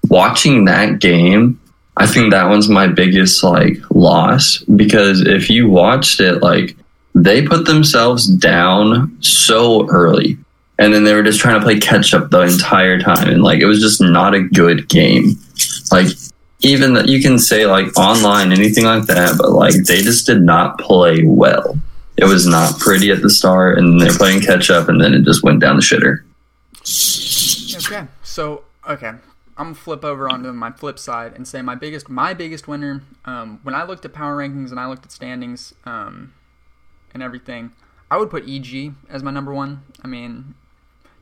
watching 0.09 0.65
that 0.65 0.99
game, 0.99 1.59
I 1.97 2.05
think 2.07 2.31
that 2.31 2.47
one's 2.49 2.69
my 2.69 2.87
biggest 2.87 3.43
like 3.43 3.77
loss 3.91 4.57
because 4.75 5.21
if 5.21 5.49
you 5.49 5.69
watched 5.69 6.19
it, 6.19 6.41
like 6.41 6.75
they 7.15 7.45
put 7.45 7.65
themselves 7.65 8.27
down 8.27 9.17
so 9.21 9.87
early, 9.89 10.37
and 10.79 10.93
then 10.93 11.03
they 11.03 11.13
were 11.13 11.23
just 11.23 11.39
trying 11.39 11.59
to 11.59 11.65
play 11.65 11.79
catch 11.79 12.13
up 12.13 12.29
the 12.29 12.41
entire 12.41 12.99
time, 12.99 13.29
and 13.29 13.43
like 13.43 13.59
it 13.59 13.65
was 13.65 13.79
just 13.79 14.01
not 14.01 14.33
a 14.33 14.41
good 14.41 14.89
game. 14.89 15.37
Like 15.91 16.07
even 16.61 16.93
that 16.93 17.07
you 17.07 17.21
can 17.21 17.37
say 17.37 17.65
like 17.65 17.97
online 17.97 18.51
anything 18.51 18.85
like 18.85 19.05
that, 19.05 19.37
but 19.37 19.51
like 19.51 19.75
they 19.85 20.01
just 20.01 20.25
did 20.25 20.41
not 20.41 20.79
play 20.79 21.23
well. 21.23 21.77
It 22.17 22.25
was 22.25 22.47
not 22.47 22.79
pretty 22.79 23.11
at 23.11 23.21
the 23.21 23.29
start, 23.29 23.77
and 23.77 23.99
they're 23.99 24.13
playing 24.13 24.41
catch 24.41 24.69
up, 24.69 24.87
and 24.87 25.01
then 25.01 25.13
it 25.13 25.23
just 25.23 25.43
went 25.43 25.59
down 25.59 25.75
the 25.75 25.81
shitter. 25.81 26.23
Okay, 27.85 28.07
so 28.23 28.63
okay, 28.89 29.07
I'm 29.07 29.21
gonna 29.57 29.75
flip 29.75 30.03
over 30.03 30.29
onto 30.29 30.51
my 30.51 30.71
flip 30.71 30.99
side 30.99 31.33
and 31.33 31.47
say 31.47 31.61
my 31.61 31.75
biggest 31.75 32.09
my 32.09 32.33
biggest 32.33 32.67
winner. 32.67 33.03
Um, 33.25 33.59
when 33.63 33.75
I 33.75 33.83
looked 33.83 34.05
at 34.05 34.13
power 34.13 34.37
rankings 34.37 34.71
and 34.71 34.79
I 34.79 34.87
looked 34.87 35.05
at 35.05 35.11
standings 35.11 35.73
um, 35.85 36.33
and 37.13 37.23
everything, 37.23 37.71
I 38.09 38.17
would 38.17 38.29
put 38.29 38.47
EG 38.47 38.93
as 39.09 39.23
my 39.23 39.31
number 39.31 39.53
one. 39.53 39.83
I 40.03 40.07
mean, 40.07 40.55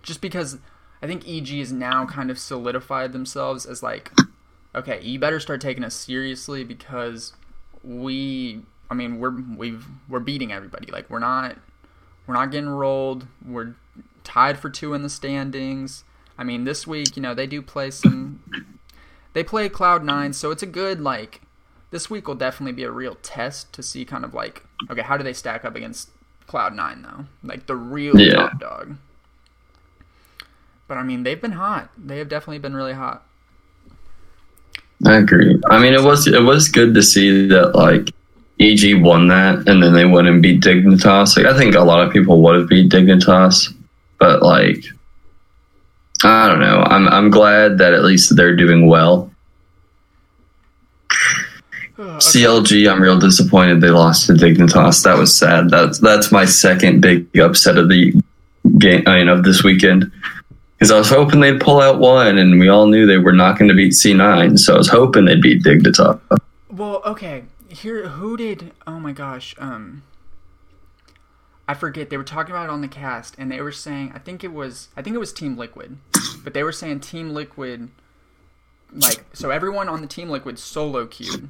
just 0.04 0.22
because 0.22 0.58
I 1.02 1.08
think 1.08 1.28
EG 1.28 1.50
is 1.52 1.72
now 1.72 2.06
kind 2.06 2.30
of 2.30 2.38
solidified 2.38 3.14
themselves 3.14 3.66
as 3.66 3.82
like, 3.82 4.12
okay, 4.76 5.02
you 5.02 5.20
better 5.20 5.40
start 5.40 5.62
taking 5.62 5.84
us 5.84 5.96
seriously 5.96 6.64
because 6.64 7.34
we, 7.84 8.62
I 8.90 8.94
mean, 8.94 9.20
we're 9.20 9.36
we've 9.58 9.86
we're 10.08 10.20
beating 10.20 10.52
everybody. 10.52 10.92
Like 10.92 11.10
we're 11.10 11.20
not 11.20 11.58
we're 12.28 12.36
not 12.36 12.52
getting 12.52 12.70
rolled. 12.70 13.28
We're 13.46 13.76
tied 14.24 14.60
for 14.60 14.70
two 14.70 14.94
in 14.94 15.02
the 15.02 15.10
standings. 15.10 16.04
I 16.38 16.44
mean, 16.44 16.64
this 16.64 16.88
week, 16.88 17.16
you 17.16 17.22
know, 17.22 17.34
they 17.34 17.48
do 17.48 17.62
play 17.62 17.92
some. 17.92 18.44
They 19.34 19.44
play 19.44 19.70
Cloud 19.70 20.04
Nine, 20.04 20.34
so 20.34 20.52
it's 20.52 20.64
a 20.64 20.68
good 20.68 21.00
like. 21.00 21.42
This 21.92 22.10
week 22.10 22.28
will 22.28 22.36
definitely 22.36 22.72
be 22.74 22.84
a 22.84 22.92
real 22.92 23.16
test 23.22 23.74
to 23.74 23.84
see 23.84 24.06
kind 24.06 24.24
of 24.26 24.34
like 24.34 24.64
okay, 24.90 25.02
how 25.02 25.18
do 25.18 25.24
they 25.24 25.34
stack 25.34 25.66
up 25.66 25.76
against 25.76 26.10
Cloud 26.48 26.74
Nine 26.74 27.02
though, 27.04 27.26
like 27.44 27.68
the 27.68 27.76
real 27.76 28.20
Yeah. 28.20 28.34
top 28.34 28.60
dog. 28.60 28.96
But 30.88 30.98
I 30.98 31.04
mean, 31.04 31.24
they've 31.24 31.40
been 31.42 31.54
hot. 31.54 31.90
They 31.98 32.18
have 32.18 32.30
definitely 32.30 32.60
been 32.60 32.76
really 32.76 32.94
hot. 32.94 33.26
I 35.06 35.16
agree. 35.18 35.60
I 35.70 35.82
mean, 35.82 35.94
it 35.94 36.02
was 36.04 36.28
it 36.28 36.44
was 36.44 36.68
good 36.70 36.94
to 36.94 37.02
see 37.02 37.48
that 37.48 37.76
like 37.76 38.12
EG 38.60 39.02
won 39.02 39.28
that, 39.30 39.68
and 39.68 39.82
then 39.82 39.94
they 39.94 40.06
went 40.06 40.28
and 40.28 40.42
beat 40.42 40.62
Dignitas. 40.62 41.36
Like 41.38 41.46
I 41.48 41.58
think 41.58 41.76
a 41.76 41.82
lot 41.82 42.06
of 42.06 42.14
people 42.14 42.42
would 42.44 42.56
have 42.60 42.70
beat 42.70 42.92
Dignitas, 42.92 43.74
but 44.20 44.44
like 44.44 44.84
I 46.24 46.48
don't 46.48 46.60
know. 46.60 46.84
I'm 46.86 47.08
I'm 47.08 47.30
glad 47.32 47.80
that 47.80 47.94
at 47.94 48.04
least 48.04 48.36
they're 48.36 48.56
doing 48.56 48.88
well. 48.88 49.31
Okay. 52.02 52.18
CLG, 52.18 52.92
I'm 52.92 53.00
real 53.00 53.20
disappointed 53.20 53.80
they 53.80 53.92
lost 53.92 54.26
to 54.26 54.34
Dignitas. 54.34 55.04
That 55.04 55.20
was 55.20 55.38
sad. 55.38 55.70
That's 55.70 56.00
that's 56.00 56.32
my 56.32 56.46
second 56.46 57.00
big 57.00 57.38
upset 57.38 57.78
of 57.78 57.90
the 57.90 58.20
game. 58.80 59.04
I 59.06 59.18
mean, 59.18 59.28
of 59.28 59.44
this 59.44 59.64
weekend. 59.64 60.12
Because 60.74 60.92
I 60.92 60.98
was 60.98 61.12
hoping 61.12 61.42
they'd 61.42 61.62
pull 61.62 61.80
out 61.80 62.00
one, 62.00 62.40
and 62.40 62.60
we 62.60 62.68
all 62.70 62.88
knew 62.88 63.06
they 63.06 63.20
were 63.20 63.34
not 63.34 63.60
going 63.60 63.70
to 63.70 63.76
beat 63.76 63.94
C9. 63.94 64.58
So 64.58 64.74
I 64.74 64.78
was 64.80 64.88
hoping 64.88 65.26
they'd 65.26 65.44
beat 65.44 65.62
Dignitas. 65.62 66.20
Well, 66.72 67.04
okay. 67.06 67.44
Here, 67.70 68.08
who 68.08 68.36
did? 68.36 68.72
Oh 68.88 69.00
my 69.00 69.12
gosh. 69.12 69.54
Um, 69.60 70.02
I 71.68 71.76
forget. 71.76 72.10
They 72.10 72.18
were 72.18 72.24
talking 72.24 72.52
about 72.52 72.64
it 72.64 72.72
on 72.72 72.82
the 72.82 72.88
cast, 72.88 73.36
and 73.38 73.52
they 73.52 73.62
were 73.62 73.72
saying. 73.72 74.12
I 74.16 74.18
think 74.18 74.44
it 74.44 74.54
was. 74.54 74.90
I 74.98 75.04
think 75.04 75.16
it 75.16 75.20
was 75.20 75.32
Team 75.32 75.56
Liquid, 75.56 76.00
but 76.44 76.56
they 76.56 76.64
were 76.64 76.72
saying 76.72 77.02
Team 77.02 77.30
Liquid. 77.30 77.90
Like, 78.92 79.24
so 79.34 79.52
everyone 79.52 79.88
on 79.88 80.02
the 80.02 80.08
Team 80.08 80.30
Liquid 80.30 80.58
solo 80.58 81.06
queued 81.06 81.48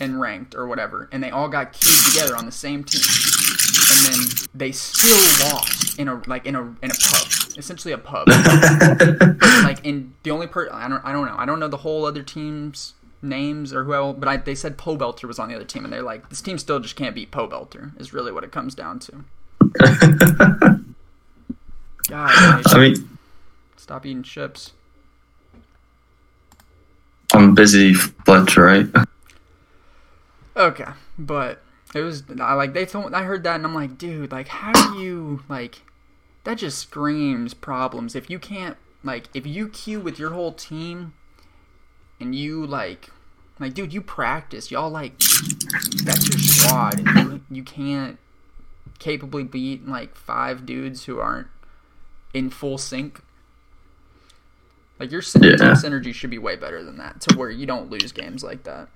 and 0.00 0.20
ranked 0.20 0.54
or 0.54 0.66
whatever, 0.66 1.08
and 1.12 1.22
they 1.22 1.30
all 1.30 1.48
got 1.48 1.72
queued 1.72 2.12
together 2.12 2.36
on 2.36 2.46
the 2.46 2.52
same 2.52 2.84
team, 2.84 3.02
and 3.90 4.14
then 4.14 4.48
they 4.54 4.72
still 4.72 5.50
lost 5.50 5.98
in 5.98 6.08
a 6.08 6.22
like 6.26 6.46
in 6.46 6.54
a 6.54 6.62
in 6.82 6.90
a 6.90 6.94
pub, 6.94 7.28
essentially 7.56 7.92
a 7.92 7.98
pub 7.98 8.28
like 9.64 9.84
in 9.84 10.14
the 10.22 10.30
only 10.30 10.46
per 10.46 10.68
I 10.72 10.88
don't 10.88 11.04
I 11.04 11.12
don't 11.12 11.26
know 11.26 11.36
I 11.36 11.44
don't 11.44 11.60
know 11.60 11.68
the 11.68 11.78
whole 11.78 12.04
other 12.04 12.22
team's 12.22 12.94
names 13.20 13.72
or 13.72 13.84
who 13.84 13.94
else, 13.94 14.16
but 14.18 14.28
I, 14.28 14.36
they 14.36 14.54
said 14.54 14.78
Pobelter 14.78 15.24
was 15.24 15.38
on 15.38 15.48
the 15.48 15.54
other 15.54 15.64
team 15.64 15.84
and 15.84 15.92
they're 15.92 16.02
like 16.02 16.28
this 16.28 16.40
team 16.40 16.58
still 16.58 16.78
just 16.80 16.96
can't 16.96 17.14
beat 17.14 17.30
Pobelter 17.30 17.98
is 18.00 18.12
really 18.12 18.32
what 18.32 18.44
it 18.44 18.52
comes 18.52 18.74
down 18.74 18.98
to. 19.00 19.24
God, 22.08 22.30
I 22.66 22.78
mean, 22.78 23.18
stop 23.76 24.06
eating 24.06 24.22
chips. 24.22 24.72
I'm 27.34 27.54
busy, 27.54 27.92
Fletch, 27.92 28.56
right? 28.56 28.86
Okay, 30.58 30.90
but 31.16 31.62
it 31.94 32.00
was 32.00 32.24
I 32.40 32.54
like 32.54 32.74
they 32.74 32.84
told 32.84 33.14
I 33.14 33.22
heard 33.22 33.44
that 33.44 33.54
and 33.56 33.64
I'm 33.64 33.74
like, 33.74 33.96
dude, 33.96 34.32
like 34.32 34.48
how 34.48 34.72
do 34.72 34.98
you 34.98 35.44
like 35.48 35.82
that 36.44 36.58
just 36.58 36.78
screams 36.78 37.54
problems. 37.54 38.16
If 38.16 38.28
you 38.28 38.38
can't 38.38 38.76
like 39.04 39.28
if 39.34 39.46
you 39.46 39.68
queue 39.68 40.00
with 40.00 40.18
your 40.18 40.30
whole 40.30 40.52
team 40.52 41.14
and 42.20 42.34
you 42.34 42.66
like 42.66 43.10
like 43.60 43.74
dude 43.74 43.92
you 43.92 44.00
practice 44.00 44.70
y'all 44.70 44.90
like 44.90 45.18
that's 46.04 46.28
your 46.28 46.38
squad 46.38 46.98
and 46.98 47.32
you, 47.32 47.40
you 47.50 47.62
can't 47.62 48.18
capably 48.98 49.44
beat 49.44 49.86
like 49.86 50.16
five 50.16 50.66
dudes 50.66 51.04
who 51.04 51.20
aren't 51.20 51.46
in 52.34 52.50
full 52.50 52.78
sync. 52.78 53.20
Like 54.98 55.12
your 55.12 55.22
Yeah. 55.36 55.56
team 55.56 55.68
synergy 55.74 56.12
should 56.12 56.30
be 56.30 56.38
way 56.38 56.56
better 56.56 56.82
than 56.82 56.96
that 56.98 57.20
to 57.22 57.36
where 57.36 57.50
you 57.50 57.66
don't 57.66 57.88
lose 57.90 58.10
games 58.10 58.42
like 58.42 58.64
that 58.64 58.88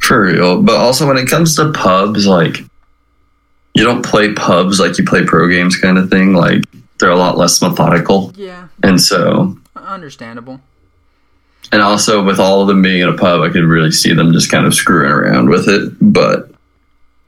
For 0.00 0.22
real. 0.22 0.62
But 0.62 0.76
also, 0.76 1.06
when 1.06 1.16
it 1.18 1.28
comes 1.28 1.56
to 1.56 1.72
pubs, 1.72 2.26
like, 2.26 2.58
you 3.74 3.84
don't 3.84 4.04
play 4.04 4.32
pubs 4.34 4.78
like 4.80 4.98
you 4.98 5.04
play 5.04 5.24
pro 5.24 5.48
games 5.48 5.76
kind 5.76 5.98
of 5.98 6.10
thing. 6.10 6.32
Like, 6.34 6.62
they're 7.00 7.10
a 7.10 7.16
lot 7.16 7.36
less 7.38 7.60
methodical. 7.60 8.32
yeah 8.36 8.68
And 8.82 9.00
so, 9.00 9.58
understandable 9.76 10.60
and 11.72 11.80
also 11.82 12.22
with 12.22 12.38
all 12.38 12.60
of 12.62 12.68
them 12.68 12.82
being 12.82 13.00
in 13.02 13.08
a 13.08 13.16
pub, 13.16 13.40
I 13.40 13.48
could 13.48 13.64
really 13.64 13.90
see 13.90 14.12
them 14.12 14.32
just 14.32 14.50
kind 14.50 14.66
of 14.66 14.74
screwing 14.74 15.10
around 15.10 15.48
with 15.48 15.66
it. 15.68 15.92
But 16.00 16.50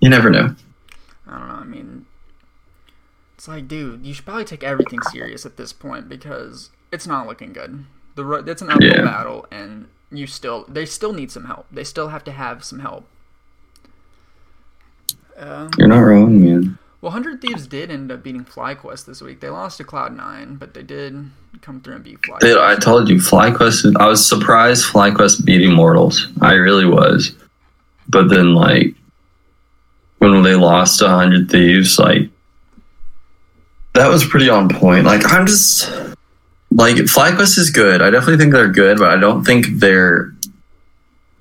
you 0.01 0.09
never 0.09 0.31
know. 0.31 0.55
I 1.27 1.39
don't 1.39 1.49
know. 1.49 1.55
I 1.55 1.65
mean, 1.65 2.07
it's 3.35 3.49
like, 3.49 3.67
dude, 3.67 4.07
you 4.07 4.13
should 4.15 4.25
probably 4.27 4.45
take 4.45 4.63
everything 4.63 5.01
serious 5.11 5.47
at 5.47 5.57
this 5.57 5.73
point 5.73 6.09
because 6.09 6.71
it's 6.93 7.07
not 7.07 7.27
looking 7.27 7.53
good. 7.55 7.87
The 8.15 8.25
it's 8.47 8.63
an 8.63 8.71
uphill 8.71 8.87
Yeah. 8.89 9.05
battle, 9.05 9.47
and 9.51 9.89
you 10.11 10.27
still 10.27 10.65
they 10.69 10.87
still 10.87 11.13
need 11.13 11.31
some 11.31 11.45
help. 11.45 11.67
They 11.71 11.85
still 11.85 12.09
have 12.09 12.25
to 12.25 12.33
have 12.33 12.65
some 12.65 12.81
help. 12.81 13.07
Um, 15.37 15.71
You're 15.79 15.89
not 15.89 15.99
wrong, 15.99 16.43
man. 16.43 16.79
well, 17.03 17.13
Hundred 17.13 17.43
Thieves 17.43 17.67
did 17.67 17.91
end 17.91 18.11
up 18.11 18.23
beating 18.23 18.45
FlyQuest 18.45 19.05
this 19.05 19.21
week. 19.21 19.41
They 19.41 19.51
lost 19.51 19.77
to 19.79 19.85
Cloud 19.85 20.17
Nine, 20.17 20.55
but 20.57 20.73
they 20.73 20.83
did 20.83 21.31
come 21.61 21.81
through 21.81 21.97
and 21.97 22.05
beat 22.05 22.19
FlyQuest. 22.23 22.41
Dude, 22.41 22.59
I 22.59 22.77
told 22.77 23.09
you, 23.09 23.17
FlyQuest. 23.17 23.95
I 24.01 24.07
was 24.09 24.27
surprised 24.27 24.87
FlyQuest 24.87 25.45
beat 25.45 25.61
Immortals. 25.61 26.29
I 26.41 26.53
really 26.53 26.87
was. 26.87 27.33
But 28.09 28.29
then, 28.31 28.55
like, 28.55 28.95
when 30.19 30.43
they 30.43 30.55
lost 30.55 31.01
to 31.01 31.05
100 31.05 31.51
Thieves, 31.51 31.99
like, 31.99 32.31
that 33.95 34.09
was 34.09 34.25
pretty 34.27 34.49
on 34.49 34.69
point. 34.71 35.05
Like, 35.05 35.23
I'm 35.31 35.47
just. 35.47 35.91
Like, 36.71 36.97
FlyQuest 36.97 37.59
is 37.59 37.71
good. 37.71 38.03
I 38.03 38.11
definitely 38.11 38.39
think 38.39 38.53
they're 38.53 38.69
good, 38.69 38.99
but 38.99 39.11
I 39.11 39.17
don't 39.21 39.45
think 39.45 39.67
they're. 39.75 40.33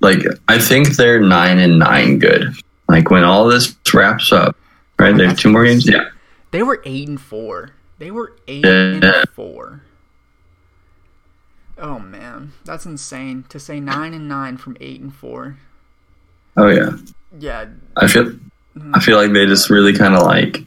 Like, 0.00 0.20
I 0.48 0.58
think 0.58 0.96
they're 0.96 1.20
9 1.20 1.58
and 1.58 1.78
9 1.78 2.18
good. 2.18 2.54
Like, 2.88 3.10
when 3.10 3.24
all 3.24 3.46
this 3.48 3.74
wraps 3.92 4.30
up, 4.32 4.56
right? 4.98 5.16
They 5.16 5.26
have 5.26 5.38
two 5.38 5.50
more 5.50 5.64
games? 5.64 5.88
Yeah. 5.88 6.10
They 6.52 6.62
were 6.62 6.80
eight 6.84 7.08
and 7.08 7.20
four. 7.20 7.70
They 7.98 8.10
were 8.10 8.36
eight 8.46 8.64
Yeah. 8.64 8.70
and 9.02 9.28
four. 9.34 9.82
Oh 11.78 11.98
man, 11.98 12.52
that's 12.64 12.86
insane 12.86 13.44
to 13.50 13.58
say 13.58 13.80
nine 13.80 14.14
and 14.14 14.28
nine 14.28 14.56
from 14.56 14.76
eight 14.80 15.00
and 15.00 15.14
four. 15.14 15.58
Oh, 16.56 16.68
yeah. 16.68 16.90
Yeah, 17.38 17.66
I 17.96 18.06
feel. 18.06 18.32
I 18.94 19.00
feel 19.00 19.16
like 19.18 19.32
they 19.32 19.44
just 19.46 19.68
really 19.68 19.92
kind 19.92 20.14
of 20.14 20.22
like 20.22 20.62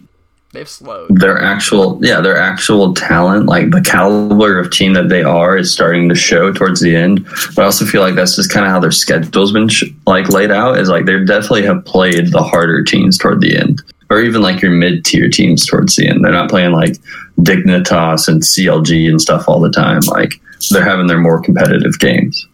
they've 0.51 0.69
slowed. 0.69 1.19
their 1.19 1.41
actual 1.41 1.99
yeah 2.03 2.19
their 2.21 2.37
actual 2.37 2.93
talent 2.93 3.45
like 3.45 3.69
the 3.71 3.81
caliber 3.81 4.57
of 4.59 4.71
team 4.71 4.93
that 4.93 5.07
they 5.09 5.21
are 5.21 5.57
is 5.57 5.71
starting 5.71 6.09
to 6.09 6.15
show 6.15 6.51
towards 6.51 6.81
the 6.81 6.95
end 6.95 7.23
but 7.55 7.59
i 7.59 7.65
also 7.65 7.85
feel 7.85 8.01
like 8.01 8.15
that's 8.15 8.35
just 8.35 8.51
kind 8.51 8.65
of 8.65 8.71
how 8.71 8.79
their 8.79 8.91
schedule's 8.91 9.51
been 9.51 9.67
sh- 9.67 9.83
like 10.07 10.29
laid 10.29 10.51
out 10.51 10.77
is 10.77 10.89
like 10.89 11.05
they 11.05 11.23
definitely 11.23 11.63
have 11.63 11.85
played 11.85 12.31
the 12.31 12.41
harder 12.41 12.83
teams 12.83 13.17
toward 13.17 13.41
the 13.41 13.57
end 13.57 13.81
or 14.09 14.21
even 14.21 14.41
like 14.41 14.59
your 14.61 14.71
mid-tier 14.71 15.29
teams 15.29 15.67
towards 15.67 15.95
the 15.95 16.07
end 16.07 16.23
they're 16.23 16.31
not 16.31 16.49
playing 16.49 16.71
like 16.71 16.93
dignitas 17.41 18.27
and 18.27 18.41
clg 18.41 19.09
and 19.09 19.21
stuff 19.21 19.47
all 19.47 19.59
the 19.59 19.69
time 19.71 20.01
like 20.07 20.41
they're 20.71 20.83
having 20.83 21.07
their 21.07 21.19
more 21.19 21.39
competitive 21.41 21.97
games 21.99 22.47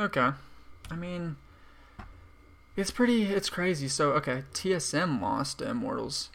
Okay, 0.00 0.30
I 0.90 0.96
mean, 0.96 1.36
it's 2.74 2.90
pretty. 2.90 3.24
It's 3.24 3.50
crazy. 3.50 3.86
So 3.86 4.12
okay, 4.12 4.44
TSM 4.54 5.20
lost 5.20 5.58
to 5.58 5.68
Immortals. 5.68 6.30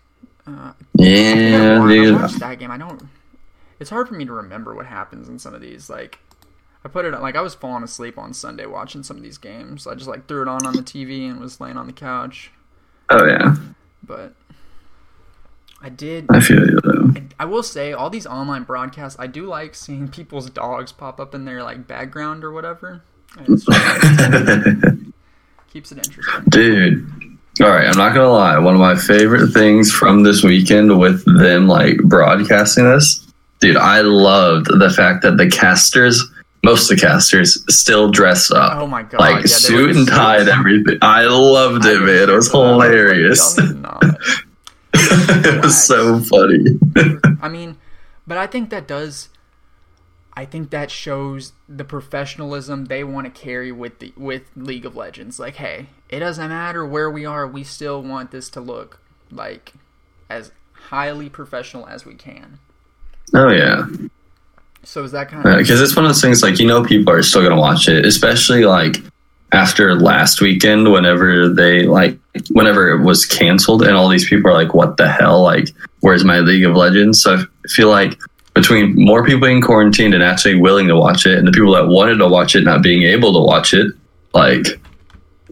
Uh, 0.48 0.74
yeah 0.96 1.80
I, 1.82 1.88
dude 1.88 2.16
watched 2.16 2.40
that 2.40 2.60
game. 2.60 2.72
I 2.72 2.78
don't. 2.78 3.02
It's 3.80 3.90
hard 3.90 4.08
for 4.08 4.14
me 4.14 4.26
to 4.26 4.32
remember 4.32 4.76
what 4.76 4.86
happens 4.86 5.28
in 5.28 5.40
some 5.40 5.54
of 5.54 5.62
these. 5.62 5.90
Like, 5.90 6.20
I 6.84 6.88
put 6.88 7.06
it 7.06 7.12
like 7.20 7.36
I 7.36 7.42
was 7.42 7.56
falling 7.56 7.84
asleep 7.84 8.18
on 8.18 8.34
Sunday 8.34 8.66
watching 8.66 9.04
some 9.04 9.18
of 9.18 9.24
these 9.24 9.38
games. 9.38 9.88
I 9.88 9.96
just 9.96 10.08
like 10.08 10.28
threw 10.28 10.44
it 10.44 10.48
on 10.48 10.66
on 10.66 10.74
the 10.74 10.84
TV 10.84 11.30
and 11.30 11.40
was 11.40 11.60
laying 11.60 11.78
on 11.78 11.88
the 11.88 11.94
couch. 11.94 12.52
Oh 13.10 13.26
yeah, 13.26 13.56
But 14.04 14.34
I 15.82 15.90
did. 15.90 16.26
I 16.30 16.40
feel 16.40 16.66
you 16.66 16.80
though. 16.82 17.12
I, 17.16 17.44
I 17.44 17.46
will 17.46 17.64
say 17.64 17.94
all 17.94 18.10
these 18.10 18.26
online 18.26 18.64
broadcasts. 18.64 19.20
I 19.20 19.28
do 19.28 19.46
like 19.46 19.76
seeing 19.76 20.08
people's 20.10 20.50
dogs 20.50 20.92
pop 20.92 21.20
up 21.20 21.36
in 21.36 21.46
their 21.46 21.64
like 21.64 21.88
background 21.88 22.44
or 22.44 22.52
whatever. 22.52 23.04
Just, 23.46 23.68
keeps 25.70 25.92
it 25.92 25.98
interesting. 25.98 26.44
Dude. 26.50 27.35
All 27.62 27.70
right, 27.70 27.88
I'm 27.88 27.98
not 27.98 28.14
gonna 28.14 28.30
lie. 28.30 28.58
One 28.60 28.74
of 28.74 28.82
my 28.82 28.96
favorite 28.96 29.52
things 29.52 29.92
from 29.92 30.24
this 30.24 30.44
weekend 30.44 31.00
with 31.00 31.24
them 31.40 31.68
like 31.68 31.98
broadcasting 32.04 32.84
this, 32.84 33.26
dude, 33.62 33.78
I 33.78 34.02
loved 34.02 34.68
the 34.68 34.90
fact 34.90 35.22
that 35.22 35.38
the 35.38 35.50
casters, 35.50 36.22
most 36.64 36.92
of 36.92 36.98
the 36.98 37.06
casters, 37.06 37.64
still 37.74 38.12
dressed 38.12 38.52
up. 38.52 38.74
Oh 38.76 38.88
my 38.88 39.04
god! 39.04 39.20
like 39.22 39.42
yeah, 39.42 39.46
suit 39.46 39.96
and 39.96 40.06
tie 40.06 40.40
and 40.40 40.50
everything. 40.50 40.98
I 41.02 41.24
loved 41.24 41.86
it, 41.86 42.02
I 42.02 42.06
man. 42.06 42.30
It 42.30 42.34
was 42.34 42.54
remember 42.54 42.88
that. 42.90 42.98
I 42.98 43.32
was 43.32 43.58
like, 43.58 43.58
hilarious. 43.58 43.58
"Y'all 43.58 43.68
need 43.68 43.74
to 43.74 43.80
not." 43.80 44.04
it 44.94 45.64
was 45.64 45.84
so 45.84 46.20
funny. 46.20 47.38
I 47.42 47.48
mean, 47.48 47.78
but 48.28 48.38
I 48.38 48.48
think 48.48 48.70
that 48.72 48.86
does. 48.86 49.30
I 50.38 50.46
think 50.46 50.70
that 50.72 50.92
shows 50.92 51.54
the 51.70 51.86
professionalism 51.86 52.86
they 52.86 53.04
want 53.04 53.26
to 53.26 53.42
carry 53.42 53.72
with 53.72 54.00
the 54.00 54.14
with 54.18 54.44
League 54.56 54.86
of 54.86 54.96
Legends. 54.96 55.40
Like, 55.40 55.56
hey, 55.56 55.88
it 56.10 56.20
doesn't 56.20 56.50
matter 56.50 56.86
where 56.86 57.10
we 57.10 57.26
are, 57.26 57.48
we 57.48 57.64
still 57.64 58.02
want 58.02 58.32
this 58.32 58.50
to 58.50 58.62
look 58.62 59.00
like 59.32 59.74
as 60.30 60.52
highly 60.90 61.30
professional 61.30 61.88
as 61.88 62.06
we 62.06 62.16
can. 62.16 62.60
Oh 63.34 63.50
yeah. 63.50 63.88
So 64.84 65.04
is 65.04 65.12
that 65.14 65.30
kind 65.30 65.46
of 65.46 65.54
uh, 65.54 65.58
because 65.58 65.82
it's 65.82 65.96
one 65.96 66.06
of 66.06 66.10
those 66.10 66.22
things 66.22 66.44
like 66.44 66.60
you 66.60 66.68
know 66.68 66.84
people 66.84 67.14
are 67.14 67.24
still 67.24 67.42
gonna 67.42 67.60
watch 67.60 67.88
it 67.88 68.06
especially 68.06 68.66
like 68.66 68.98
after 69.52 69.96
last 69.96 70.42
weekend 70.42 70.92
whenever 70.92 71.50
they 71.50 71.84
like 71.84 72.20
whenever 72.52 72.90
it 72.90 73.02
was 73.02 73.26
canceled 73.26 73.82
and 73.82 73.96
all 73.96 74.10
these 74.10 74.28
people 74.30 74.52
are 74.52 74.54
like 74.54 74.74
what 74.74 74.98
the 74.98 75.10
hell 75.10 75.42
like 75.42 75.70
where's 76.02 76.24
my 76.24 76.40
league 76.40 76.66
of 76.66 76.76
legends 76.76 77.22
so 77.22 77.36
i 77.36 77.68
feel 77.68 77.90
like 77.90 78.20
between 78.56 78.96
more 78.96 79.24
people 79.24 79.42
being 79.42 79.62
quarantined 79.62 80.14
and 80.14 80.24
actually 80.24 80.56
willing 80.56 80.88
to 80.88 80.96
watch 80.96 81.26
it 81.26 81.38
and 81.38 81.48
the 81.48 81.52
people 81.52 81.74
that 81.74 81.88
wanted 81.88 82.16
to 82.16 82.28
watch 82.28 82.56
it 82.56 82.64
not 82.64 82.82
being 82.82 83.04
able 83.04 83.34
to 83.34 83.40
watch 83.40 83.74
it 83.74 83.92
like 84.34 84.66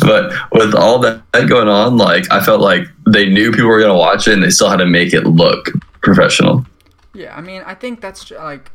but 0.00 0.32
with 0.52 0.74
all 0.74 0.98
that 1.00 1.22
going 1.48 1.68
on 1.68 1.96
like 1.96 2.30
i 2.30 2.44
felt 2.44 2.60
like 2.60 2.86
they 3.10 3.26
knew 3.28 3.50
people 3.50 3.66
were 3.66 3.80
to 3.80 3.92
watch 3.92 4.28
it 4.28 4.34
and 4.34 4.42
they 4.42 4.50
still 4.50 4.68
had 4.68 4.76
to 4.76 4.86
make 4.86 5.12
it 5.12 5.24
look 5.24 5.70
professional 6.00 6.64
Yeah, 7.14 7.34
I 7.36 7.40
mean, 7.40 7.62
I 7.64 7.74
think 7.74 8.00
that's 8.00 8.30
like, 8.32 8.72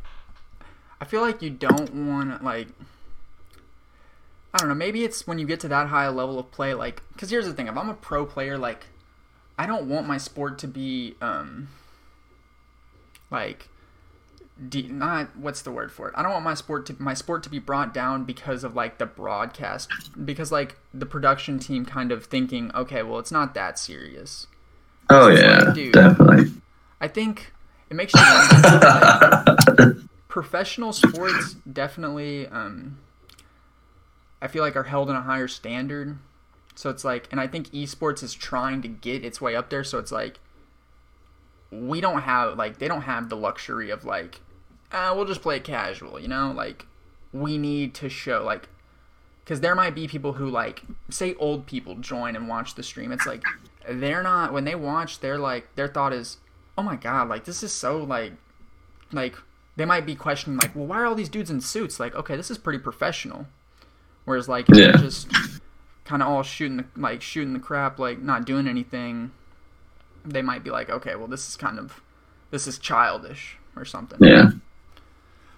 I 1.00 1.04
feel 1.04 1.20
like 1.20 1.42
you 1.42 1.50
don't 1.50 1.94
want 1.94 2.42
like, 2.42 2.68
I 4.52 4.58
don't 4.58 4.68
know. 4.68 4.74
Maybe 4.74 5.04
it's 5.04 5.26
when 5.26 5.38
you 5.38 5.46
get 5.46 5.60
to 5.60 5.68
that 5.68 5.88
high 5.88 6.08
level 6.08 6.38
of 6.38 6.50
play, 6.50 6.74
like, 6.74 7.02
because 7.12 7.30
here's 7.30 7.46
the 7.46 7.52
thing: 7.52 7.68
if 7.68 7.76
I'm 7.76 7.88
a 7.88 7.94
pro 7.94 8.26
player, 8.26 8.58
like, 8.58 8.86
I 9.60 9.66
don't 9.66 9.90
want 9.90 10.06
my 10.06 10.16
sport 10.16 10.58
to 10.60 10.66
be, 10.66 11.16
um, 11.20 11.68
like, 13.30 13.68
de- 14.70 14.88
not 14.88 15.36
what's 15.36 15.60
the 15.60 15.70
word 15.70 15.92
for 15.92 16.08
it? 16.08 16.14
I 16.16 16.22
don't 16.22 16.32
want 16.32 16.44
my 16.44 16.54
sport 16.54 16.86
to 16.86 16.96
my 16.98 17.12
sport 17.12 17.42
to 17.42 17.50
be 17.50 17.58
brought 17.58 17.92
down 17.92 18.24
because 18.24 18.64
of 18.64 18.74
like 18.74 18.96
the 18.96 19.04
broadcast, 19.04 19.90
because 20.24 20.50
like 20.50 20.78
the 20.94 21.04
production 21.04 21.58
team 21.58 21.84
kind 21.84 22.10
of 22.10 22.24
thinking, 22.24 22.70
okay, 22.74 23.02
well, 23.02 23.18
it's 23.18 23.30
not 23.30 23.52
that 23.52 23.78
serious. 23.78 24.46
Oh 25.10 25.28
yeah, 25.28 25.64
like, 25.64 25.74
dude. 25.74 25.92
definitely. 25.92 26.52
I 26.98 27.08
think 27.08 27.52
it 27.90 27.94
makes 27.96 28.14
you 28.14 28.20
like, 28.22 29.96
professional 30.28 30.94
sports 30.94 31.56
definitely 31.70 32.46
um 32.46 32.96
I 34.40 34.48
feel 34.48 34.62
like 34.62 34.74
are 34.76 34.84
held 34.84 35.10
in 35.10 35.16
a 35.16 35.20
higher 35.20 35.48
standard. 35.48 36.16
So 36.80 36.88
it's 36.88 37.04
like 37.04 37.28
and 37.30 37.38
I 37.38 37.46
think 37.46 37.68
esports 37.72 38.22
is 38.22 38.32
trying 38.32 38.80
to 38.80 38.88
get 38.88 39.22
its 39.22 39.38
way 39.38 39.54
up 39.54 39.68
there 39.68 39.84
so 39.84 39.98
it's 39.98 40.10
like 40.10 40.38
we 41.70 42.00
don't 42.00 42.22
have 42.22 42.56
like 42.56 42.78
they 42.78 42.88
don't 42.88 43.02
have 43.02 43.28
the 43.28 43.36
luxury 43.36 43.90
of 43.90 44.06
like 44.06 44.40
uh, 44.90 45.12
we'll 45.14 45.26
just 45.26 45.42
play 45.42 45.56
it 45.58 45.64
casual, 45.64 46.18
you 46.18 46.26
know? 46.26 46.52
Like 46.56 46.86
we 47.34 47.58
need 47.58 47.92
to 47.96 48.08
show 48.08 48.42
like 48.42 48.70
because 49.44 49.60
there 49.60 49.74
might 49.74 49.94
be 49.94 50.08
people 50.08 50.32
who 50.32 50.48
like 50.48 50.80
say 51.10 51.34
old 51.34 51.66
people 51.66 51.96
join 51.96 52.34
and 52.34 52.48
watch 52.48 52.74
the 52.74 52.82
stream. 52.82 53.12
It's 53.12 53.26
like 53.26 53.42
they're 53.86 54.22
not 54.22 54.54
when 54.54 54.64
they 54.64 54.74
watch, 54.74 55.20
they're 55.20 55.38
like 55.38 55.74
their 55.76 55.86
thought 55.86 56.14
is, 56.14 56.38
oh 56.78 56.82
my 56.82 56.96
god, 56.96 57.28
like 57.28 57.44
this 57.44 57.62
is 57.62 57.74
so 57.74 57.98
like 57.98 58.32
like 59.12 59.36
they 59.76 59.84
might 59.84 60.06
be 60.06 60.14
questioning 60.14 60.58
like, 60.58 60.74
well, 60.74 60.86
why 60.86 60.96
are 60.96 61.04
all 61.04 61.14
these 61.14 61.28
dudes 61.28 61.50
in 61.50 61.60
suits? 61.60 62.00
Like, 62.00 62.14
okay, 62.14 62.36
this 62.36 62.50
is 62.50 62.56
pretty 62.56 62.78
professional. 62.78 63.48
Whereas 64.24 64.48
like 64.48 64.66
Yeah. 64.68 64.96
just 64.96 65.28
kind 66.10 66.22
of 66.22 66.28
all 66.28 66.42
shooting 66.42 66.78
the 66.78 66.84
like 66.96 67.22
shooting 67.22 67.52
the 67.52 67.60
crap, 67.60 68.00
like 68.00 68.20
not 68.20 68.44
doing 68.44 68.66
anything, 68.66 69.30
they 70.24 70.42
might 70.42 70.64
be 70.64 70.70
like, 70.70 70.90
okay, 70.90 71.14
well, 71.14 71.28
this 71.28 71.48
is 71.48 71.56
kind 71.56 71.78
of 71.78 72.00
this 72.50 72.66
is 72.66 72.78
childish 72.78 73.56
or 73.76 73.84
something. 73.84 74.18
Yeah. 74.20 74.50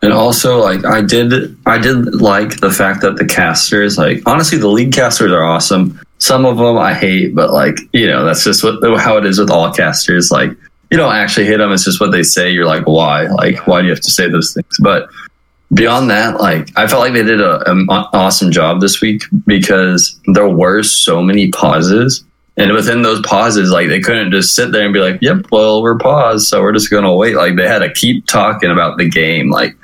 And 0.02 0.12
also, 0.12 0.58
like 0.58 0.84
I 0.84 1.00
did, 1.00 1.56
I 1.64 1.78
did 1.78 2.20
like 2.20 2.60
the 2.60 2.70
fact 2.70 3.00
that 3.00 3.16
the 3.16 3.24
casters, 3.24 3.96
like 3.96 4.22
honestly, 4.26 4.58
the 4.58 4.68
lead 4.68 4.92
casters 4.92 5.32
are 5.32 5.42
awesome. 5.42 5.98
Some 6.18 6.44
of 6.44 6.58
them 6.58 6.76
I 6.76 6.92
hate, 6.92 7.34
but 7.34 7.50
like 7.50 7.78
you 7.94 8.06
know, 8.06 8.22
that's 8.22 8.44
just 8.44 8.62
what 8.62 8.82
how 9.00 9.16
it 9.16 9.24
is 9.24 9.38
with 9.38 9.50
all 9.50 9.72
casters. 9.72 10.30
Like 10.30 10.50
you 10.90 10.98
don't 10.98 11.14
actually 11.14 11.46
hate 11.46 11.56
them; 11.56 11.72
it's 11.72 11.84
just 11.84 11.98
what 11.98 12.12
they 12.12 12.24
say. 12.24 12.50
You're 12.50 12.66
like, 12.66 12.86
why? 12.86 13.22
Like, 13.28 13.66
why 13.66 13.80
do 13.80 13.86
you 13.86 13.92
have 13.92 14.02
to 14.02 14.10
say 14.10 14.28
those 14.28 14.52
things? 14.52 14.76
But 14.80 15.08
beyond 15.74 16.10
that, 16.10 16.40
like 16.40 16.68
I 16.76 16.86
felt 16.86 17.00
like 17.00 17.12
they 17.12 17.22
did 17.22 17.40
a, 17.40 17.70
an 17.70 17.86
awesome 17.88 18.50
job 18.50 18.80
this 18.80 19.00
week 19.00 19.22
because 19.46 20.18
there 20.26 20.48
were 20.48 20.82
so 20.82 21.22
many 21.22 21.50
pauses. 21.50 22.24
And 22.58 22.72
within 22.72 23.00
those 23.00 23.22
pauses, 23.22 23.70
like 23.70 23.88
they 23.88 24.00
couldn't 24.00 24.30
just 24.30 24.54
sit 24.54 24.72
there 24.72 24.84
and 24.84 24.92
be 24.92 25.00
like, 25.00 25.18
"Yep, 25.22 25.46
well, 25.50 25.82
we're 25.82 25.96
paused, 25.96 26.48
so 26.48 26.60
we're 26.60 26.74
just 26.74 26.90
gonna 26.90 27.14
wait." 27.14 27.34
Like 27.34 27.56
they 27.56 27.66
had 27.66 27.78
to 27.78 27.90
keep 27.90 28.26
talking 28.26 28.70
about 28.70 28.98
the 28.98 29.08
game, 29.08 29.50
like, 29.50 29.74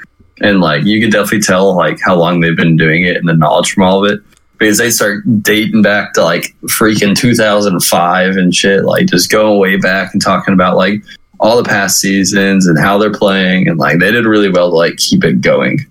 and 0.43 0.61
like 0.61 0.85
you 0.85 1.01
could 1.01 1.11
definitely 1.11 1.41
tell 1.41 1.75
like 1.75 1.99
how 2.05 2.15
long 2.15 2.41
they've 2.41 2.57
been 2.57 2.77
doing 2.77 3.05
it 3.05 3.17
and 3.17 3.27
the 3.27 3.33
knowledge 3.33 3.73
from 3.73 3.85
all 3.85 4.05
of 4.05 4.13
it 4.13 4.21
because 4.59 4.77
they 4.77 4.91
start 4.91 5.23
dating 5.43 5.83
back 5.83 6.13
to 6.15 6.23
like 6.23 6.55
freaking 6.65 7.17
2005 7.17 8.37
and 8.37 8.55
shit, 8.55 8.85
like 8.85 9.07
just 9.07 9.31
going 9.31 9.59
way 9.59 9.77
back 9.77 10.13
and 10.13 10.21
talking 10.21 10.53
about 10.53 10.77
like 10.77 11.03
all 11.41 11.57
the 11.57 11.69
past 11.69 12.01
seasons 12.01 12.67
and 12.67 12.79
how 12.79 12.99
they're 12.99 13.13
playing, 13.13 13.69
and 13.69 13.79
like 13.79 13.99
they 13.99 14.11
did 14.11 14.25
really 14.25 14.51
well 14.51 14.71
to 14.71 14.77
like 14.77 14.97
keep 14.97 15.25
it 15.25 15.41
going. 15.41 15.87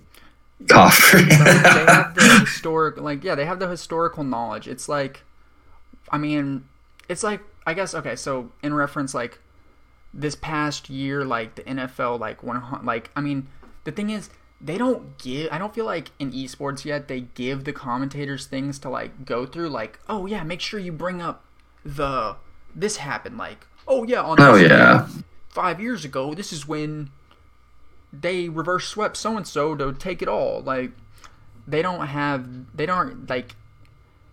Cough. 0.67 1.11
they 1.13 1.23
have 1.23 2.15
the 2.15 2.39
historic 2.45 2.97
like 2.97 3.23
yeah 3.23 3.35
they 3.35 3.45
have 3.45 3.59
the 3.59 3.69
historical 3.69 4.23
knowledge 4.23 4.67
it's 4.67 4.89
like 4.89 5.23
i 6.11 6.17
mean 6.17 6.65
it's 7.07 7.23
like 7.23 7.41
i 7.65 7.73
guess 7.73 7.95
okay 7.95 8.15
so 8.15 8.51
in 8.61 8.73
reference 8.73 9.13
like 9.13 9.39
this 10.13 10.35
past 10.35 10.89
year 10.89 11.23
like 11.23 11.55
the 11.55 11.63
nfl 11.63 12.19
like 12.19 12.43
one 12.43 12.61
like 12.83 13.11
i 13.15 13.21
mean 13.21 13.47
the 13.85 13.91
thing 13.91 14.09
is 14.09 14.29
they 14.59 14.77
don't 14.77 15.17
give 15.19 15.47
i 15.51 15.57
don't 15.57 15.73
feel 15.73 15.85
like 15.85 16.11
in 16.19 16.31
esports 16.31 16.83
yet 16.83 17.07
they 17.07 17.21
give 17.21 17.63
the 17.63 17.73
commentators 17.73 18.45
things 18.45 18.79
to 18.79 18.89
like 18.89 19.25
go 19.25 19.45
through 19.45 19.69
like 19.69 19.99
oh 20.09 20.25
yeah 20.25 20.43
make 20.43 20.59
sure 20.59 20.79
you 20.79 20.91
bring 20.91 21.21
up 21.21 21.45
the 21.85 22.35
this 22.75 22.97
happened 22.97 23.37
like 23.37 23.67
oh 23.87 24.03
yeah 24.03 24.21
on 24.21 24.37
oh 24.41 24.55
yeah. 24.55 25.07
Five 25.57 25.81
years 25.81 26.05
ago, 26.05 26.35
this 26.35 26.53
is 26.53 26.67
when 26.67 27.09
they 28.13 28.47
reverse 28.47 28.87
swept 28.87 29.17
so 29.17 29.35
and 29.35 29.47
so 29.47 29.75
to 29.75 29.91
take 29.91 30.21
it 30.21 30.27
all. 30.27 30.61
Like 30.61 30.91
they 31.67 31.81
don't 31.81 32.05
have 32.05 32.47
they 32.77 32.85
don't 32.85 33.27
like 33.27 33.55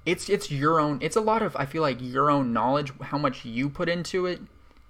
it's 0.04 0.28
it's 0.28 0.50
your 0.50 0.78
own 0.78 0.98
it's 1.00 1.16
a 1.16 1.22
lot 1.22 1.40
of 1.40 1.56
I 1.56 1.64
feel 1.64 1.80
like 1.80 1.96
your 1.98 2.30
own 2.30 2.52
knowledge, 2.52 2.92
how 3.00 3.16
much 3.16 3.46
you 3.46 3.70
put 3.70 3.88
into 3.88 4.26
it 4.26 4.42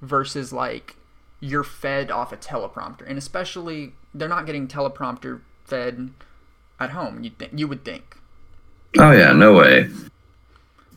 versus 0.02 0.52
like 0.52 0.96
you're 1.38 1.62
fed 1.62 2.10
off 2.10 2.32
a 2.32 2.36
teleprompter. 2.36 3.08
And 3.08 3.16
especially 3.16 3.92
they're 4.12 4.28
not 4.28 4.44
getting 4.44 4.66
teleprompter 4.66 5.40
fed 5.64 6.10
at 6.80 6.90
home, 6.90 7.22
you 7.22 7.30
think 7.30 7.52
you 7.54 7.68
would 7.68 7.84
think. 7.84 8.16
Oh 8.98 9.12
yeah, 9.12 9.30
no 9.32 9.52
way. 9.52 9.88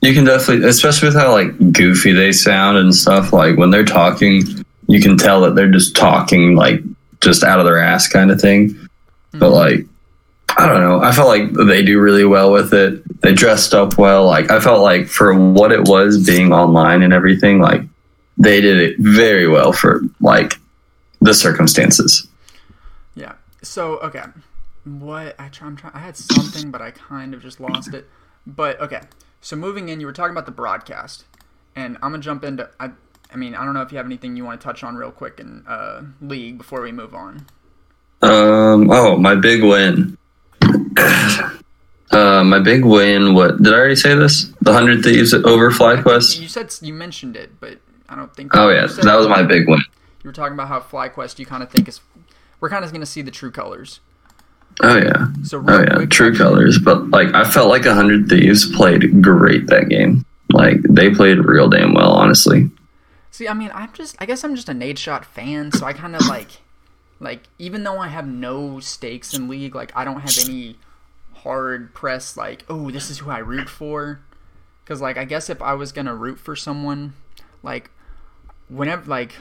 You 0.01 0.15
can 0.15 0.25
definitely, 0.25 0.67
especially 0.67 1.09
with 1.09 1.15
how 1.15 1.31
like 1.31 1.73
goofy 1.73 2.11
they 2.11 2.31
sound 2.31 2.79
and 2.79 2.95
stuff. 2.95 3.33
Like 3.33 3.55
when 3.57 3.69
they're 3.69 3.85
talking, 3.85 4.65
you 4.87 5.01
can 5.01 5.17
tell 5.17 5.41
that 5.41 5.55
they're 5.55 5.71
just 5.71 5.95
talking 5.95 6.55
like 6.55 6.81
just 7.21 7.43
out 7.43 7.59
of 7.59 7.65
their 7.65 7.79
ass 7.79 8.07
kind 8.07 8.31
of 8.31 8.39
thing. 8.39 8.69
Hmm. 9.31 9.39
But 9.39 9.51
like, 9.51 9.85
I 10.57 10.65
don't 10.65 10.81
know. 10.81 11.01
I 11.01 11.11
felt 11.11 11.27
like 11.27 11.53
they 11.67 11.83
do 11.83 11.99
really 11.99 12.25
well 12.25 12.51
with 12.51 12.73
it. 12.73 13.21
They 13.21 13.33
dressed 13.33 13.73
up 13.73 13.97
well. 13.97 14.25
Like 14.25 14.49
I 14.49 14.59
felt 14.59 14.81
like 14.81 15.07
for 15.07 15.33
what 15.33 15.71
it 15.71 15.87
was 15.87 16.25
being 16.25 16.51
online 16.51 17.03
and 17.03 17.13
everything, 17.13 17.59
like 17.59 17.81
they 18.37 18.61
did 18.61 18.79
it 18.79 18.95
very 18.99 19.47
well 19.47 19.73
for 19.73 20.01
like 20.21 20.53
the 21.21 21.33
circumstances. 21.33 22.27
Yeah. 23.15 23.33
So 23.61 23.97
okay, 23.99 24.23
what 24.85 25.35
I 25.37 25.49
try, 25.49 25.67
I'm 25.67 25.75
trying. 25.75 25.93
I 25.93 25.99
had 25.99 26.15
something, 26.15 26.71
but 26.71 26.81
I 26.81 26.91
kind 26.91 27.33
of 27.33 27.41
just 27.41 27.59
lost 27.59 27.93
it. 27.93 28.07
But 28.45 28.79
okay. 28.79 29.01
So 29.41 29.55
moving 29.55 29.89
in, 29.89 29.99
you 29.99 30.05
were 30.05 30.13
talking 30.13 30.31
about 30.31 30.45
the 30.45 30.51
broadcast, 30.51 31.25
and 31.75 31.97
I'm 31.97 32.11
gonna 32.11 32.19
jump 32.19 32.43
into. 32.43 32.69
I, 32.79 32.91
I 33.31 33.37
mean, 33.37 33.55
I 33.55 33.65
don't 33.65 33.73
know 33.73 33.81
if 33.81 33.91
you 33.91 33.97
have 33.97 34.05
anything 34.05 34.35
you 34.37 34.45
want 34.45 34.59
to 34.61 34.65
touch 34.65 34.83
on 34.83 34.95
real 34.95 35.11
quick 35.11 35.39
in 35.39 35.65
uh, 35.67 36.03
league 36.21 36.57
before 36.57 36.81
we 36.81 36.91
move 36.91 37.13
on. 37.13 37.45
Um. 38.21 38.89
Oh, 38.89 39.17
my 39.17 39.35
big 39.35 39.63
win. 39.63 40.17
uh, 42.11 42.43
my 42.43 42.59
big 42.59 42.83
win. 42.83 43.33
What 43.33 43.61
did 43.61 43.73
I 43.73 43.77
already 43.77 43.95
say 43.95 44.15
this? 44.15 44.51
The 44.61 44.73
hundred 44.73 45.03
thieves 45.03 45.33
over 45.33 45.71
FlyQuest. 45.71 46.39
You 46.39 46.47
said 46.47 46.73
you 46.81 46.93
mentioned 46.93 47.35
it, 47.35 47.59
but 47.59 47.79
I 48.09 48.15
don't 48.15 48.35
think. 48.35 48.51
Oh 48.55 48.69
yeah, 48.69 48.87
that 48.87 49.15
was 49.15 49.27
my 49.27 49.43
big 49.43 49.67
win. 49.67 49.81
You 50.23 50.29
were 50.29 50.33
talking 50.33 50.53
about 50.53 50.67
how 50.67 50.79
FlyQuest 50.79 51.37
you 51.39 51.45
kind 51.45 51.61
of 51.61 51.69
think 51.69 51.87
is. 51.87 52.01
We're 52.59 52.69
kind 52.69 52.83
of 52.83 52.91
going 52.91 53.01
to 53.01 53.05
see 53.07 53.21
the 53.21 53.31
true 53.31 53.51
colors. 53.51 53.99
Oh 54.81 54.97
yeah. 54.97 55.27
So 55.43 55.63
oh 55.67 55.79
yeah, 55.79 56.05
true 56.05 56.35
colors. 56.35 56.79
But 56.79 57.09
like, 57.09 57.33
I 57.33 57.49
felt 57.49 57.69
like 57.69 57.85
hundred 57.85 58.29
thieves 58.29 58.75
played 58.75 59.21
great 59.21 59.67
that 59.67 59.89
game. 59.89 60.25
Like 60.51 60.77
they 60.89 61.09
played 61.09 61.39
real 61.39 61.69
damn 61.69 61.93
well, 61.93 62.13
honestly. 62.13 62.69
See, 63.37 63.47
I 63.47 63.53
mean, 63.53 63.69
I'm 63.71 63.93
just, 63.93 64.15
I 64.17 64.25
guess 64.25 64.43
I'm 64.43 64.55
just 64.55 64.67
a 64.67 64.71
Nadeshot 64.71 65.23
fan, 65.23 65.71
so 65.71 65.85
I 65.85 65.93
kind 65.93 66.15
of 66.15 66.25
like, 66.27 66.61
like, 67.19 67.43
even 67.59 67.83
though 67.83 67.99
I 67.99 68.07
have 68.07 68.27
no 68.27 68.79
stakes 68.79 69.31
in 69.31 69.47
League, 69.47 69.75
like, 69.75 69.91
I 69.95 70.03
don't 70.03 70.21
have 70.21 70.35
any 70.49 70.79
hard 71.33 71.93
press, 71.93 72.35
like, 72.35 72.65
oh, 72.67 72.89
this 72.89 73.11
is 73.11 73.19
who 73.19 73.29
I 73.29 73.37
root 73.37 73.69
for. 73.69 74.21
Because, 74.83 75.01
like, 75.01 75.19
I 75.19 75.23
guess 75.23 75.51
if 75.51 75.61
I 75.61 75.75
was 75.75 75.91
going 75.91 76.07
to 76.07 76.15
root 76.15 76.39
for 76.39 76.55
someone, 76.55 77.13
like, 77.61 77.91
whenever, 78.69 79.05
like, 79.05 79.35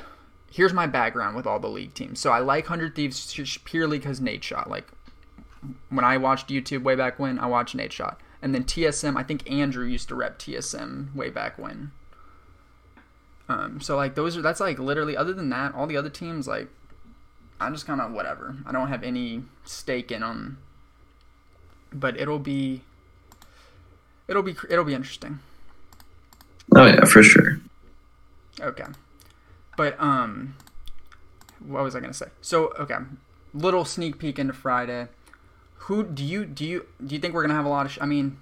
here's 0.52 0.74
my 0.74 0.86
background 0.86 1.34
with 1.34 1.46
all 1.46 1.58
the 1.58 1.66
League 1.66 1.94
teams. 1.94 2.20
So 2.20 2.30
I 2.30 2.40
like 2.40 2.64
100 2.64 2.94
Thieves 2.94 3.58
purely 3.64 3.96
because 3.96 4.20
Nadeshot. 4.20 4.68
Like, 4.68 4.88
when 5.88 6.04
I 6.04 6.18
watched 6.18 6.50
YouTube 6.50 6.82
way 6.82 6.96
back 6.96 7.18
when, 7.18 7.38
I 7.38 7.46
watched 7.46 7.74
Nadeshot. 7.74 8.16
And 8.42 8.54
then 8.54 8.64
TSM, 8.64 9.16
I 9.16 9.22
think 9.22 9.50
Andrew 9.50 9.86
used 9.86 10.08
to 10.08 10.14
rep 10.14 10.38
TSM 10.38 11.14
way 11.14 11.30
back 11.30 11.56
when. 11.56 11.92
Um, 13.48 13.80
so 13.80 13.96
like 13.96 14.14
those 14.14 14.36
are 14.36 14.42
that's 14.42 14.60
like 14.60 14.78
literally 14.78 15.16
other 15.16 15.32
than 15.32 15.50
that, 15.50 15.74
all 15.74 15.86
the 15.86 15.96
other 15.96 16.10
teams 16.10 16.48
like 16.48 16.68
I'm 17.60 17.72
just 17.72 17.86
kind 17.86 18.00
of 18.00 18.12
whatever. 18.12 18.56
I 18.66 18.72
don't 18.72 18.88
have 18.88 19.02
any 19.02 19.44
stake 19.64 20.10
in 20.10 20.20
them. 20.20 20.58
But 21.92 22.18
it'll 22.18 22.38
be 22.38 22.82
it'll 24.28 24.42
be 24.42 24.56
it'll 24.68 24.84
be 24.84 24.94
interesting. 24.94 25.38
Oh 26.74 26.86
yeah, 26.86 27.04
for 27.04 27.22
sure. 27.22 27.60
Okay. 28.60 28.86
But 29.76 29.98
um 30.00 30.56
what 31.66 31.82
was 31.82 31.96
I 31.96 32.00
going 32.00 32.12
to 32.12 32.16
say? 32.16 32.26
So, 32.40 32.72
okay. 32.78 32.96
Little 33.54 33.84
sneak 33.84 34.18
peek 34.18 34.38
into 34.38 34.52
Friday. 34.52 35.08
Who 35.80 36.04
do 36.04 36.24
you 36.24 36.44
do 36.44 36.64
you 36.64 36.86
do 37.04 37.14
you 37.14 37.20
think 37.20 37.34
we're 37.34 37.42
going 37.42 37.50
to 37.50 37.56
have 37.56 37.64
a 37.64 37.70
lot 37.70 37.86
of 37.86 37.92
sh- 37.92 37.98
I 38.00 38.06
mean, 38.06 38.38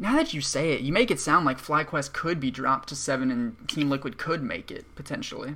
now 0.00 0.16
that 0.16 0.32
you 0.32 0.40
say 0.40 0.72
it, 0.72 0.80
you 0.80 0.92
make 0.92 1.10
it 1.10 1.20
sound 1.20 1.44
like 1.44 1.58
FlyQuest 1.58 2.14
could 2.14 2.40
be 2.40 2.50
dropped 2.50 2.88
to 2.88 2.96
seven, 2.96 3.30
and 3.30 3.68
Team 3.68 3.90
Liquid 3.90 4.16
could 4.16 4.42
make 4.42 4.70
it 4.70 4.86
potentially. 4.96 5.54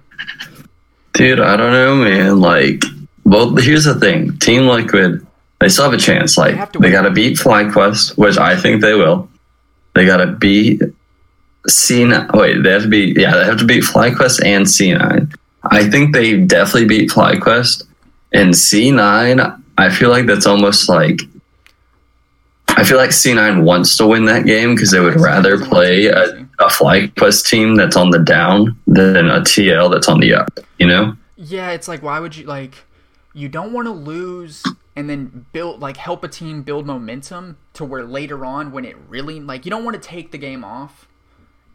Dude, 1.14 1.40
I 1.40 1.56
don't 1.56 1.72
know, 1.72 1.96
man. 1.96 2.40
Like, 2.40 2.82
well, 3.24 3.56
here's 3.56 3.84
the 3.84 3.98
thing: 3.98 4.38
Team 4.38 4.66
Liquid, 4.66 5.26
they 5.60 5.68
still 5.68 5.84
have 5.84 5.94
a 5.94 5.98
chance. 5.98 6.36
Like, 6.36 6.72
they, 6.72 6.78
they 6.80 6.90
got 6.90 7.02
to 7.02 7.10
beat 7.10 7.38
FlyQuest, 7.38 8.18
which 8.18 8.36
I 8.36 8.60
think 8.60 8.82
they 8.82 8.94
will. 8.94 9.28
They 9.94 10.04
got 10.04 10.18
to 10.18 10.26
beat 10.26 10.82
C9. 11.68 12.32
Wait, 12.38 12.62
they 12.62 12.70
have 12.70 12.82
to 12.82 12.88
beat. 12.88 13.18
Yeah, 13.18 13.34
they 13.34 13.44
have 13.46 13.58
to 13.58 13.64
beat 13.64 13.84
FlyQuest 13.84 14.44
and 14.44 14.66
C9. 14.66 15.34
I 15.70 15.88
think 15.88 16.14
they 16.14 16.38
definitely 16.38 16.86
beat 16.86 17.10
FlyQuest 17.10 17.84
and 18.32 18.52
C9. 18.52 19.62
I 19.78 19.90
feel 19.90 20.10
like 20.10 20.26
that's 20.26 20.46
almost 20.46 20.90
like 20.90 21.20
I 22.76 22.84
feel 22.84 22.96
like 22.96 23.10
C9 23.10 23.62
wants 23.62 23.96
to 23.98 24.06
win 24.06 24.24
that 24.26 24.46
game 24.46 24.74
because 24.74 24.90
they 24.90 25.00
would 25.00 25.20
rather 25.20 25.58
play 25.64 26.06
a, 26.06 26.24
a 26.58 26.68
FlyQuest 26.68 27.46
team 27.46 27.76
that's 27.76 27.96
on 27.96 28.10
the 28.10 28.18
down 28.18 28.78
than 28.86 29.28
a 29.28 29.40
TL 29.40 29.90
that's 29.92 30.08
on 30.08 30.20
the 30.20 30.34
up, 30.34 30.58
you 30.78 30.86
know? 30.86 31.16
Yeah, 31.36 31.70
it's 31.70 31.88
like, 31.88 32.02
why 32.02 32.20
would 32.20 32.36
you, 32.36 32.46
like, 32.46 32.84
you 33.32 33.48
don't 33.48 33.72
want 33.72 33.86
to 33.86 33.92
lose 33.92 34.62
and 34.96 35.08
then 35.08 35.46
build, 35.52 35.80
like, 35.80 35.96
help 35.96 36.24
a 36.24 36.28
team 36.28 36.62
build 36.62 36.86
momentum 36.86 37.58
to 37.74 37.84
where 37.84 38.04
later 38.04 38.44
on, 38.44 38.72
when 38.72 38.84
it 38.84 38.96
really, 39.08 39.40
like, 39.40 39.64
you 39.64 39.70
don't 39.70 39.84
want 39.84 40.00
to 40.00 40.08
take 40.08 40.32
the 40.32 40.38
game 40.38 40.64
off 40.64 41.08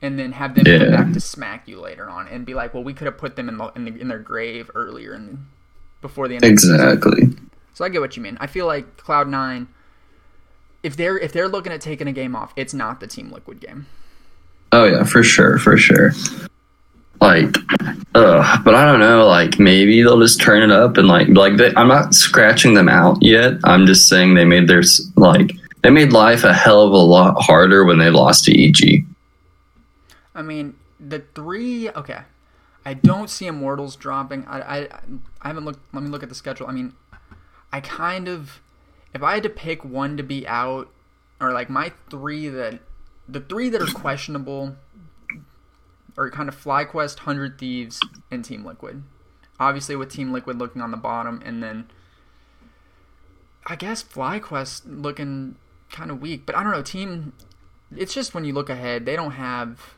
and 0.01 0.17
then 0.17 0.31
have 0.33 0.55
them 0.55 0.65
yeah. 0.65 0.79
come 0.79 0.91
back 0.91 1.13
to 1.13 1.19
smack 1.19 1.67
you 1.67 1.79
later 1.79 2.09
on 2.09 2.27
and 2.27 2.45
be 2.45 2.53
like, 2.53 2.73
well, 2.73 2.83
we 2.83 2.93
could 2.93 3.05
have 3.05 3.17
put 3.17 3.35
them 3.35 3.49
in, 3.49 3.57
the, 3.57 3.67
in, 3.75 3.85
the, 3.85 4.01
in 4.01 4.07
their 4.07 4.19
grave 4.19 4.69
earlier 4.75 5.13
and 5.13 5.45
before 6.01 6.27
the 6.27 6.35
end 6.35 6.43
exactly. 6.45 7.25
The 7.25 7.41
so 7.73 7.85
I 7.85 7.89
get 7.89 8.01
what 8.01 8.15
you 8.15 8.23
mean. 8.23 8.37
I 8.39 8.47
feel 8.47 8.65
like 8.65 8.97
Cloud9 8.97 9.67
if 10.83 10.95
they're 10.95 11.17
if 11.17 11.33
they're 11.33 11.47
looking 11.47 11.73
at 11.73 11.81
taking 11.81 12.07
a 12.07 12.11
game 12.11 12.35
off, 12.35 12.53
it's 12.55 12.73
not 12.73 12.99
the 12.99 13.07
Team 13.07 13.31
Liquid 13.31 13.59
game. 13.59 13.87
Oh 14.71 14.85
yeah, 14.85 15.03
for 15.03 15.23
sure, 15.23 15.57
for 15.57 15.77
sure. 15.77 16.11
Like, 17.21 17.53
uh, 18.15 18.63
but 18.63 18.75
I 18.75 18.85
don't 18.85 19.01
know. 19.01 19.27
Like, 19.27 19.59
maybe 19.59 20.01
they'll 20.01 20.21
just 20.21 20.39
turn 20.39 20.63
it 20.63 20.71
up 20.71 20.97
and 20.97 21.07
like, 21.07 21.27
like 21.27 21.57
they, 21.57 21.73
I'm 21.75 21.89
not 21.89 22.13
scratching 22.13 22.75
them 22.75 22.87
out 22.87 23.17
yet. 23.21 23.55
I'm 23.65 23.85
just 23.85 24.07
saying 24.07 24.35
they 24.35 24.45
made 24.45 24.67
their 24.67 24.83
like 25.15 25.51
they 25.83 25.89
made 25.89 26.13
life 26.13 26.43
a 26.43 26.53
hell 26.53 26.81
of 26.83 26.93
a 26.93 26.97
lot 26.97 27.41
harder 27.41 27.83
when 27.83 27.97
they 27.97 28.09
lost 28.09 28.45
to 28.45 28.57
EG. 28.57 29.05
I 30.33 30.41
mean, 30.41 30.75
the 30.99 31.23
three. 31.35 31.89
Okay, 31.89 32.19
I 32.85 32.93
don't 32.93 33.29
see 33.29 33.47
Immortals 33.47 33.97
dropping. 33.97 34.45
I 34.45 34.61
I 34.61 34.87
I 35.41 35.47
haven't 35.47 35.65
looked. 35.65 35.93
Let 35.93 36.03
me 36.03 36.09
look 36.09 36.23
at 36.23 36.29
the 36.29 36.35
schedule. 36.35 36.67
I 36.67 36.71
mean, 36.71 36.93
I 37.73 37.81
kind 37.81 38.29
of 38.29 38.61
if 39.13 39.23
I 39.23 39.35
had 39.35 39.43
to 39.43 39.49
pick 39.49 39.83
one 39.83 40.17
to 40.17 40.23
be 40.23 40.47
out, 40.47 40.89
or 41.41 41.53
like 41.53 41.69
my 41.69 41.93
three 42.09 42.49
that 42.49 42.79
the 43.27 43.41
three 43.41 43.69
that 43.69 43.81
are 43.81 43.85
questionable 43.93 44.75
are 46.17 46.29
kind 46.29 46.49
of 46.49 46.61
FlyQuest, 46.61 47.19
Hundred 47.19 47.57
Thieves, 47.57 47.99
and 48.29 48.43
Team 48.43 48.65
Liquid. 48.65 49.03
Obviously, 49.59 49.95
with 49.95 50.11
Team 50.11 50.31
Liquid 50.31 50.57
looking 50.57 50.81
on 50.81 50.91
the 50.91 50.97
bottom, 50.97 51.41
and 51.45 51.61
then 51.63 51.89
I 53.65 53.75
guess 53.75 54.03
FlyQuest 54.03 54.83
looking 54.85 55.55
kind 55.91 56.11
of 56.11 56.21
weak. 56.21 56.45
But 56.45 56.55
I 56.55 56.63
don't 56.63 56.71
know. 56.71 56.81
Team, 56.81 57.33
it's 57.95 58.13
just 58.13 58.33
when 58.33 58.45
you 58.45 58.53
look 58.53 58.69
ahead, 58.69 59.05
they 59.05 59.15
don't 59.15 59.31
have. 59.31 59.95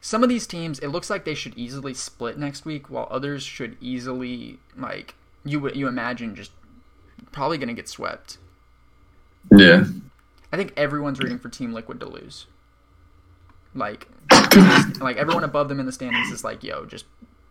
Some 0.00 0.22
of 0.22 0.28
these 0.28 0.46
teams, 0.46 0.78
it 0.78 0.88
looks 0.88 1.10
like 1.10 1.24
they 1.24 1.34
should 1.34 1.58
easily 1.58 1.92
split 1.92 2.38
next 2.38 2.64
week, 2.64 2.88
while 2.88 3.08
others 3.10 3.42
should 3.42 3.76
easily 3.80 4.60
like 4.76 5.14
you 5.44 5.60
would 5.60 5.76
you 5.76 5.88
imagine 5.88 6.34
just 6.34 6.52
probably 7.32 7.58
going 7.58 7.68
to 7.68 7.74
get 7.74 7.88
swept. 7.88 8.38
Yeah. 9.50 9.84
I 10.52 10.56
think 10.56 10.72
everyone's 10.76 11.18
rooting 11.18 11.38
for 11.38 11.48
Team 11.48 11.72
Liquid 11.72 12.00
to 12.00 12.06
lose. 12.06 12.46
Like, 13.74 14.08
like 15.00 15.16
everyone 15.16 15.44
above 15.44 15.68
them 15.68 15.80
in 15.80 15.86
the 15.86 15.92
standings 15.92 16.30
is 16.30 16.44
like, 16.44 16.64
yo, 16.64 16.86
just 16.86 17.04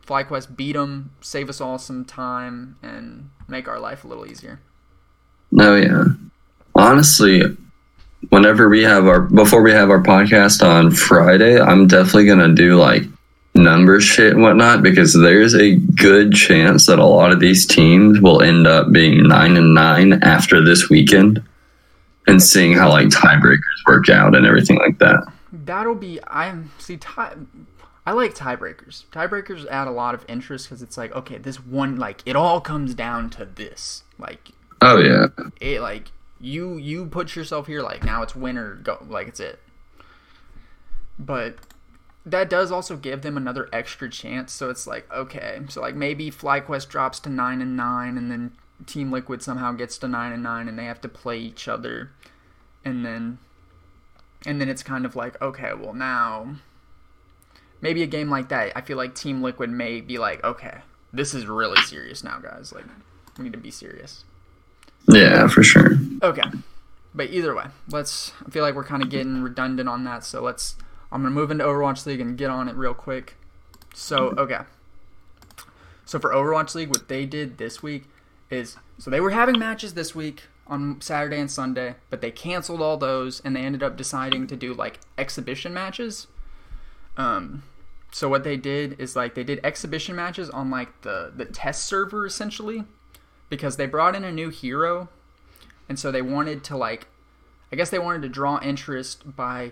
FlyQuest 0.06 0.56
beat 0.56 0.74
them, 0.74 1.12
save 1.22 1.50
us 1.50 1.62
all 1.62 1.78
some 1.78 2.06
time, 2.06 2.78
and 2.82 3.30
make 3.48 3.68
our 3.68 3.80
life 3.80 4.04
a 4.04 4.08
little 4.08 4.26
easier. 4.26 4.60
No, 5.52 5.76
yeah. 5.76 6.06
Honestly, 6.76 7.42
whenever 8.30 8.70
we 8.70 8.84
have 8.84 9.08
our 9.08 9.22
before 9.22 9.62
we 9.62 9.72
have 9.72 9.90
our 9.90 10.02
podcast 10.02 10.64
on 10.64 10.92
Friday, 10.92 11.60
I'm 11.60 11.88
definitely 11.88 12.26
gonna 12.26 12.54
do 12.54 12.76
like 12.76 13.04
number 13.56 14.02
shit 14.02 14.34
and 14.34 14.42
whatnot 14.42 14.84
because 14.84 15.14
there's 15.14 15.56
a 15.56 15.76
good 15.76 16.34
chance 16.34 16.86
that 16.86 17.00
a 17.00 17.06
lot 17.06 17.32
of 17.32 17.40
these 17.40 17.66
teams 17.66 18.20
will 18.20 18.42
end 18.42 18.68
up 18.68 18.92
being 18.92 19.28
nine 19.28 19.56
and 19.56 19.74
nine 19.74 20.14
after 20.24 20.64
this 20.64 20.90
weekend 20.90 21.42
and 22.28 22.42
seeing 22.44 22.74
how 22.74 22.90
like 22.90 23.08
tiebreakers 23.08 23.88
work 23.88 24.10
out 24.10 24.36
and 24.36 24.46
everything 24.46 24.78
like 24.78 25.00
that. 25.00 25.26
That'll 25.52 25.96
be 25.96 26.20
I 26.28 26.54
see 26.80 26.98
tie. 26.98 27.36
I 28.06 28.12
like 28.12 28.36
tiebreakers. 28.36 29.06
Tiebreakers 29.06 29.66
add 29.68 29.88
a 29.88 29.92
lot 29.92 30.14
of 30.14 30.26
interest 30.28 30.68
because 30.68 30.82
it's 30.82 30.98
like 30.98 31.14
okay, 31.16 31.38
this 31.38 31.58
one 31.58 31.98
like 31.98 32.22
it 32.26 32.36
all 32.36 32.60
comes 32.60 32.94
down 32.94 33.30
to 33.32 33.46
this. 33.46 34.04
Like 34.20 34.52
oh 34.82 35.00
yeah, 35.00 35.28
it 35.62 35.80
like 35.80 36.12
you 36.42 36.78
you 36.78 37.06
put 37.06 37.36
yourself 37.36 37.68
here 37.68 37.82
like 37.82 38.04
now 38.04 38.22
it's 38.22 38.36
winner 38.36 38.76
go 38.76 39.04
like 39.10 39.30
it's 39.30 39.40
it. 39.40 39.60
But 41.18 41.56
that 42.26 42.50
does 42.50 42.72
also 42.72 42.98
give 42.98 43.22
them 43.22 43.38
another 43.38 43.70
extra 43.72 44.10
chance. 44.10 44.52
So 44.52 44.70
it's 44.70 44.88
like, 44.88 45.12
okay, 45.14 45.62
so 45.70 45.82
like 45.82 45.96
maybe 45.96 46.32
FlyQuest 46.32 46.90
drops 46.90 47.20
to 47.22 47.30
nine 47.30 47.62
and 47.62 47.78
nine, 47.78 48.18
and 48.18 48.32
then 48.32 48.54
Team 48.86 49.12
Liquid 49.12 49.44
somehow 49.44 49.72
gets 49.74 49.98
to 50.00 50.08
nine 50.08 50.32
and 50.34 50.42
nine, 50.42 50.68
and 50.68 50.78
they 50.78 50.86
have 50.86 51.02
to 51.02 51.08
play 51.08 51.38
each 51.38 51.68
other, 51.68 52.12
and 52.84 53.06
then, 53.06 53.38
and 54.46 54.60
then 54.60 54.70
it's 54.70 54.84
kind 54.84 55.06
of 55.06 55.16
like, 55.16 55.40
okay, 55.42 55.74
well 55.74 55.94
now, 55.94 56.56
maybe 57.80 58.02
a 58.02 58.08
game 58.08 58.30
like 58.30 58.50
that, 58.50 58.72
I 58.76 58.82
feel 58.82 58.98
like 58.98 59.14
Team 59.14 59.42
Liquid 59.44 59.70
may 59.70 60.02
be 60.02 60.18
like, 60.18 60.44
okay, 60.44 60.80
this 61.14 61.34
is 61.34 61.46
really 61.46 61.82
serious 61.84 62.24
now, 62.24 62.40
guys. 62.40 62.74
Like, 62.74 62.86
we 63.38 63.46
need 63.46 63.54
to 63.54 63.60
be 63.60 63.72
serious. 63.72 64.26
Yeah, 65.08 65.48
for 65.48 65.62
sure. 65.62 65.92
Okay, 66.24 66.44
but 67.14 67.30
either 67.30 67.54
way, 67.56 67.66
let's. 67.90 68.34
I 68.46 68.50
feel 68.50 68.64
like 68.64 68.74
we're 68.74 68.84
kind 68.84 69.04
of 69.04 69.10
getting 69.10 69.44
redundant 69.44 69.88
on 69.88 70.04
that, 70.06 70.24
so 70.24 70.42
let's 70.42 70.76
I'm 71.16 71.22
gonna 71.24 71.34
move 71.34 71.50
into 71.50 71.64
Overwatch 71.64 72.06
League 72.06 72.20
and 72.20 72.38
get 72.38 72.50
on 72.50 72.68
it 72.68 72.76
real 72.76 72.94
quick. 72.94 73.38
So 73.94 74.36
okay. 74.38 74.60
So 76.04 76.20
for 76.20 76.32
Overwatch 76.32 76.76
League, 76.76 76.90
what 76.90 77.08
they 77.08 77.26
did 77.26 77.58
this 77.58 77.82
week 77.82 78.04
is 78.50 78.76
so 79.00 79.10
they 79.10 79.22
were 79.22 79.32
having 79.32 79.58
matches 79.58 79.94
this 79.94 80.14
week 80.14 80.44
on 80.68 81.00
Saturday 81.00 81.40
and 81.40 81.50
Sunday, 81.50 81.96
but 82.10 82.20
they 82.20 82.32
canceled 82.32 82.82
all 82.82 82.98
those 82.98 83.40
and 83.40 83.56
they 83.56 83.62
ended 83.62 83.82
up 83.82 83.96
deciding 83.96 84.46
to 84.48 84.56
do 84.58 84.74
like 84.74 85.00
exhibition 85.18 85.74
matches. 85.74 86.28
Um, 87.16 87.64
so 88.12 88.28
what 88.28 88.44
they 88.44 88.58
did 88.58 89.00
is 89.00 89.16
like 89.16 89.36
they 89.36 89.44
did 89.46 89.62
exhibition 89.64 90.16
matches 90.18 90.50
on 90.50 90.70
like 90.70 91.02
the 91.04 91.32
the 91.36 91.46
test 91.46 91.86
server 91.86 92.26
essentially. 92.26 92.84
because 93.50 93.78
they 93.78 93.86
brought 93.86 94.16
in 94.16 94.24
a 94.24 94.32
new 94.32 94.50
hero, 94.50 95.08
and 95.88 96.00
so 96.00 96.12
they 96.12 96.22
wanted 96.22 96.64
to 96.66 96.78
like, 96.78 97.08
I 97.72 97.76
guess 97.76 97.90
they 97.90 98.00
wanted 98.00 98.22
to 98.24 98.30
draw 98.30 98.60
interest 98.62 99.36
by 99.36 99.72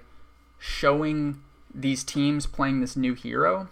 showing 0.66 1.42
these 1.76 2.06
teams 2.06 2.46
playing 2.46 2.80
this 2.80 2.96
new 2.96 3.14
hero, 3.14 3.68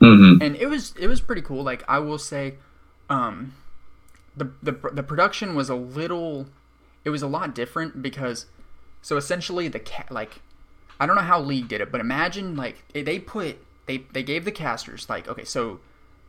hmm 0.00 0.38
and 0.40 0.56
it 0.56 0.66
was 0.68 0.92
it 0.98 1.06
was 1.06 1.20
pretty 1.20 1.40
cool. 1.40 1.62
Like 1.62 1.84
I 1.86 2.00
will 2.00 2.18
say, 2.18 2.54
um, 3.08 3.54
the 4.36 4.50
the 4.60 4.72
the 4.92 5.04
production 5.04 5.54
was 5.54 5.70
a 5.70 5.76
little, 5.76 6.46
it 7.04 7.10
was 7.10 7.22
a 7.22 7.28
lot 7.28 7.54
different 7.54 8.02
because, 8.02 8.46
so 9.02 9.16
essentially 9.16 9.68
the 9.68 9.78
cat 9.78 10.10
like, 10.10 10.40
I 10.98 11.06
don't 11.06 11.14
know 11.14 11.22
how 11.22 11.40
League 11.40 11.68
did 11.68 11.80
it, 11.80 11.92
but 11.92 12.00
imagine 12.00 12.56
like 12.56 12.82
they 12.92 13.20
put 13.20 13.58
they 13.86 13.98
they 14.12 14.24
gave 14.24 14.44
the 14.44 14.50
casters 14.50 15.08
like 15.08 15.28
okay 15.28 15.44
so, 15.44 15.78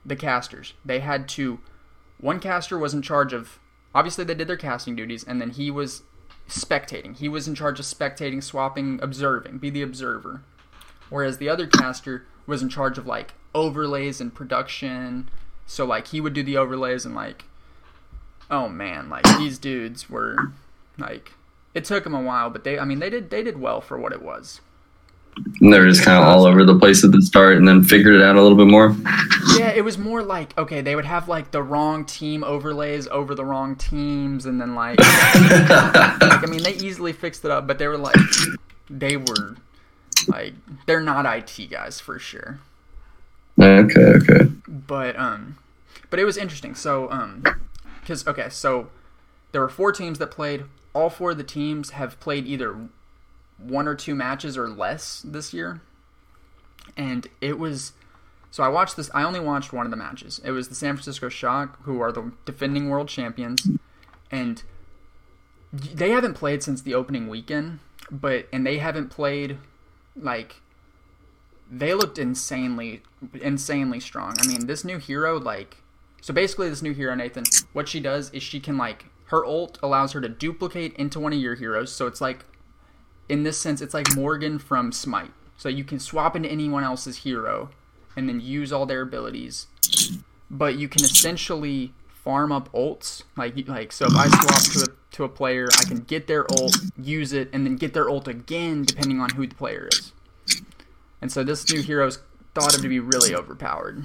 the 0.06 0.16
casters 0.16 0.76
they 0.86 1.00
had 1.00 1.28
to, 1.30 1.60
one 2.20 2.40
caster 2.40 2.78
was 2.78 2.94
in 2.94 3.02
charge 3.02 3.34
of 3.34 3.58
obviously 3.96 4.24
they 4.24 4.36
did 4.36 4.48
their 4.48 4.58
casting 4.58 4.96
duties 4.96 5.24
and 5.24 5.42
then 5.42 5.50
he 5.50 5.72
was 5.72 6.04
spectating. 6.48 7.16
He 7.16 7.30
was 7.30 7.48
in 7.48 7.56
charge 7.56 7.80
of 7.80 7.86
spectating, 7.86 8.44
swapping, 8.44 9.00
observing, 9.02 9.58
be 9.60 9.70
the 9.70 9.82
observer. 9.82 10.42
Whereas 11.10 11.38
the 11.38 11.50
other 11.50 11.68
caster 11.68 12.26
was 12.46 12.62
in 12.62 12.70
charge 12.70 12.98
of 12.98 13.08
like 13.08 13.34
overlays 13.54 14.20
and 14.20 14.34
production. 14.34 15.30
So 15.66 15.86
like 15.86 16.08
he 16.08 16.22
would 16.22 16.34
do 16.34 16.44
the 16.44 16.58
overlays 16.58 17.06
and 17.06 17.16
like 17.16 17.46
oh 18.50 18.70
man, 18.70 19.10
like 19.10 19.24
these 19.38 19.58
dudes 19.58 20.10
were 20.10 20.52
like 20.98 21.34
it 21.74 21.86
took 21.86 22.04
them 22.04 22.14
a 22.14 22.22
while, 22.22 22.50
but 22.50 22.64
they 22.64 22.78
I 22.78 22.86
mean 22.86 23.00
they 23.00 23.10
did 23.10 23.30
they 23.30 23.44
did 23.44 23.60
well 23.60 23.82
for 23.82 23.98
what 23.98 24.14
it 24.14 24.22
was. 24.22 24.62
And 25.36 25.74
they 25.74 25.80
were 25.80 25.88
just 25.88 26.04
kind 26.04 26.18
of 26.18 26.28
all 26.28 26.46
over 26.46 26.64
the 26.64 26.78
place 26.78 27.04
at 27.04 27.12
the 27.12 27.22
start, 27.22 27.58
and 27.58 27.68
then 27.68 27.84
figured 27.84 28.16
it 28.16 28.22
out 28.22 28.36
a 28.36 28.42
little 28.42 28.58
bit 28.58 28.68
more. 28.68 28.96
Yeah, 29.58 29.70
it 29.70 29.84
was 29.84 29.98
more 29.98 30.22
like 30.24 30.58
okay, 30.58 30.82
they 30.82 30.96
would 30.96 31.06
have 31.06 31.28
like 31.28 31.52
the 31.52 31.64
wrong 31.64 32.06
team 32.06 32.44
overlays 32.44 33.08
over 33.08 33.36
the 33.36 33.46
wrong 33.46 33.76
teams 33.76 34.46
and 34.46 34.60
then 34.60 34.76
like 34.76 35.00
like 35.00 35.08
I 35.10 36.46
mean 36.48 36.64
they 36.64 36.74
easily 36.74 37.14
fixed 37.14 37.46
it 37.46 37.52
up, 37.52 37.68
but 37.68 37.78
they 37.78 37.88
were 37.88 37.98
like 37.98 38.16
they 38.90 39.18
were 39.18 39.58
like 40.28 40.54
they're 40.86 41.02
not 41.02 41.26
IT 41.26 41.70
guys 41.70 42.00
for 42.00 42.20
sure. 42.20 42.60
okay, 43.60 44.02
okay. 44.02 44.46
But 44.68 45.18
um 45.18 45.58
but 46.10 46.20
it 46.20 46.26
was 46.26 46.38
interesting. 46.38 46.76
So 46.76 47.10
um 47.12 47.44
cuz 48.06 48.28
okay, 48.28 48.50
so 48.50 48.90
there 49.52 49.62
were 49.62 49.70
four 49.70 49.92
teams 49.92 50.20
that 50.20 50.32
played. 50.32 50.66
All 50.94 51.10
four 51.10 51.32
of 51.32 51.38
the 51.38 51.44
teams 51.44 51.92
have 51.92 52.20
played 52.20 52.46
either 52.46 52.76
one 53.64 53.88
or 53.88 53.96
two 53.96 54.16
matches 54.16 54.58
or 54.58 54.68
less 54.70 55.22
this 55.26 55.54
year. 55.54 55.82
And 56.98 57.28
it 57.42 57.58
was 57.58 57.94
so 58.52 58.64
I 58.64 58.68
watched 58.68 58.98
this 58.98 59.10
I 59.14 59.24
only 59.24 59.40
watched 59.40 59.74
one 59.74 59.86
of 59.86 59.92
the 59.92 59.98
matches. 59.98 60.40
It 60.44 60.52
was 60.52 60.70
the 60.70 60.76
San 60.76 60.96
Francisco 60.96 61.30
Shock 61.30 61.82
who 61.84 62.02
are 62.02 62.12
the 62.12 62.32
defending 62.46 62.90
world 62.90 63.08
champions 63.08 63.68
and 64.32 64.64
they 65.72 66.12
haven't 66.12 66.36
played 66.36 66.62
since 66.62 66.82
the 66.82 66.94
opening 66.94 67.28
weekend, 67.28 67.80
but 68.12 68.48
and 68.54 68.66
they 68.66 68.78
haven't 68.78 69.10
played 69.10 69.58
like 70.16 70.62
they 71.72 71.94
looked 71.94 72.20
insanely 72.20 73.02
insanely 73.42 74.00
strong. 74.00 74.36
I 74.40 74.48
mean, 74.48 74.68
this 74.68 74.84
new 74.84 74.98
hero 74.98 75.40
like 75.40 75.78
so 76.22 76.34
basically 76.34 76.70
this 76.70 76.82
new 76.82 76.94
hero 76.94 77.16
Nathan, 77.16 77.44
what 77.74 77.88
she 77.88 78.00
does 78.00 78.30
is 78.32 78.44
she 78.44 78.60
can 78.60 78.78
like 78.78 79.06
her 79.26 79.44
ult 79.44 79.80
allows 79.82 80.12
her 80.12 80.22
to 80.22 80.30
duplicate 80.30 80.96
into 80.96 81.20
one 81.20 81.34
of 81.34 81.40
your 81.40 81.56
heroes. 81.56 81.92
So 81.92 82.06
it's 82.06 82.22
like 82.22 82.46
in 83.30 83.44
this 83.44 83.60
sense 83.60 83.82
it's 83.82 83.94
like 83.94 84.16
Morgan 84.16 84.60
from 84.60 84.92
Smite. 84.92 85.32
So 85.58 85.70
you 85.70 85.84
can 85.84 86.00
swap 86.00 86.36
into 86.36 86.50
anyone 86.50 86.84
else's 86.84 87.18
hero 87.18 87.70
and 88.16 88.28
then 88.28 88.40
use 88.40 88.72
all 88.72 88.86
their 88.86 89.02
abilities. 89.02 89.68
But 90.50 90.76
you 90.76 90.88
can 90.88 91.04
essentially 91.04 91.94
farm 92.24 92.52
up 92.52 92.72
ults. 92.74 93.24
Like 93.36 93.68
like 93.68 93.92
so 93.92 94.06
if 94.06 94.16
I 94.16 94.28
swap 94.28 94.74
to 94.74 94.92
a 94.92 94.96
to 95.16 95.24
a 95.24 95.30
player, 95.30 95.68
I 95.80 95.84
can 95.84 96.00
get 96.00 96.28
their 96.28 96.46
ult, 96.52 96.76
use 96.98 97.34
it, 97.34 97.50
and 97.54 97.66
then 97.66 97.76
get 97.76 97.94
their 97.94 98.10
ult 98.10 98.28
again 98.28 98.84
depending 98.84 99.20
on 99.20 99.30
who 99.32 99.46
the 99.46 99.56
player 99.56 99.90
is. 99.92 100.12
And 101.22 101.32
so 101.32 101.44
this 101.44 101.72
new 101.72 101.82
hero's 101.82 102.20
thought 102.54 102.76
of 102.76 102.82
to 102.82 102.90
be 102.90 103.00
really 103.00 103.36
overpowered. 103.36 104.04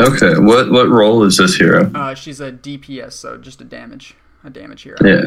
Okay, 0.00 0.38
what 0.38 0.70
what 0.70 0.88
role 0.88 1.22
is 1.24 1.36
this 1.36 1.56
hero? 1.56 1.90
Uh, 1.94 2.14
she's 2.14 2.40
a 2.40 2.50
DPS, 2.50 3.12
so 3.12 3.36
just 3.36 3.60
a 3.60 3.64
damage, 3.64 4.14
a 4.42 4.50
damage 4.50 4.82
hero. 4.82 4.96
Yeah. 5.04 5.26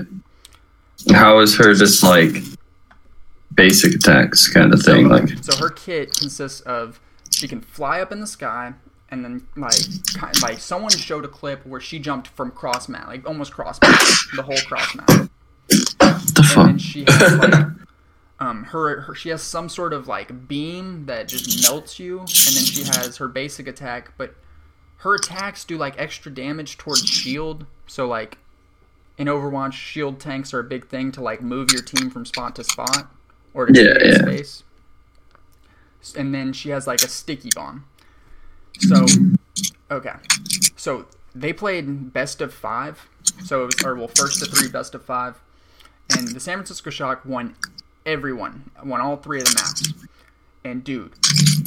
How 1.14 1.40
is 1.40 1.58
her 1.58 1.74
just 1.74 2.04
like 2.04 2.36
basic 3.56 3.96
attacks 3.96 4.48
kind 4.48 4.74
of 4.74 4.82
thing? 4.82 5.08
Like, 5.10 5.30
So 5.44 5.56
her 5.58 5.70
kit 5.70 6.14
consists 6.14 6.62
of 6.62 7.00
she 7.32 7.48
can 7.48 7.62
fly 7.62 8.02
up 8.02 8.12
in 8.12 8.20
the 8.22 8.28
sky, 8.28 8.74
and 9.10 9.24
then 9.24 9.48
like 9.56 9.76
kind 10.18 10.42
like 10.42 10.60
someone 10.60 10.92
showed 10.92 11.26
a 11.26 11.28
clip 11.28 11.66
where 11.66 11.82
she 11.82 12.00
jumped 12.00 12.28
from 12.30 12.52
cross 12.52 12.88
map, 12.90 13.08
like 13.08 13.28
almost 13.28 13.52
cross 13.54 13.80
map, 13.82 14.00
the 14.36 14.44
whole 14.44 14.58
cross 14.68 14.96
map, 14.96 15.08
what 15.10 15.30
the 16.36 16.46
and 16.48 16.48
fuck? 16.48 16.66
then 16.68 16.78
she 16.78 17.06
has 17.08 17.38
like 17.38 17.66
um 18.40 18.64
her, 18.66 19.02
her 19.02 19.16
she 19.16 19.30
has 19.30 19.42
some 19.42 19.70
sort 19.70 19.94
of 19.94 20.08
like 20.08 20.48
beam 20.48 21.06
that 21.06 21.28
just 21.28 21.70
melts 21.70 22.00
you, 22.00 22.20
and 22.20 22.28
then 22.30 22.64
she 22.66 22.84
has 22.84 23.18
her 23.18 23.28
basic 23.28 23.68
attack, 23.68 24.14
but 24.18 24.36
her 24.98 25.16
attacks 25.16 25.64
do 25.66 25.78
like 25.78 25.96
extra 26.00 26.32
damage 26.32 26.78
towards 26.78 27.08
shield. 27.08 27.66
So 27.88 28.08
like 28.08 28.38
in 29.18 29.28
Overwatch, 29.28 29.74
shield 29.74 30.20
tanks 30.20 30.54
are 30.54 30.60
a 30.60 30.64
big 30.64 30.88
thing 30.88 31.12
to 31.14 31.22
like 31.22 31.42
move 31.42 31.72
your 31.72 31.82
team 31.82 32.10
from 32.10 32.26
spot 32.26 32.56
to 32.58 32.64
spot 32.64 33.12
or 33.56 33.68
Yeah, 33.74 33.96
yeah. 34.04 34.18
space. 34.18 34.64
And 36.16 36.36
then 36.36 36.54
she 36.54 36.70
has 36.70 36.86
like 36.86 37.02
a 37.02 37.08
sticky 37.08 37.50
bomb. 37.56 37.86
So 38.78 39.06
okay, 39.90 40.14
so 40.76 41.08
they 41.34 41.52
played 41.54 42.14
best 42.14 42.42
of 42.42 42.54
five. 42.54 43.10
So 43.44 43.64
it 43.64 43.66
was 43.68 43.84
or 43.84 43.96
well 43.96 44.10
first 44.10 44.40
to 44.44 44.46
three 44.46 44.70
best 44.70 44.94
of 44.94 45.04
five, 45.04 45.42
and 46.16 46.28
the 46.28 46.40
San 46.40 46.58
Francisco 46.58 46.92
Shock 46.92 47.26
won 47.26 47.56
everyone, 48.06 48.70
won 48.84 49.02
all 49.02 49.18
three 49.18 49.40
of 49.40 49.46
the 49.46 49.56
maps. 49.56 49.94
And 50.64 50.84
dude, 50.84 51.14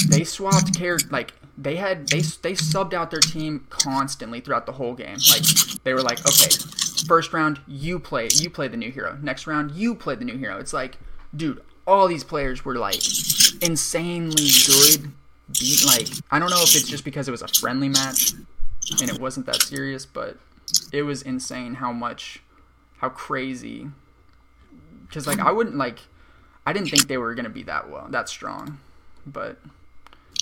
they 0.08 0.22
swapped 0.22 0.78
care 0.78 0.98
like 1.10 1.32
they 1.56 1.76
had 1.76 2.08
they 2.08 2.20
they 2.20 2.52
subbed 2.52 2.94
out 2.94 3.10
their 3.10 3.20
team 3.20 3.66
constantly 3.70 4.40
throughout 4.40 4.66
the 4.66 4.72
whole 4.72 4.94
game. 4.94 5.16
Like 5.30 5.42
they 5.82 5.94
were 5.94 6.02
like, 6.02 6.20
okay, 6.20 6.50
first 7.08 7.32
round 7.32 7.58
you 7.66 7.98
play 7.98 8.28
you 8.34 8.50
play 8.50 8.68
the 8.68 8.76
new 8.76 8.92
hero. 8.92 9.18
Next 9.20 9.46
round 9.48 9.72
you 9.72 9.94
play 9.96 10.14
the 10.14 10.24
new 10.24 10.36
hero. 10.36 10.58
It's 10.58 10.72
like, 10.72 10.98
dude, 11.34 11.62
all 11.88 12.06
these 12.06 12.22
players 12.22 12.64
were 12.64 12.76
like 12.76 13.00
insanely 13.62 14.48
good. 14.66 15.10
Beat 15.58 15.86
like 15.86 16.08
I 16.30 16.38
don't 16.38 16.50
know 16.50 16.62
if 16.62 16.76
it's 16.76 16.88
just 16.88 17.04
because 17.04 17.26
it 17.26 17.30
was 17.30 17.40
a 17.40 17.48
friendly 17.48 17.88
match 17.88 18.34
and 19.00 19.10
it 19.10 19.18
wasn't 19.18 19.46
that 19.46 19.62
serious, 19.62 20.04
but 20.04 20.36
it 20.92 21.02
was 21.02 21.22
insane 21.22 21.74
how 21.74 21.90
much 21.90 22.42
how 22.98 23.08
crazy 23.08 23.88
because 25.08 25.26
like 25.26 25.38
I 25.38 25.50
wouldn't 25.50 25.76
like 25.76 26.00
I 26.66 26.74
didn't 26.74 26.90
think 26.90 27.08
they 27.08 27.16
were 27.16 27.34
gonna 27.34 27.48
be 27.48 27.62
that 27.62 27.88
well 27.88 28.06
that 28.10 28.28
strong, 28.28 28.78
but 29.26 29.58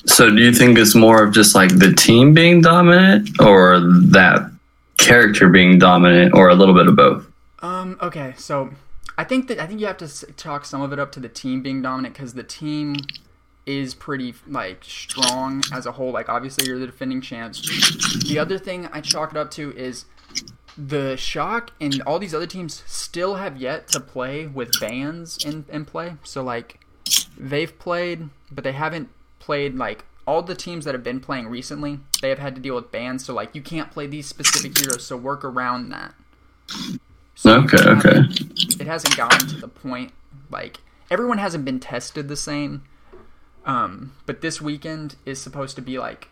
So 0.07 0.28
do 0.28 0.42
you 0.42 0.53
think 0.53 0.76
it's 0.76 0.97
more 0.97 1.22
of 1.22 1.32
just 1.32 1.55
like 1.55 1.78
the 1.78 1.92
team 1.92 2.34
being 2.34 2.61
dominant 2.61 3.40
or 3.40 3.78
that 3.78 4.51
character 4.99 5.49
being 5.49 5.78
dominant 5.78 6.34
or 6.34 6.49
a 6.49 6.57
little 6.57 6.74
bit 6.74 6.88
of 6.88 6.97
both? 6.97 7.24
um 7.61 7.97
okay 8.03 8.34
so 8.36 8.70
I 9.19 9.25
think 9.25 9.49
that 9.49 9.59
I 9.59 9.67
think 9.67 9.81
you 9.81 9.87
have 9.87 9.97
to 9.99 10.33
chalk 10.35 10.64
some 10.64 10.83
of 10.83 10.93
it 10.93 10.99
up 10.99 11.12
to 11.12 11.21
the 11.21 11.29
team 11.29 11.62
being 11.62 11.83
dominant 11.83 12.14
because 12.14 12.35
the 12.35 12.43
team 12.43 12.97
is 13.64 13.95
pretty 13.95 14.35
like 14.47 14.85
strong 14.85 15.62
as 15.73 15.87
a 15.87 15.93
whole. 15.93 16.12
Like 16.12 16.29
obviously 16.29 16.67
you're 16.67 16.79
the 16.79 16.87
defending 16.87 17.21
champs. 17.21 17.61
The 18.25 18.39
other 18.39 18.59
thing 18.59 18.89
I 18.93 19.01
chalk 19.01 19.33
it 19.33 19.37
up 19.37 19.51
to 19.53 19.73
is 19.77 20.05
the 20.79 21.17
shock 21.17 21.73
and 21.81 22.03
all 22.03 22.19
these 22.19 22.35
other 22.35 22.47
teams 22.47 22.83
still 22.87 23.37
have 23.37 23.57
yet 23.57 23.89
to 23.89 24.01
play 24.01 24.47
with 24.47 24.71
bans 24.81 25.45
in, 25.45 25.64
in 25.71 25.85
play. 25.85 26.17
So 26.23 26.43
like 26.43 26.81
they've 27.37 27.77
played, 27.79 28.29
but 28.53 28.62
they 28.64 28.73
haven't 28.73 29.09
played 29.39 29.75
like 29.75 30.05
all 30.27 30.43
the 30.43 30.55
teams 30.55 30.85
that 30.85 30.95
have 30.95 31.05
been 31.05 31.21
playing 31.21 31.49
recently. 31.49 32.01
They 32.21 32.29
have 32.29 32.39
had 32.39 32.55
to 32.57 32.61
deal 32.61 32.75
with 32.75 32.93
bans. 32.93 33.25
So 33.25 33.33
like 33.35 33.55
you 33.55 33.62
can't 33.62 33.91
play 33.91 34.07
these 34.07 34.27
specific 34.27 34.79
heroes. 34.79 35.05
So 35.07 35.17
work 35.17 35.45
around 35.45 35.89
that. 35.91 36.14
So 37.37 37.61
Okay, 37.61 37.76
it 37.78 37.87
okay. 37.87 38.20
It 38.80 38.87
hasn't 38.87 39.16
gotten 39.16 39.47
to 39.49 39.57
the 39.57 39.68
point 39.68 40.12
like 40.51 40.78
everyone 41.11 41.39
hasn't 41.39 41.64
been 41.64 41.78
tested 41.80 42.26
the 42.28 42.37
same. 42.37 42.82
Um, 43.64 44.12
but 44.26 44.41
this 44.41 44.61
weekend 44.61 45.16
is 45.24 45.41
supposed 45.41 45.76
to 45.76 45.82
be 45.82 45.99
like 45.99 46.28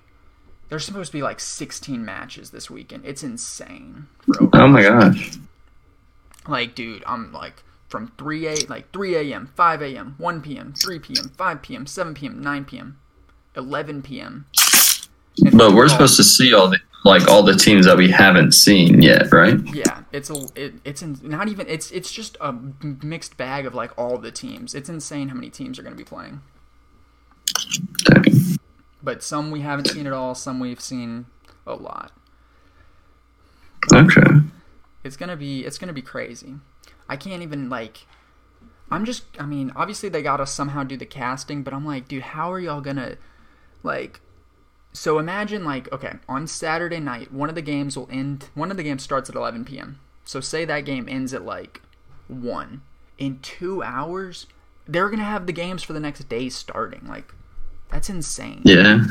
there's 0.68 0.84
supposed 0.84 1.12
to 1.12 1.18
be 1.18 1.22
like 1.22 1.40
16 1.40 2.02
matches 2.04 2.50
this 2.50 2.70
weekend. 2.70 3.04
It's 3.04 3.22
insane. 3.22 4.06
Oh 4.52 4.66
my 4.66 4.82
gosh. 4.82 5.32
Like, 6.48 6.74
dude, 6.74 7.04
I'm 7.06 7.32
like 7.32 7.62
from 7.88 8.12
3 8.18 8.48
a 8.48 8.54
like 8.68 8.90
3 8.92 9.16
a.m., 9.16 9.50
5 9.54 9.82
a.m., 9.82 10.14
1 10.18 10.40
p.m., 10.42 10.72
3 10.72 10.98
p.m., 11.00 11.28
5 11.36 11.62
p.m., 11.62 11.86
7 11.86 12.14
p.m., 12.14 12.40
9 12.42 12.64
p.m., 12.64 12.98
11 13.56 14.02
p.m. 14.02 14.46
And 15.44 15.56
But 15.58 15.74
we're 15.74 15.84
all- 15.84 15.88
supposed 15.90 16.16
to 16.16 16.24
see 16.24 16.54
all 16.54 16.68
the 16.68 16.78
like 17.04 17.28
all 17.28 17.42
the 17.42 17.54
teams 17.54 17.86
that 17.86 17.96
we 17.96 18.10
haven't 18.10 18.52
seen 18.52 19.02
yet, 19.02 19.30
right? 19.30 19.58
Yeah, 19.74 20.02
it's 20.10 20.30
a 20.30 20.46
it, 20.54 20.74
it's 20.84 21.02
in, 21.02 21.18
not 21.22 21.48
even 21.48 21.68
it's 21.68 21.90
it's 21.90 22.10
just 22.10 22.36
a 22.40 22.52
mixed 22.52 23.36
bag 23.36 23.66
of 23.66 23.74
like 23.74 23.96
all 23.98 24.18
the 24.18 24.32
teams. 24.32 24.74
It's 24.74 24.88
insane 24.88 25.28
how 25.28 25.34
many 25.34 25.50
teams 25.50 25.78
are 25.78 25.82
going 25.82 25.94
to 25.94 25.98
be 25.98 26.08
playing. 26.08 26.40
Dang. 28.04 28.24
But 29.02 29.22
some 29.22 29.50
we 29.50 29.60
haven't 29.60 29.90
seen 29.90 30.06
at 30.06 30.12
all. 30.12 30.34
Some 30.34 30.58
we've 30.58 30.80
seen 30.80 31.26
a 31.66 31.74
lot. 31.74 32.12
Okay. 33.92 34.40
It's 35.04 35.18
gonna 35.18 35.36
be 35.36 35.64
it's 35.64 35.76
gonna 35.76 35.92
be 35.92 36.02
crazy. 36.02 36.54
I 37.08 37.16
can't 37.16 37.42
even 37.42 37.68
like. 37.68 38.06
I'm 38.90 39.04
just. 39.04 39.24
I 39.38 39.44
mean, 39.44 39.72
obviously 39.76 40.08
they 40.08 40.22
gotta 40.22 40.46
somehow 40.46 40.84
do 40.84 40.96
the 40.96 41.06
casting, 41.06 41.62
but 41.62 41.74
I'm 41.74 41.84
like, 41.84 42.08
dude, 42.08 42.22
how 42.22 42.50
are 42.50 42.58
y'all 42.58 42.80
gonna 42.80 43.16
like? 43.82 44.20
So 44.94 45.18
imagine 45.18 45.64
like, 45.64 45.92
okay, 45.92 46.14
on 46.28 46.46
Saturday 46.46 47.00
night, 47.00 47.32
one 47.32 47.48
of 47.48 47.56
the 47.56 47.62
games 47.62 47.96
will 47.96 48.08
end. 48.10 48.48
One 48.54 48.70
of 48.70 48.76
the 48.76 48.84
games 48.84 49.02
starts 49.02 49.28
at 49.28 49.34
11 49.34 49.64
p.m. 49.64 49.98
So 50.24 50.40
say 50.40 50.64
that 50.64 50.84
game 50.84 51.08
ends 51.08 51.34
at 51.34 51.44
like 51.44 51.82
one. 52.28 52.82
In 53.18 53.40
two 53.40 53.82
hours, 53.82 54.46
they're 54.86 55.10
gonna 55.10 55.24
have 55.24 55.46
the 55.46 55.52
games 55.52 55.82
for 55.82 55.92
the 55.92 56.00
next 56.00 56.28
day 56.28 56.48
starting. 56.48 57.06
Like, 57.08 57.34
that's 57.90 58.08
insane. 58.08 58.62
Yeah. 58.64 59.04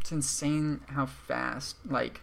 It's 0.00 0.12
insane 0.12 0.80
how 0.88 1.06
fast. 1.06 1.76
Like, 1.88 2.20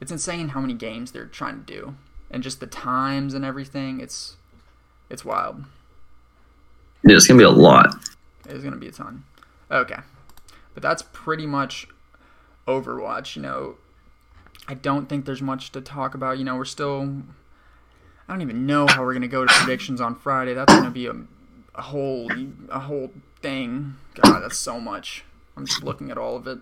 it's 0.00 0.12
insane 0.12 0.48
how 0.48 0.60
many 0.60 0.74
games 0.74 1.12
they're 1.12 1.26
trying 1.26 1.64
to 1.64 1.72
do, 1.72 1.94
and 2.30 2.42
just 2.42 2.60
the 2.60 2.66
times 2.66 3.34
and 3.34 3.44
everything. 3.44 4.00
It's 4.00 4.36
it's 5.08 5.24
wild. 5.24 5.64
Yeah, 7.04 7.16
it's 7.16 7.26
gonna 7.26 7.38
be 7.38 7.44
a 7.44 7.50
lot. 7.50 7.94
It's 8.48 8.62
gonna 8.62 8.76
be 8.76 8.88
a 8.88 8.92
ton. 8.92 9.24
Okay, 9.70 10.00
but 10.74 10.82
that's 10.82 11.02
pretty 11.12 11.46
much 11.46 11.88
Overwatch. 12.66 13.36
You 13.36 13.42
know, 13.42 13.76
I 14.68 14.74
don't 14.74 15.08
think 15.08 15.24
there's 15.24 15.42
much 15.42 15.72
to 15.72 15.80
talk 15.80 16.14
about. 16.14 16.38
You 16.38 16.44
know, 16.44 16.56
we're 16.56 16.64
still. 16.64 17.22
I 18.28 18.32
don't 18.32 18.42
even 18.42 18.66
know 18.66 18.86
how 18.88 19.04
we're 19.04 19.14
gonna 19.14 19.28
go 19.28 19.44
to 19.44 19.52
predictions 19.52 20.00
on 20.00 20.16
Friday. 20.16 20.54
That's 20.54 20.74
gonna 20.74 20.90
be 20.90 21.06
a, 21.06 21.14
a 21.74 21.82
whole 21.82 22.30
a 22.68 22.80
whole 22.80 23.12
thing. 23.40 23.96
God, 24.14 24.40
that's 24.40 24.58
so 24.58 24.80
much. 24.80 25.24
I'm 25.56 25.66
just 25.66 25.82
looking 25.82 26.10
at 26.10 26.18
all 26.18 26.36
of 26.36 26.46
it. 26.46 26.58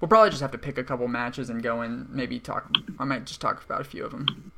We'll 0.00 0.08
probably 0.08 0.30
just 0.30 0.40
have 0.40 0.52
to 0.52 0.58
pick 0.58 0.78
a 0.78 0.84
couple 0.84 1.08
matches 1.08 1.50
and 1.50 1.62
go 1.62 1.80
and 1.80 2.08
maybe 2.10 2.38
talk. 2.38 2.70
I 2.98 3.04
might 3.04 3.26
just 3.26 3.40
talk 3.40 3.64
about 3.64 3.80
a 3.80 3.84
few 3.84 4.04
of 4.04 4.12
them. 4.12 4.52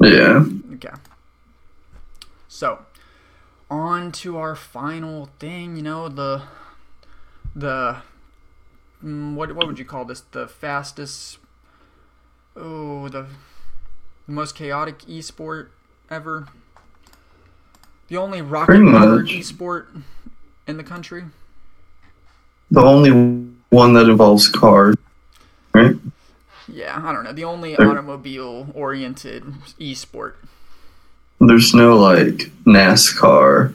Yeah. 0.00 0.44
Okay. 0.74 0.94
So, 2.48 2.84
on 3.68 4.12
to 4.12 4.38
our 4.38 4.54
final 4.54 5.28
thing. 5.38 5.76
You 5.76 5.82
know 5.82 6.08
the 6.08 6.42
the 7.54 7.96
Mm, 9.04 9.34
what 9.34 9.54
what 9.54 9.66
would 9.66 9.78
you 9.78 9.84
call 9.84 10.04
this? 10.04 10.20
The 10.20 10.48
fastest. 10.48 11.38
Oh, 12.56 13.08
the 13.08 13.26
most 14.26 14.54
chaotic 14.54 15.00
esport 15.00 15.68
ever. 16.10 16.48
The 18.08 18.16
only 18.16 18.40
rocket 18.40 18.72
powered 18.72 19.28
esport 19.28 19.86
in 20.66 20.76
the 20.76 20.84
country. 20.84 21.24
The 22.70 22.80
only 22.80 23.10
one 23.70 23.92
that 23.94 24.08
involves 24.08 24.48
cars. 24.48 24.96
Right? 25.72 25.96
Yeah, 26.68 27.00
I 27.04 27.12
don't 27.12 27.24
know. 27.24 27.32
The 27.32 27.44
only 27.44 27.76
automobile 27.76 28.68
oriented 28.74 29.44
esport. 29.78 30.34
There's 31.38 31.74
no 31.74 31.96
like 31.98 32.50
NASCAR 32.64 33.74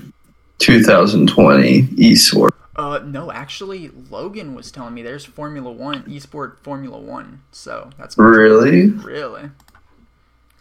2020 0.58 1.84
eSport. 1.84 2.50
Uh, 2.82 2.98
no, 3.06 3.32
actually, 3.32 3.92
Logan 4.10 4.56
was 4.56 4.72
telling 4.72 4.96
me 4.96 5.04
there's 5.04 5.24
Formula 5.24 5.72
One, 5.72 6.02
esport 6.06 6.58
Formula 6.64 6.98
One. 6.98 7.42
So 7.52 7.92
that's 7.96 8.18
Really? 8.18 8.88
really. 8.88 9.52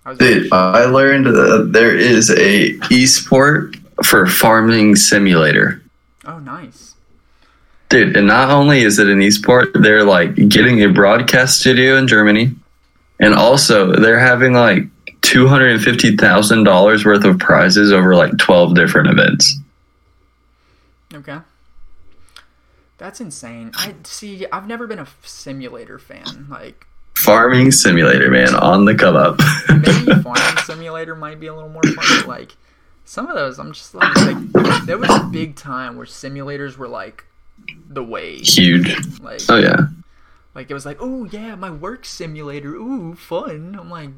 I 0.05 0.11
was 0.11 0.19
Dude, 0.19 0.53
I 0.53 0.85
learned 0.85 1.25
that 1.27 1.71
there 1.73 1.97
is 1.97 2.29
a 2.31 2.75
esport 2.91 3.77
for 4.05 4.27
farming 4.27 4.97
simulator. 4.97 5.83
oh, 6.27 6.39
nice. 6.39 6.95
Dude, 7.89 8.15
and 8.17 8.27
not 8.27 8.51
only 8.51 8.83
is 8.83 8.99
it 8.99 9.09
an 9.09 9.21
esport, 9.21 9.73
they're 9.83 10.05
like 10.05 10.35
getting 10.49 10.83
a 10.83 10.91
broadcast 10.91 11.59
studio 11.61 11.97
in 11.97 12.07
Germany, 12.07 12.55
and 13.19 13.35
also 13.35 13.93
they're 13.97 14.19
having 14.21 14.53
like 14.53 14.85
two 15.23 15.49
hundred 15.49 15.71
and 15.73 15.83
fifty 15.83 16.17
thousand 16.17 16.65
dollars 16.65 17.05
worth 17.07 17.25
of 17.25 17.39
prizes 17.39 17.93
over 17.93 18.15
like 18.15 18.37
twelve 18.37 18.75
different 18.75 19.09
events. 19.09 19.59
Okay. 21.15 21.39
That's 23.01 23.19
insane. 23.19 23.71
I 23.77 23.95
see. 24.05 24.47
I've 24.53 24.67
never 24.67 24.87
been 24.87 24.99
a 24.99 25.07
simulator 25.23 25.99
fan. 25.99 26.49
Like 26.51 26.87
Farming 27.17 27.73
simulator, 27.73 28.31
man, 28.31 28.55
on 28.55 28.85
the 28.85 28.95
come 28.95 29.17
up. 29.17 29.39
maybe 29.71 30.23
farming 30.23 30.63
simulator 30.67 31.17
might 31.17 31.41
be 31.41 31.47
a 31.47 31.55
little 31.55 31.71
more 31.71 31.83
fun. 31.83 31.97
But 31.97 32.29
like 32.29 32.57
some 33.07 33.27
of 33.27 33.37
those, 33.37 33.59
I'm 33.59 33.73
just 33.73 33.95
like, 33.95 34.15
like 34.17 34.85
there 34.85 34.99
was 34.99 35.09
a 35.09 35.25
big 35.33 35.57
time 35.57 35.97
where 35.97 36.05
simulators 36.05 36.77
were 36.77 36.89
like 36.89 37.25
the 37.89 38.05
wave. 38.05 38.43
Huge. 38.43 38.95
Like 39.21 39.41
Oh 39.49 39.57
yeah. 39.57 39.79
Like 40.55 40.71
it 40.71 40.75
was 40.75 40.85
like, 40.85 40.99
oh 41.01 41.25
yeah, 41.25 41.55
my 41.55 41.71
work 41.71 42.05
simulator, 42.05 42.75
ooh, 42.75 43.15
fun. 43.15 43.79
I'm 43.81 43.89
like, 43.89 44.11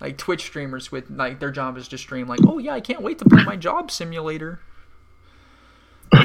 like 0.00 0.16
Twitch 0.16 0.44
streamers 0.44 0.90
with 0.90 1.10
like 1.10 1.40
their 1.40 1.50
job 1.50 1.76
is 1.76 1.88
to 1.88 1.98
stream. 1.98 2.26
Like, 2.26 2.40
oh 2.46 2.56
yeah, 2.56 2.72
I 2.72 2.80
can't 2.80 3.02
wait 3.02 3.18
to 3.18 3.26
play 3.26 3.44
my 3.44 3.56
job 3.56 3.90
simulator. 3.90 4.60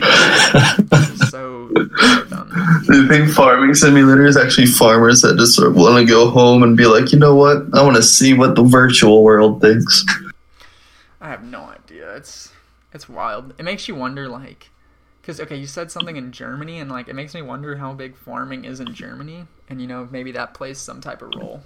so, 1.30 1.70
so 1.72 2.24
dumb. 2.26 2.84
Do 2.88 3.02
you 3.02 3.08
think 3.08 3.30
farming 3.30 3.74
simulator 3.74 4.26
is 4.26 4.38
actually 4.38 4.68
farmers 4.68 5.22
that 5.22 5.38
just 5.38 5.56
sort 5.56 5.68
of 5.68 5.76
want 5.76 5.98
to 5.98 6.12
go 6.12 6.30
home 6.30 6.64
and 6.64 6.78
be 6.78 6.86
like, 6.86 7.12
you 7.12 7.20
know 7.20 7.36
what? 7.36 7.58
I 7.74 7.84
want 7.84 7.96
to 7.96 8.04
see 8.04 8.34
what 8.34 8.56
the 8.56 8.64
virtual 8.64 9.24
world 9.24 9.62
thinks. 9.62 10.06
I 11.22 11.30
have 11.30 11.44
no 11.44 11.62
idea. 11.62 12.16
It's 12.16 12.52
it's 12.94 13.10
wild. 13.10 13.54
It 13.58 13.64
makes 13.64 13.88
you 13.88 13.96
wonder, 13.96 14.28
like, 14.30 14.70
because 15.22 15.42
okay, 15.42 15.56
you 15.56 15.68
said 15.68 15.92
something 15.92 16.16
in 16.16 16.32
Germany, 16.32 16.80
and 16.80 16.92
like 16.92 17.08
it 17.08 17.16
makes 17.16 17.34
me 17.34 17.42
wonder 17.42 17.76
how 17.76 17.94
big 17.94 18.16
farming 18.16 18.66
is 18.66 18.80
in 18.80 18.94
Germany, 18.94 19.46
and 19.70 19.82
you 19.82 19.88
know 19.88 20.08
maybe 20.12 20.32
that 20.34 20.54
plays 20.54 20.78
some 20.78 21.02
type 21.02 21.22
of 21.22 21.34
role. 21.36 21.64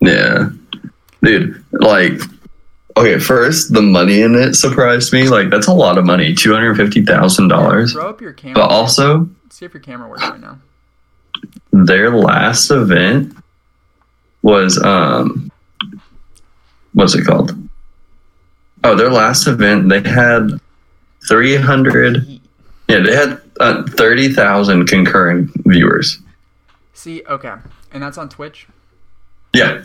Yeah. 0.00 0.50
Dude, 1.22 1.64
like, 1.72 2.20
okay, 2.96 3.18
first, 3.18 3.72
the 3.72 3.82
money 3.82 4.22
in 4.22 4.34
it 4.34 4.54
surprised 4.54 5.12
me. 5.12 5.28
Like, 5.28 5.50
that's 5.50 5.66
a 5.66 5.72
lot 5.72 5.98
of 5.98 6.04
money 6.04 6.34
$250,000. 6.34 7.92
Throw 7.92 8.08
up 8.08 8.20
your 8.20 8.32
camera. 8.32 8.54
But 8.54 8.70
also, 8.70 9.28
See 9.50 9.64
if 9.64 9.74
your 9.74 9.82
camera 9.82 10.08
works 10.08 10.22
right 10.22 10.40
now. 10.40 10.58
their 11.72 12.10
last 12.10 12.70
event 12.70 13.36
was, 14.42 14.82
um, 14.82 15.50
what's 16.92 17.14
it 17.14 17.24
called? 17.24 17.56
Oh, 18.82 18.94
their 18.94 19.10
last 19.10 19.46
event, 19.46 19.88
they 19.88 20.00
had 20.02 20.50
300, 21.28 22.40
yeah, 22.88 22.98
they 23.00 23.14
had 23.14 23.40
uh, 23.60 23.84
30,000 23.86 24.86
concurrent 24.86 25.50
viewers. 25.66 26.18
See, 26.92 27.22
okay, 27.28 27.54
and 27.92 28.02
that's 28.02 28.18
on 28.18 28.28
Twitch. 28.28 28.66
Yeah. 29.54 29.82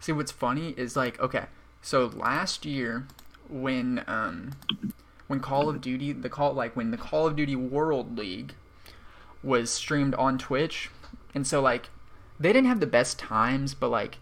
See, 0.00 0.12
what's 0.12 0.30
funny 0.30 0.74
is 0.76 0.94
like, 0.94 1.18
okay, 1.20 1.46
so 1.86 2.06
last 2.16 2.66
year 2.66 3.06
when 3.48 4.02
um 4.08 4.50
when 5.28 5.38
Call 5.38 5.68
of 5.68 5.80
Duty 5.80 6.12
the 6.12 6.28
call 6.28 6.52
like 6.52 6.74
when 6.74 6.90
the 6.90 6.96
Call 6.96 7.28
of 7.28 7.36
Duty 7.36 7.54
World 7.54 8.18
League 8.18 8.54
was 9.40 9.70
streamed 9.70 10.12
on 10.16 10.36
Twitch, 10.36 10.90
and 11.32 11.46
so 11.46 11.60
like 11.60 11.90
they 12.40 12.52
didn't 12.52 12.66
have 12.66 12.80
the 12.80 12.88
best 12.88 13.20
times, 13.20 13.72
but 13.72 13.88
like 13.88 14.18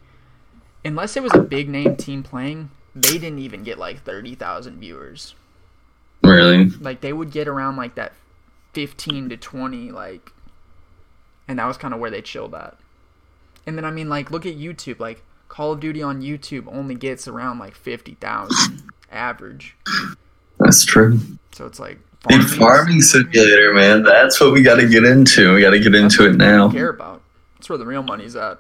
unless 0.85 1.17
it 1.17 1.23
was 1.23 1.33
a 1.33 1.41
big 1.41 1.71
name 1.71 1.97
team 1.97 2.23
playing, 2.23 2.71
they 2.95 3.17
didn't 3.17 3.39
even 3.39 3.63
get 3.63 3.79
like 3.79 4.03
thirty 4.03 4.35
thousand 4.35 4.79
viewers. 4.79 5.35
Really? 6.23 6.67
Like 6.67 7.01
they 7.01 7.15
would 7.15 7.31
get 7.31 7.49
around 7.49 7.77
like 7.77 7.95
that 7.95 8.13
fifteen 8.75 9.31
to 9.31 9.39
twenty, 9.39 9.91
like, 9.91 10.33
and 11.49 11.59
that 11.59 11.67
was 11.67 11.79
kind 11.79 11.95
of 11.95 12.01
where 12.01 12.11
they 12.11 12.21
chilled 12.21 12.55
at. 12.55 12.77
And 13.67 13.79
then 13.79 13.87
I 13.87 13.91
mean, 13.91 14.11
like, 14.11 14.31
look 14.31 14.45
at 14.45 14.59
YouTube. 14.59 15.01
Like 15.01 15.23
Call 15.55 15.71
of 15.71 15.79
Duty 15.79 16.03
on 16.03 16.21
YouTube 16.21 16.65
only 16.67 16.97
gets 16.97 17.29
around 17.29 17.61
like 17.61 17.77
fifty 17.77 18.15
thousand 18.15 18.83
average. 19.13 19.77
That's 20.59 20.85
true. 20.85 21.21
So 21.53 21.65
it's 21.67 21.79
like 21.79 22.01
Big 22.29 22.43
farming 22.43 23.01
simulator, 23.03 23.73
man. 23.73 24.03
That's 24.03 24.41
what 24.41 24.53
we 24.53 24.63
got 24.63 24.81
to 24.81 24.89
get 24.89 25.05
into. 25.05 25.55
We 25.55 25.61
got 25.61 25.71
to 25.71 25.79
get 25.79 25.95
into 25.95 26.27
it 26.27 26.35
now. 26.35 26.71
care 26.71 26.89
about. 26.89 27.23
That's 27.55 27.69
where 27.69 27.79
the 27.79 27.87
real 27.87 28.03
money's 28.03 28.35
at. 28.35 28.59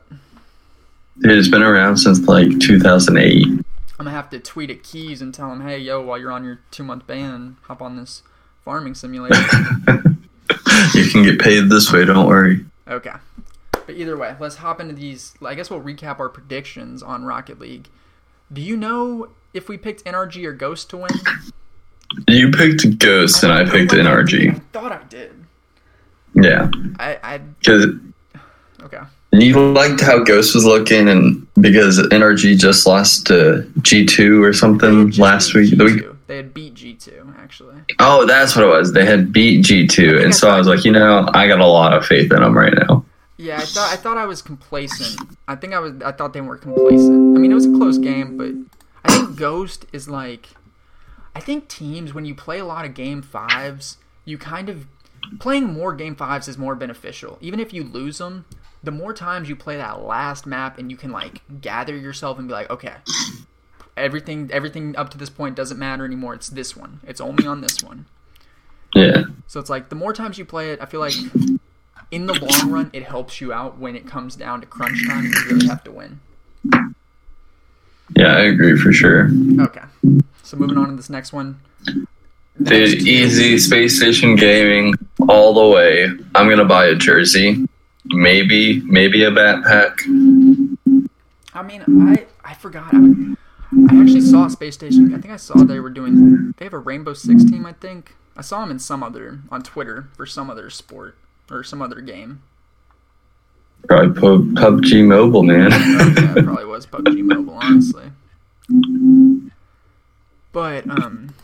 It's 1.23 1.49
been 1.49 1.63
around 1.63 1.97
since 1.97 2.21
like 2.29 2.61
2008. 2.61 3.45
I'm 3.47 3.65
gonna 3.99 4.11
have 4.11 4.31
to 4.31 4.39
tweet 4.39 4.71
at 4.71 4.85
Keys 4.85 5.21
and 5.21 5.35
tell 5.35 5.51
him, 5.51 5.63
hey, 5.63 5.79
yo, 5.79 6.01
while 6.01 6.19
you're 6.19 6.31
on 6.31 6.45
your 6.45 6.61
two 6.71 6.85
month 6.85 7.09
ban, 7.09 7.57
hop 7.63 7.83
on 7.83 7.97
this 7.97 8.23
farming 8.63 8.95
simulator. 8.95 9.35
you 10.95 11.11
can 11.11 11.25
get 11.25 11.41
paid 11.41 11.71
this 11.71 11.93
way. 11.93 12.05
Don't 12.05 12.29
worry. 12.29 12.65
Okay. 12.87 13.15
But 13.87 13.97
either 13.97 14.17
way, 14.17 14.35
let's 14.41 14.57
hop 14.57 14.81
into 14.81 14.95
these. 14.95 15.35
I 15.45 15.55
guess 15.55 15.71
we'll 15.71 15.83
recap 15.83 16.19
our 16.19 16.29
predictions 16.29 17.03
on 17.03 17.25
Rocket 17.25 17.59
League. 17.59 17.89
Do 18.53 18.61
you 18.61 18.77
know 18.77 19.29
if 19.53 19.69
we 19.69 19.77
picked 19.77 20.05
NRG 20.05 20.45
or 20.45 20.53
Ghost 20.53 20.91
to 20.91 20.99
win? 20.99 21.11
You 22.29 22.51
picked 22.51 22.99
Ghost 22.99 23.43
and 23.43 23.53
I 23.53 23.63
oh 23.63 23.71
picked 23.71 23.93
what 23.93 24.01
I 24.01 24.23
did. 24.23 24.29
NRG. 24.29 24.55
I 24.55 24.59
thought 24.73 24.93
I 24.93 25.03
did. 25.05 25.45
Yeah, 26.35 26.71
I, 26.99 27.19
I 27.23 27.39
because 27.39 27.87
okay. 28.83 29.01
you 29.33 29.73
liked 29.73 30.01
how 30.01 30.23
Ghost 30.25 30.55
was 30.55 30.65
looking, 30.65 31.09
and 31.09 31.47
because 31.61 31.99
NRG 31.99 32.59
just 32.59 32.87
lost 32.87 33.27
to 33.29 33.71
G2 33.81 34.43
or 34.43 34.53
something 34.53 34.99
had 34.99 35.07
just 35.09 35.21
last 35.21 35.55
beat 35.55 35.71
week. 35.71 35.79
The 35.79 35.85
week. 35.85 36.05
They 36.27 36.37
had 36.39 36.55
beat 36.55 36.75
G2 36.75 37.39
actually. 37.39 37.77
Oh, 38.01 38.27
that's 38.27 38.57
what 38.57 38.65
it 38.65 38.69
was. 38.69 38.93
They 38.93 39.05
had 39.05 39.33
beat 39.33 39.65
G2, 39.65 40.25
and 40.25 40.29
I 40.29 40.31
so 40.35 40.49
I 40.49 40.59
was 40.59 40.67
like, 40.67 40.85
you 40.85 40.91
know, 40.91 41.29
I 41.33 41.47
got 41.47 41.61
a 41.61 41.67
lot 41.67 41.93
of 41.93 42.05
faith 42.05 42.33
in 42.33 42.41
them 42.41 42.57
right 42.57 42.75
now. 42.89 43.05
Yeah, 43.37 43.57
I 43.59 43.65
thought 43.65 43.93
I 43.93 43.97
thought 43.97 44.17
I 44.17 44.27
was 44.27 44.43
complacent. 44.43 45.21
I 45.49 45.57
think 45.57 45.75
I 45.75 45.81
was. 45.81 45.95
I 46.03 46.13
thought 46.13 46.33
they 46.33 46.41
were 46.41 46.57
complacent. 46.57 47.37
I 47.37 47.41
mean, 47.41 47.51
it 47.51 47.55
was 47.55 47.67
a 47.67 47.73
close 47.73 47.99
game, 47.99 48.37
but 48.37 48.53
I 49.05 49.17
think 49.17 49.37
Ghost 49.37 49.87
is 49.93 50.09
like. 50.09 50.51
I 51.35 51.41
think 51.41 51.67
teams 51.67 52.15
when 52.15 52.25
you 52.25 52.35
play 52.35 52.61
a 52.61 52.65
lot 52.65 52.85
of 52.85 52.95
game 52.95 53.21
fives, 53.21 53.99
you 54.25 54.39
kind 54.39 54.69
of 54.69 54.87
playing 55.41 55.65
more 55.65 55.93
game 55.93 56.15
fives 56.15 56.47
is 56.47 56.57
more 56.57 56.77
beneficial. 56.77 57.39
Even 57.41 57.59
if 57.59 57.73
you 57.73 57.83
lose 57.83 58.19
them, 58.19 58.45
the 58.85 58.93
more 58.93 59.13
times 59.13 59.49
you 59.49 59.57
play 59.57 59.77
that 59.77 60.03
last 60.03 60.47
map 60.47 60.79
and 60.79 60.91
you 60.91 60.97
can 60.97 61.11
like 61.11 61.43
gather 61.61 61.97
yourself 61.97 62.39
and 62.39 62.47
be 62.47 62.55
like, 62.55 62.71
okay, 62.71 62.95
everything 63.97 64.51
everything 64.53 64.95
up 64.97 65.11
to 65.11 65.19
this 65.19 65.31
point 65.31 65.57
doesn't 65.57 65.79
matter 65.79 66.05
anymore. 66.05 66.35
It's 66.35 66.49
this 66.49 66.77
one. 66.77 67.01
It's 67.07 67.21
only 67.21 67.47
on 67.47 67.61
this 67.61 67.83
one. 67.83 68.07
Yeah. 68.95 69.25
So 69.47 69.59
it's 69.59 69.71
like 69.71 69.89
the 69.89 69.97
more 69.97 70.13
times 70.13 70.39
you 70.39 70.45
play 70.45 70.71
it, 70.71 70.81
I 70.81 70.87
feel 70.87 71.01
like 71.01 71.15
in 72.15 72.27
the 72.27 72.35
long 72.35 72.71
run 72.71 72.91
it 72.93 73.03
helps 73.03 73.41
you 73.41 73.53
out 73.53 73.77
when 73.79 73.97
it 73.97 74.07
comes 74.07 74.37
down 74.37 74.61
to 74.61 74.67
crunch 74.67 75.05
time 75.09 75.25
and 75.25 75.35
you 75.35 75.45
really 75.51 75.67
have 75.67 75.83
to 75.83 75.91
win. 75.91 76.21
Yeah, 78.15 78.37
I 78.37 78.43
agree 78.43 78.79
for 78.79 78.93
sure. 78.93 79.31
Okay. 79.61 79.83
So 80.43 80.57
moving 80.57 80.79
on 80.79 80.91
to 80.91 80.97
this 80.97 81.11
next 81.11 81.33
one. 81.33 81.59
Dude, 82.63 83.03
easy 83.03 83.59
space 83.59 83.97
station 83.97 84.37
gaming 84.37 84.95
all 85.29 85.55
the 85.55 85.75
way. 85.75 86.05
I'm 86.37 86.49
gonna 86.49 86.65
buy 86.65 86.87
a 86.87 86.95
jersey, 86.95 87.67
maybe, 88.07 88.81
maybe 88.83 89.25
a 89.25 89.33
backpack. 89.33 89.99
I 91.53 91.63
mean, 91.63 91.83
I 92.09 92.27
I 92.45 92.55
forgot. 92.55 92.95
I, 92.95 93.35
I 93.91 94.01
actually 94.01 94.21
saw 94.21 94.47
Space 94.47 94.75
Station. 94.75 95.13
I 95.13 95.19
think 95.19 95.35
I 95.35 95.37
saw 95.37 95.55
they 95.65 95.81
were 95.81 95.91
doing. 95.91 96.55
They 96.59 96.65
have 96.65 96.75
a 96.75 96.79
Rainbow 96.79 97.15
Six 97.15 97.45
team. 97.45 97.67
I 97.67 97.73
think 97.73 98.15
I 98.37 98.43
saw 98.43 98.61
them 98.61 98.71
in 98.71 98.79
some 98.79 99.03
other 99.03 99.41
on 99.51 99.65
Twitter 99.65 100.09
for 100.17 100.27
some 100.27 100.49
other 100.49 100.71
sport 100.71 101.17
or 101.51 101.63
some 101.63 101.83
other 101.83 102.01
game. 102.01 102.43
Probably 103.89 104.21
Pub- 104.21 104.55
PUBG 104.55 105.07
Mobile, 105.07 105.43
man. 105.43 105.71
yeah, 105.71 106.35
it 106.37 106.45
probably 106.45 106.65
was 106.65 106.87
PUBG 106.87 107.23
Mobile, 107.23 107.55
honestly. 107.55 108.11
But 110.53 110.89
um, 110.89 111.35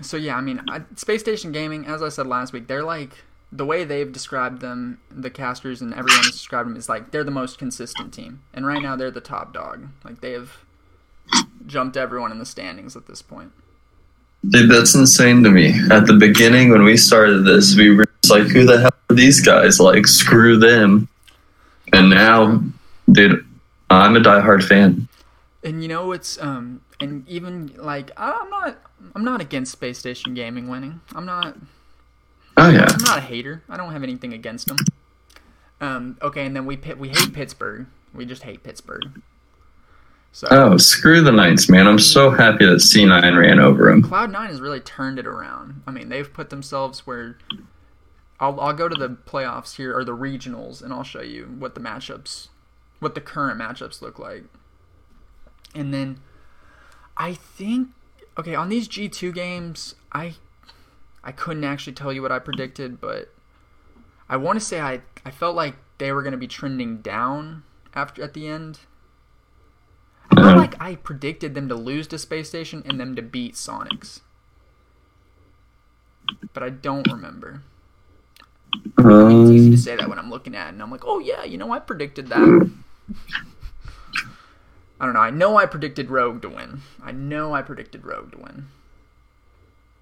so 0.00 0.16
yeah, 0.16 0.36
I 0.36 0.40
mean, 0.40 0.60
I, 0.68 0.82
Space 0.96 1.20
Station 1.20 1.50
Gaming, 1.50 1.86
as 1.86 2.02
I 2.02 2.08
said 2.08 2.26
last 2.26 2.52
week, 2.52 2.68
they're 2.68 2.84
like 2.84 3.24
the 3.50 3.64
way 3.64 3.84
they've 3.84 4.12
described 4.12 4.60
them, 4.60 4.98
the 5.10 5.30
casters 5.30 5.80
and 5.80 5.92
everyone 5.94 6.24
has 6.24 6.32
described 6.32 6.68
them 6.68 6.76
is 6.76 6.88
like 6.88 7.12
they're 7.12 7.24
the 7.24 7.30
most 7.30 7.58
consistent 7.58 8.12
team, 8.12 8.42
and 8.52 8.66
right 8.66 8.82
now 8.82 8.96
they're 8.96 9.10
the 9.10 9.20
top 9.20 9.52
dog. 9.52 9.88
Like 10.04 10.20
they 10.20 10.32
have 10.32 10.58
jumped 11.66 11.96
everyone 11.96 12.32
in 12.32 12.38
the 12.38 12.46
standings 12.46 12.96
at 12.96 13.06
this 13.06 13.22
point. 13.22 13.52
Dude, 14.48 14.70
that's 14.70 14.94
insane 14.94 15.42
to 15.44 15.50
me. 15.50 15.72
At 15.90 16.06
the 16.06 16.14
beginning, 16.14 16.70
when 16.70 16.84
we 16.84 16.96
started 16.96 17.44
this, 17.44 17.74
we 17.76 17.94
were 17.94 18.04
just 18.24 18.30
like, 18.30 18.50
who 18.50 18.64
the 18.64 18.80
hell 18.80 18.94
are 19.10 19.16
these 19.16 19.40
guys? 19.40 19.80
Like, 19.80 20.06
screw 20.06 20.58
them. 20.58 21.08
And 21.92 22.10
now, 22.10 22.62
dude, 23.10 23.46
I'm 23.90 24.16
a 24.16 24.20
diehard 24.20 24.64
fan. 24.64 25.08
And 25.62 25.82
you 25.82 25.88
know 25.88 26.12
it's 26.12 26.38
um 26.42 26.82
and 27.00 27.26
even 27.26 27.72
like 27.78 28.10
I'm 28.18 28.50
not 28.50 28.78
I'm 29.14 29.24
not 29.24 29.40
against 29.40 29.72
Space 29.72 29.98
Station 29.98 30.34
Gaming 30.34 30.68
winning. 30.68 31.00
I'm 31.14 31.24
not 31.24 31.56
Oh, 32.56 32.68
yeah. 32.68 32.86
I'm 32.88 33.02
not 33.02 33.18
a 33.18 33.22
hater. 33.22 33.62
I 33.68 33.76
don't 33.76 33.92
have 33.92 34.02
anything 34.02 34.34
against 34.34 34.66
them. 34.68 34.76
Um 35.80 36.18
okay, 36.20 36.44
and 36.44 36.54
then 36.54 36.66
we 36.66 36.78
we 36.98 37.08
hate 37.08 37.32
Pittsburgh. 37.32 37.86
We 38.12 38.26
just 38.26 38.42
hate 38.42 38.62
Pittsburgh. 38.62 39.22
So 40.32 40.48
Oh, 40.50 40.76
screw 40.76 41.22
the 41.22 41.32
Knights, 41.32 41.70
man. 41.70 41.86
I'm 41.86 41.98
so 41.98 42.28
happy 42.28 42.66
that 42.66 42.80
C9 42.80 43.38
ran 43.38 43.58
over 43.58 43.88
them. 43.88 44.02
Cloud 44.02 44.32
Nine 44.32 44.50
has 44.50 44.60
really 44.60 44.80
turned 44.80 45.18
it 45.18 45.26
around. 45.26 45.82
I 45.86 45.92
mean, 45.92 46.10
they've 46.10 46.30
put 46.30 46.50
themselves 46.50 47.06
where 47.06 47.38
I'll 48.40 48.58
I'll 48.60 48.72
go 48.72 48.88
to 48.88 48.94
the 48.94 49.08
playoffs 49.10 49.76
here 49.76 49.96
or 49.96 50.04
the 50.04 50.16
regionals 50.16 50.82
and 50.82 50.92
I'll 50.92 51.04
show 51.04 51.22
you 51.22 51.54
what 51.58 51.74
the 51.74 51.80
matchups, 51.80 52.48
what 53.00 53.14
the 53.14 53.20
current 53.20 53.60
matchups 53.60 54.02
look 54.02 54.18
like. 54.18 54.44
And 55.74 55.92
then 55.94 56.20
I 57.16 57.34
think 57.34 57.88
okay 58.38 58.54
on 58.54 58.68
these 58.68 58.88
G 58.88 59.08
two 59.08 59.32
games 59.32 59.94
I 60.12 60.34
I 61.22 61.32
couldn't 61.32 61.64
actually 61.64 61.94
tell 61.94 62.12
you 62.12 62.22
what 62.22 62.32
I 62.32 62.38
predicted, 62.38 63.00
but 63.00 63.32
I 64.28 64.36
want 64.36 64.58
to 64.58 64.64
say 64.64 64.80
I 64.80 65.02
I 65.24 65.30
felt 65.30 65.54
like 65.56 65.76
they 65.98 66.12
were 66.12 66.22
going 66.22 66.32
to 66.32 66.38
be 66.38 66.48
trending 66.48 66.98
down 66.98 67.62
after 67.94 68.22
at 68.22 68.34
the 68.34 68.48
end. 68.48 68.80
I 70.30 70.34
felt 70.36 70.46
Uh-huh. 70.46 70.56
like 70.56 70.80
I 70.80 70.96
predicted 70.96 71.54
them 71.54 71.68
to 71.68 71.74
lose 71.76 72.06
to 72.08 72.18
Space 72.18 72.48
Station 72.48 72.82
and 72.86 72.98
them 72.98 73.14
to 73.14 73.22
beat 73.22 73.54
Soniqs. 73.54 74.20
But 76.52 76.62
I 76.62 76.70
don't 76.70 77.10
remember. 77.10 77.62
It's 78.74 79.50
easy 79.50 79.68
to 79.70 79.74
Um, 79.74 79.76
say 79.76 79.96
that 79.96 80.08
when 80.08 80.18
I'm 80.18 80.30
looking 80.30 80.54
at 80.54 80.66
it 80.66 80.74
and 80.74 80.82
I'm 80.82 80.90
like, 80.90 81.04
oh 81.06 81.18
yeah, 81.18 81.44
you 81.44 81.58
know, 81.58 81.72
I 81.72 81.78
predicted 81.78 82.28
that. 82.28 82.70
I 85.00 85.04
don't 85.06 85.14
know. 85.14 85.20
I 85.20 85.30
know 85.30 85.56
I 85.56 85.66
predicted 85.66 86.10
Rogue 86.10 86.40
to 86.42 86.48
win. 86.48 86.80
I 87.02 87.12
know 87.12 87.54
I 87.54 87.62
predicted 87.62 88.04
Rogue 88.04 88.32
to 88.32 88.38
win. 88.38 88.66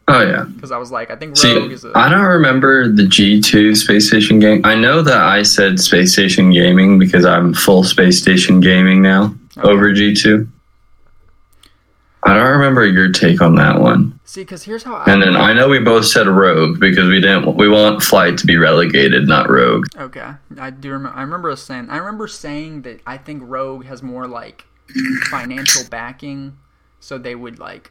oh, 0.08 0.22
yeah. 0.22 0.44
Because 0.54 0.70
I 0.70 0.76
was 0.76 0.92
like, 0.92 1.10
I 1.10 1.16
think 1.16 1.36
See, 1.36 1.54
Rogue 1.58 1.72
is 1.72 1.84
a. 1.84 1.92
I 1.96 2.08
don't 2.08 2.24
remember 2.26 2.88
the 2.88 3.04
G2 3.04 3.76
Space 3.76 4.08
Station 4.08 4.38
game. 4.38 4.60
I 4.64 4.74
know 4.74 5.00
that 5.02 5.16
I 5.16 5.42
said 5.42 5.80
Space 5.80 6.12
Station 6.12 6.50
Gaming 6.50 6.98
because 6.98 7.24
I'm 7.24 7.54
full 7.54 7.82
Space 7.84 8.20
Station 8.20 8.60
Gaming 8.60 9.00
now 9.02 9.34
Okay. 9.56 9.68
over 9.68 9.90
G2. 9.92 10.46
I 12.24 12.34
don't 12.34 12.52
remember 12.52 12.86
your 12.86 13.10
take 13.10 13.40
on 13.40 13.56
that 13.56 13.80
one. 13.80 14.20
See, 14.24 14.42
because 14.42 14.62
here's 14.62 14.84
how 14.84 14.94
I. 14.94 15.04
And 15.06 15.22
then 15.22 15.36
I 15.36 15.52
know 15.52 15.68
we 15.68 15.80
both 15.80 16.06
said 16.06 16.28
Rogue 16.28 16.78
because 16.78 17.08
we 17.08 17.20
didn't. 17.20 17.56
We 17.56 17.68
want 17.68 18.02
Flight 18.02 18.38
to 18.38 18.46
be 18.46 18.56
relegated, 18.56 19.26
not 19.26 19.50
Rogue. 19.50 19.86
Okay, 19.96 20.32
I 20.58 20.70
do 20.70 20.92
remember. 20.92 21.18
I 21.18 21.22
remember 21.22 21.50
us 21.50 21.62
saying. 21.62 21.90
I 21.90 21.96
remember 21.96 22.28
saying 22.28 22.82
that 22.82 23.00
I 23.06 23.18
think 23.18 23.42
Rogue 23.44 23.84
has 23.86 24.02
more 24.02 24.28
like 24.28 24.64
financial 25.30 25.88
backing, 25.88 26.58
so 27.00 27.18
they 27.18 27.34
would 27.34 27.58
like. 27.58 27.90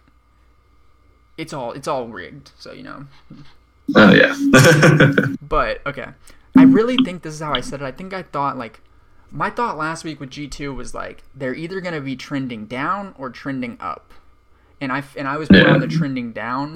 It's 1.38 1.52
all 1.54 1.74
it's 1.74 1.88
all 1.88 2.08
rigged, 2.08 2.52
so 2.58 2.72
you 2.72 2.84
know. 2.84 3.08
Oh 3.96 4.14
yeah. 4.14 4.36
But 5.42 5.86
okay, 5.86 6.08
I 6.56 6.64
really 6.64 6.96
think 7.04 7.24
this 7.24 7.34
is 7.34 7.42
how 7.42 7.54
I 7.54 7.60
said 7.60 7.82
it. 7.82 7.86
I 7.86 7.92
think 7.92 8.14
I 8.14 8.24
thought 8.24 8.58
like 8.58 8.80
my 9.30 9.50
thought 9.50 9.78
last 9.78 10.06
week 10.06 10.20
with 10.22 10.30
G 10.30 10.48
two 10.48 10.74
was 10.74 10.94
like 10.94 11.24
they're 11.36 11.54
either 11.54 11.82
gonna 11.82 12.00
be 12.00 12.16
trending 12.16 12.68
down 12.68 13.14
or 13.18 13.30
trending 13.30 13.78
up, 13.82 14.14
and 14.82 14.92
I 14.92 15.04
and 15.16 15.28
I 15.28 15.38
was 15.38 15.50
more 15.50 15.62
Yeah. 15.62 15.74
on 15.74 15.80
the 15.80 15.88
trending 15.88 16.32
down, 16.34 16.72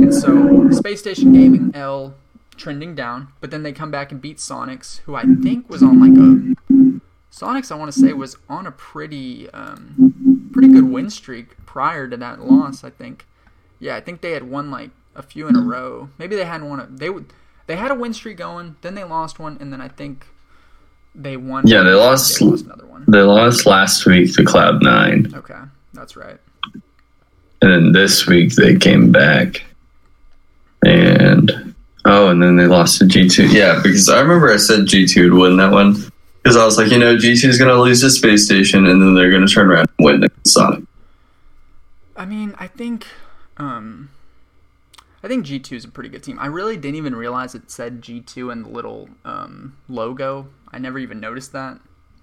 and 0.00 0.14
so 0.14 0.70
Space 0.70 1.00
Station 1.00 1.32
Gaming 1.32 1.72
L 1.74 2.14
trending 2.56 2.94
down, 2.94 3.28
but 3.40 3.50
then 3.50 3.62
they 3.62 3.72
come 3.72 3.90
back 3.90 4.12
and 4.12 4.20
beat 4.20 4.36
Soniqs, 4.38 5.00
who 5.00 5.14
I 5.14 5.24
think 5.42 5.68
was 5.68 5.82
on 5.82 5.98
like 6.00 6.16
a 6.18 6.96
Soniqs. 7.32 7.70
I 7.72 7.74
want 7.76 7.92
to 7.92 7.98
say 7.98 8.12
was 8.12 8.36
on 8.48 8.66
a 8.66 8.70
pretty 8.72 9.50
um, 9.50 10.48
pretty 10.52 10.68
good 10.68 10.84
win 10.84 11.10
streak 11.10 11.56
prior 11.66 12.08
to 12.08 12.16
that 12.16 12.40
loss. 12.40 12.84
I 12.84 12.90
think. 12.90 13.26
Yeah, 13.78 13.96
I 13.96 14.00
think 14.00 14.20
they 14.20 14.32
had 14.32 14.44
won 14.50 14.70
like 14.70 14.90
a 15.16 15.22
few 15.22 15.46
in 15.48 15.56
a 15.56 15.60
row. 15.62 16.08
Maybe 16.18 16.36
they 16.36 16.44
hadn't 16.44 16.68
won 16.68 16.80
a 16.80 16.86
they 16.90 17.10
would 17.10 17.26
they 17.66 17.76
had 17.76 17.90
a 17.90 17.94
win 17.94 18.12
streak 18.12 18.36
going, 18.38 18.76
then 18.82 18.94
they 18.94 19.04
lost 19.04 19.38
one, 19.38 19.56
and 19.60 19.72
then 19.72 19.80
I 19.80 19.88
think 19.88 20.26
they 21.14 21.36
won. 21.36 21.66
Yeah, 21.66 21.82
they 21.82 21.92
lost- 21.94 22.38
They 22.38 22.46
lost 22.46 22.64
another 22.66 22.86
one. 22.86 23.04
they 23.08 23.20
lost 23.22 23.64
last 23.66 24.06
week 24.06 24.32
to 24.34 24.44
Cloud 24.44 24.82
Nine, 24.82 25.32
Okay, 25.34 25.58
that's 25.92 26.16
right. 26.16 26.38
And 27.62 27.70
then 27.70 27.92
this 27.92 28.26
week 28.26 28.54
they 28.54 28.76
came 28.76 29.12
back, 29.12 29.62
and 30.84 31.74
oh, 32.04 32.28
and 32.28 32.42
then 32.42 32.56
they 32.56 32.66
lost 32.66 32.98
to 32.98 33.06
G 33.06 33.28
two. 33.28 33.46
Yeah, 33.46 33.80
because 33.82 34.08
I 34.08 34.20
remember 34.20 34.52
I 34.52 34.56
said 34.56 34.86
G 34.86 35.06
two 35.06 35.30
would 35.30 35.40
win 35.40 35.56
that 35.58 35.72
one 35.72 35.94
because 36.42 36.56
I 36.56 36.64
was 36.64 36.78
like, 36.78 36.90
you 36.90 36.98
know, 36.98 37.18
G 37.18 37.36
two 37.36 37.48
is 37.48 37.58
going 37.58 37.70
to 37.70 37.80
lose 37.80 38.00
to 38.00 38.10
Space 38.10 38.44
Station, 38.44 38.86
and 38.86 39.00
then 39.00 39.14
they're 39.14 39.30
going 39.30 39.46
to 39.46 39.52
turn 39.52 39.70
around 39.70 39.88
and 39.98 40.04
win 40.04 40.24
against 40.24 40.54
Sonic. 40.54 40.84
I 42.16 42.26
mean, 42.26 42.54
I 42.58 42.66
think, 42.66 43.06
um, 43.56 44.10
I 45.22 45.28
think 45.28 45.44
G 45.44 45.58
two 45.58 45.76
is 45.76 45.84
a 45.84 45.88
pretty 45.88 46.08
good 46.08 46.22
team. 46.22 46.38
I 46.38 46.46
really 46.46 46.76
didn't 46.76 46.96
even 46.96 47.14
realize 47.14 47.54
it 47.54 47.70
said 47.70 48.02
G 48.02 48.20
two 48.20 48.50
in 48.50 48.62
the 48.62 48.68
little 48.68 49.08
um, 49.24 49.76
logo. 49.88 50.48
I 50.72 50.78
never 50.78 50.98
even 50.98 51.20
noticed 51.20 51.52
that. 51.52 51.80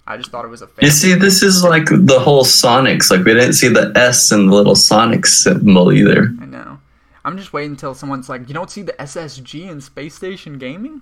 I 0.07 0.17
just 0.17 0.31
thought 0.31 0.45
it 0.45 0.47
was 0.47 0.61
a 0.61 0.67
fake. 0.67 0.83
You 0.85 0.89
see, 0.89 1.13
this 1.13 1.43
is 1.43 1.63
like 1.63 1.85
the 1.89 2.19
whole 2.19 2.43
Soniqs. 2.45 3.11
Like 3.11 3.25
we 3.25 3.33
didn't 3.33 3.53
see 3.53 3.67
the 3.67 3.91
S 3.95 4.31
in 4.31 4.47
the 4.47 4.55
little 4.55 4.75
Sonic 4.75 5.25
symbol 5.25 5.91
either. 5.91 6.33
I 6.39 6.45
know. 6.45 6.79
I'm 7.25 7.37
just 7.37 7.51
waiting 7.51 7.71
until 7.71 7.93
someone's 7.93 8.29
like, 8.29 8.47
you 8.47 8.53
don't 8.53 8.71
see 8.71 8.81
the 8.83 8.93
SSG 8.93 9.69
in 9.69 9.81
Space 9.81 10.15
Station 10.15 10.57
Gaming? 10.57 11.01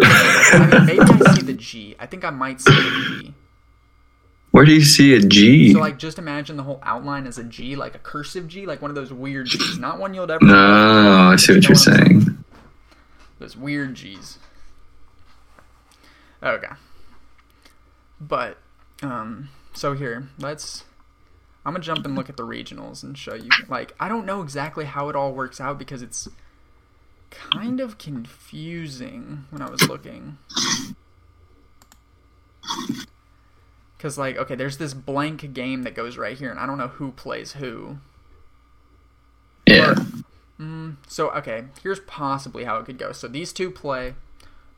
I 0.00 0.68
mean, 0.70 0.86
maybe 0.86 1.00
I 1.00 1.34
see 1.34 1.42
the 1.42 1.52
G. 1.54 1.96
I 1.98 2.06
think 2.06 2.24
I 2.24 2.30
might 2.30 2.60
see 2.60 2.72
the 2.72 3.20
G. 3.22 3.34
Where 4.52 4.64
do 4.64 4.72
you 4.72 4.82
see 4.82 5.14
a 5.14 5.20
G? 5.20 5.72
So 5.72 5.80
like, 5.80 5.98
just 5.98 6.18
imagine 6.18 6.56
the 6.56 6.62
whole 6.62 6.80
outline 6.82 7.26
as 7.26 7.38
a 7.38 7.44
G, 7.44 7.74
like 7.76 7.94
a 7.94 7.98
cursive 7.98 8.46
G, 8.48 8.64
like 8.66 8.80
one 8.80 8.90
of 8.90 8.94
those 8.94 9.12
weird 9.12 9.46
G's, 9.46 9.78
not 9.78 9.98
one 9.98 10.14
you'll 10.14 10.30
ever. 10.30 10.44
no, 10.44 11.30
I 11.32 11.36
see 11.36 11.54
what 11.54 11.62
You 11.64 11.68
you're 11.74 11.76
know 11.76 11.92
what 11.92 12.00
I'm 12.00 12.20
saying. 12.22 12.44
Those 13.40 13.56
weird 13.56 13.94
G's. 13.94 14.38
Okay. 16.42 16.68
But, 18.20 18.58
um, 19.02 19.48
so 19.72 19.94
here, 19.94 20.28
let's. 20.38 20.84
I'm 21.64 21.74
gonna 21.74 21.84
jump 21.84 22.04
and 22.04 22.16
look 22.16 22.28
at 22.28 22.36
the 22.36 22.46
regionals 22.46 23.02
and 23.02 23.16
show 23.16 23.34
you. 23.34 23.48
Like, 23.68 23.94
I 24.00 24.08
don't 24.08 24.26
know 24.26 24.42
exactly 24.42 24.84
how 24.86 25.08
it 25.08 25.16
all 25.16 25.32
works 25.32 25.60
out 25.60 25.78
because 25.78 26.02
it's 26.02 26.28
kind 27.30 27.80
of 27.80 27.98
confusing 27.98 29.44
when 29.50 29.62
I 29.62 29.70
was 29.70 29.88
looking. 29.88 30.38
Because 33.96 34.16
like, 34.18 34.36
okay, 34.36 34.54
there's 34.54 34.78
this 34.78 34.94
blank 34.94 35.52
game 35.52 35.82
that 35.82 35.94
goes 35.94 36.16
right 36.16 36.36
here, 36.36 36.50
and 36.50 36.58
I 36.58 36.66
don't 36.66 36.78
know 36.78 36.88
who 36.88 37.12
plays 37.12 37.52
who. 37.52 37.98
Yeah. 39.66 39.94
Mm, 40.58 40.96
so 41.06 41.30
okay, 41.30 41.64
here's 41.82 42.00
possibly 42.00 42.64
how 42.64 42.78
it 42.78 42.86
could 42.86 42.98
go. 42.98 43.12
So 43.12 43.28
these 43.28 43.52
two 43.52 43.70
play, 43.70 44.14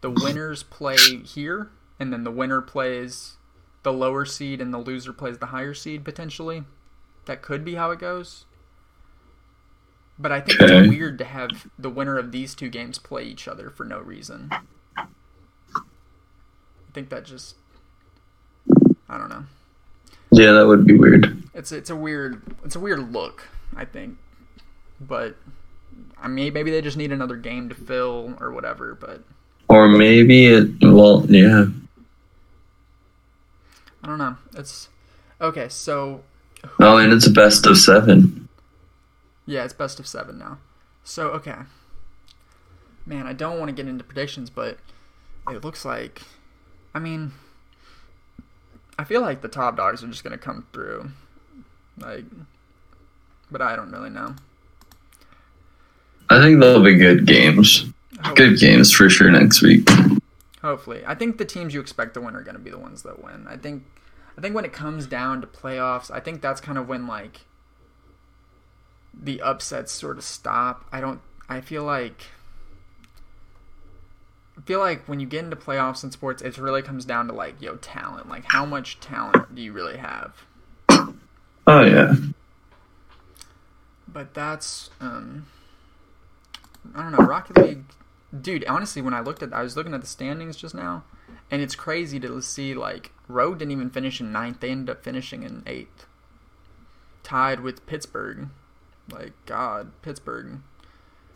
the 0.00 0.10
winners 0.10 0.62
play 0.62 0.96
here, 1.24 1.70
and 1.98 2.12
then 2.12 2.24
the 2.24 2.30
winner 2.30 2.60
plays 2.60 3.36
the 3.82 3.92
lower 3.92 4.24
seed, 4.24 4.60
and 4.60 4.72
the 4.72 4.78
loser 4.78 5.12
plays 5.12 5.38
the 5.38 5.46
higher 5.46 5.74
seed 5.74 6.04
potentially. 6.04 6.64
That 7.26 7.42
could 7.42 7.64
be 7.64 7.74
how 7.74 7.90
it 7.90 7.98
goes. 7.98 8.44
But 10.18 10.30
I 10.32 10.40
think 10.40 10.60
Okay. 10.60 10.78
it's 10.80 10.88
weird 10.88 11.18
to 11.18 11.24
have 11.24 11.68
the 11.78 11.90
winner 11.90 12.18
of 12.18 12.30
these 12.32 12.54
two 12.54 12.68
games 12.68 12.98
play 12.98 13.24
each 13.24 13.48
other 13.48 13.70
for 13.70 13.84
no 13.84 13.98
reason. 13.98 14.50
I 14.96 15.06
think 16.92 17.08
that 17.08 17.24
just 17.24 17.56
I 19.08 19.18
don't 19.18 19.28
know. 19.30 19.44
Yeah, 20.30 20.52
that 20.52 20.66
would 20.66 20.86
be 20.86 20.96
weird. 20.96 21.42
It's 21.54 21.72
it's 21.72 21.90
a 21.90 21.96
weird 21.96 22.42
it's 22.64 22.76
a 22.76 22.80
weird 22.80 23.12
look, 23.12 23.48
I 23.76 23.84
think. 23.84 24.16
But 25.00 25.36
I 26.20 26.28
mean 26.28 26.52
maybe 26.52 26.70
they 26.70 26.82
just 26.82 26.96
need 26.96 27.12
another 27.12 27.36
game 27.36 27.68
to 27.68 27.74
fill 27.74 28.34
or 28.40 28.52
whatever, 28.52 28.94
but 28.94 29.22
Or 29.72 29.88
maybe 29.88 30.44
it. 30.46 30.68
Well, 30.82 31.24
yeah. 31.30 31.64
I 34.02 34.06
don't 34.06 34.18
know. 34.18 34.36
It's 34.54 34.90
okay, 35.40 35.68
so 35.70 36.22
Oh, 36.78 36.98
and 36.98 37.10
it's 37.12 37.26
a 37.26 37.30
best 37.30 37.64
of 37.66 37.78
seven. 37.78 38.48
yeah, 39.46 39.64
it's 39.64 39.72
best 39.72 39.98
of 39.98 40.06
7 40.06 40.38
now. 40.38 40.58
So 41.04 41.28
okay. 41.30 41.56
Man, 43.06 43.26
I 43.26 43.32
don't 43.32 43.58
want 43.58 43.68
to 43.70 43.72
get 43.74 43.88
into 43.88 44.04
predictions, 44.04 44.50
but 44.50 44.78
it 45.48 45.64
looks 45.64 45.84
like 45.86 46.20
I 46.94 46.98
mean 46.98 47.32
I 48.98 49.04
feel 49.04 49.22
like 49.22 49.40
the 49.40 49.48
top 49.48 49.76
dogs 49.76 50.04
are 50.04 50.08
just 50.08 50.22
going 50.22 50.38
to 50.38 50.44
come 50.44 50.66
through. 50.74 51.10
Like 51.98 52.24
but 53.50 53.62
I 53.62 53.74
don't 53.74 53.90
really 53.90 54.10
know. 54.10 54.36
I 56.28 56.40
think 56.40 56.60
they'll 56.60 56.82
be 56.84 56.94
good 56.94 57.26
games. 57.26 57.86
Good 58.34 58.58
games 58.58 58.92
for 58.92 59.10
sure 59.10 59.30
next 59.30 59.62
week. 59.62 59.88
Hopefully, 60.62 61.02
I 61.06 61.14
think 61.14 61.38
the 61.38 61.44
teams 61.44 61.74
you 61.74 61.80
expect 61.80 62.14
to 62.14 62.20
win 62.20 62.36
are 62.36 62.42
going 62.42 62.56
to 62.56 62.60
be 62.60 62.70
the 62.70 62.78
ones 62.78 63.02
that 63.02 63.22
win. 63.22 63.46
I 63.48 63.56
think, 63.56 63.84
I 64.38 64.40
think 64.40 64.54
when 64.54 64.64
it 64.64 64.72
comes 64.72 65.06
down 65.06 65.40
to 65.40 65.46
playoffs, 65.46 66.10
I 66.10 66.20
think 66.20 66.40
that's 66.40 66.60
kind 66.60 66.78
of 66.78 66.88
when 66.88 67.06
like 67.06 67.40
the 69.12 69.40
upsets 69.42 69.92
sort 69.92 70.18
of 70.18 70.24
stop. 70.24 70.86
I 70.92 71.00
don't. 71.00 71.20
I 71.48 71.60
feel 71.60 71.84
like. 71.84 72.28
I 74.56 74.60
feel 74.60 74.78
like 74.78 75.08
when 75.08 75.18
you 75.18 75.26
get 75.26 75.44
into 75.44 75.56
playoffs 75.56 76.04
in 76.04 76.10
sports, 76.10 76.42
it 76.42 76.58
really 76.58 76.82
comes 76.82 77.04
down 77.04 77.26
to 77.26 77.32
like 77.32 77.60
yo 77.60 77.76
talent. 77.76 78.28
Like 78.28 78.44
how 78.46 78.64
much 78.64 79.00
talent 79.00 79.54
do 79.54 79.62
you 79.62 79.72
really 79.72 79.96
have? 79.96 80.34
Oh 81.66 81.82
yeah. 81.82 82.14
But 84.06 84.34
that's 84.34 84.90
um 85.00 85.46
I 86.94 87.02
don't 87.02 87.12
know, 87.12 87.26
Rocket 87.26 87.58
League 87.58 87.84
dude, 88.40 88.64
honestly 88.66 89.02
when 89.02 89.14
I 89.14 89.20
looked 89.20 89.42
at 89.42 89.52
I 89.52 89.62
was 89.62 89.76
looking 89.76 89.94
at 89.94 90.00
the 90.00 90.06
standings 90.06 90.56
just 90.56 90.74
now 90.74 91.04
and 91.50 91.60
it's 91.60 91.74
crazy 91.74 92.18
to 92.20 92.40
see 92.42 92.74
like 92.74 93.12
Rogue 93.28 93.58
didn't 93.58 93.72
even 93.72 93.90
finish 93.90 94.20
in 94.20 94.32
ninth, 94.32 94.60
they 94.60 94.70
ended 94.70 94.90
up 94.90 95.04
finishing 95.04 95.42
in 95.42 95.62
eighth. 95.66 96.06
Tied 97.22 97.60
with 97.60 97.86
Pittsburgh. 97.86 98.48
Like 99.10 99.32
God, 99.46 99.92
Pittsburgh. 100.02 100.60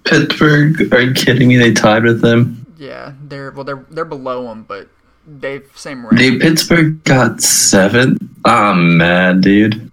Pittsburgh. 0.04 0.92
Are 0.92 1.00
you 1.00 1.12
kidding 1.12 1.48
me? 1.48 1.56
They 1.56 1.72
tied 1.72 2.04
with 2.04 2.20
them. 2.20 2.66
Yeah, 2.78 3.12
they're 3.22 3.50
well 3.50 3.64
they're 3.64 3.84
they're 3.90 4.04
below 4.04 4.44
them, 4.48 4.62
but 4.62 4.88
they've 5.26 5.70
same 5.74 6.06
rank. 6.06 6.18
They 6.18 6.38
Pittsburgh 6.38 7.02
got 7.04 7.40
seven. 7.42 8.16
I'm 8.44 8.52
ah, 8.54 8.74
mad, 8.74 9.40
dude. 9.40 9.90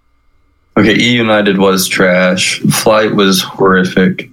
Okay, 0.78 0.96
E 0.96 1.14
United 1.14 1.58
was 1.58 1.88
trash. 1.88 2.60
Flight 2.62 3.16
was 3.16 3.42
horrific. 3.42 4.30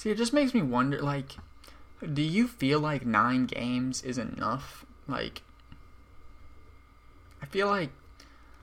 See, 0.00 0.08
it 0.08 0.16
just 0.16 0.32
makes 0.32 0.54
me 0.54 0.62
wonder 0.62 0.98
like 1.02 1.36
do 2.14 2.22
you 2.22 2.48
feel 2.48 2.80
like 2.80 3.04
9 3.04 3.44
games 3.44 4.00
is 4.00 4.16
enough? 4.16 4.86
Like 5.06 5.42
I 7.42 7.44
feel 7.44 7.66
like 7.66 7.90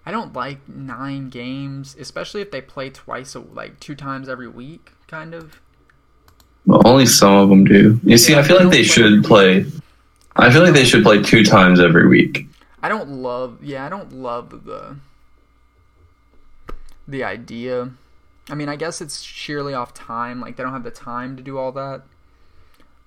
I 0.04 0.10
don't 0.10 0.34
like 0.34 0.68
9 0.68 1.30
games, 1.30 1.96
especially 2.00 2.42
if 2.42 2.50
they 2.50 2.60
play 2.60 2.90
twice 2.90 3.36
a, 3.36 3.42
like 3.42 3.80
two 3.80 3.94
times 3.94 4.28
every 4.28 4.48
week 4.48 4.94
kind 5.06 5.36
of. 5.36 5.62
Well, 6.66 6.82
only 6.88 7.06
some 7.06 7.36
of 7.36 7.50
them 7.50 7.66
do. 7.66 8.00
You 8.04 8.18
see, 8.18 8.34
I 8.34 8.42
feel 8.42 8.56
like 8.58 8.72
they 8.72 8.78
play 8.78 8.84
should 8.84 9.24
play. 9.24 9.68
I 10.36 10.52
feel 10.52 10.64
like 10.64 10.74
they 10.74 10.86
should 10.86 11.04
play 11.04 11.22
two 11.22 11.44
times 11.44 11.80
every 11.80 12.08
week. 12.08 12.48
I 12.82 12.90
don't 12.90 13.10
love 13.10 13.64
yeah, 13.64 13.86
I 13.86 13.90
don't 13.90 14.12
love 14.12 14.66
the 14.66 14.96
the 17.08 17.24
idea. 17.24 17.92
I 18.50 18.56
mean, 18.56 18.70
I 18.70 18.76
guess 18.76 19.02
it's 19.02 19.22
sheerly 19.22 19.74
off 19.74 19.94
time, 19.94 20.40
like 20.40 20.56
they 20.56 20.64
don't 20.64 20.74
have 20.74 20.84
the 20.84 20.92
time 20.92 21.36
to 21.38 21.44
do 21.44 21.58
all 21.58 21.72
that. 21.74 22.04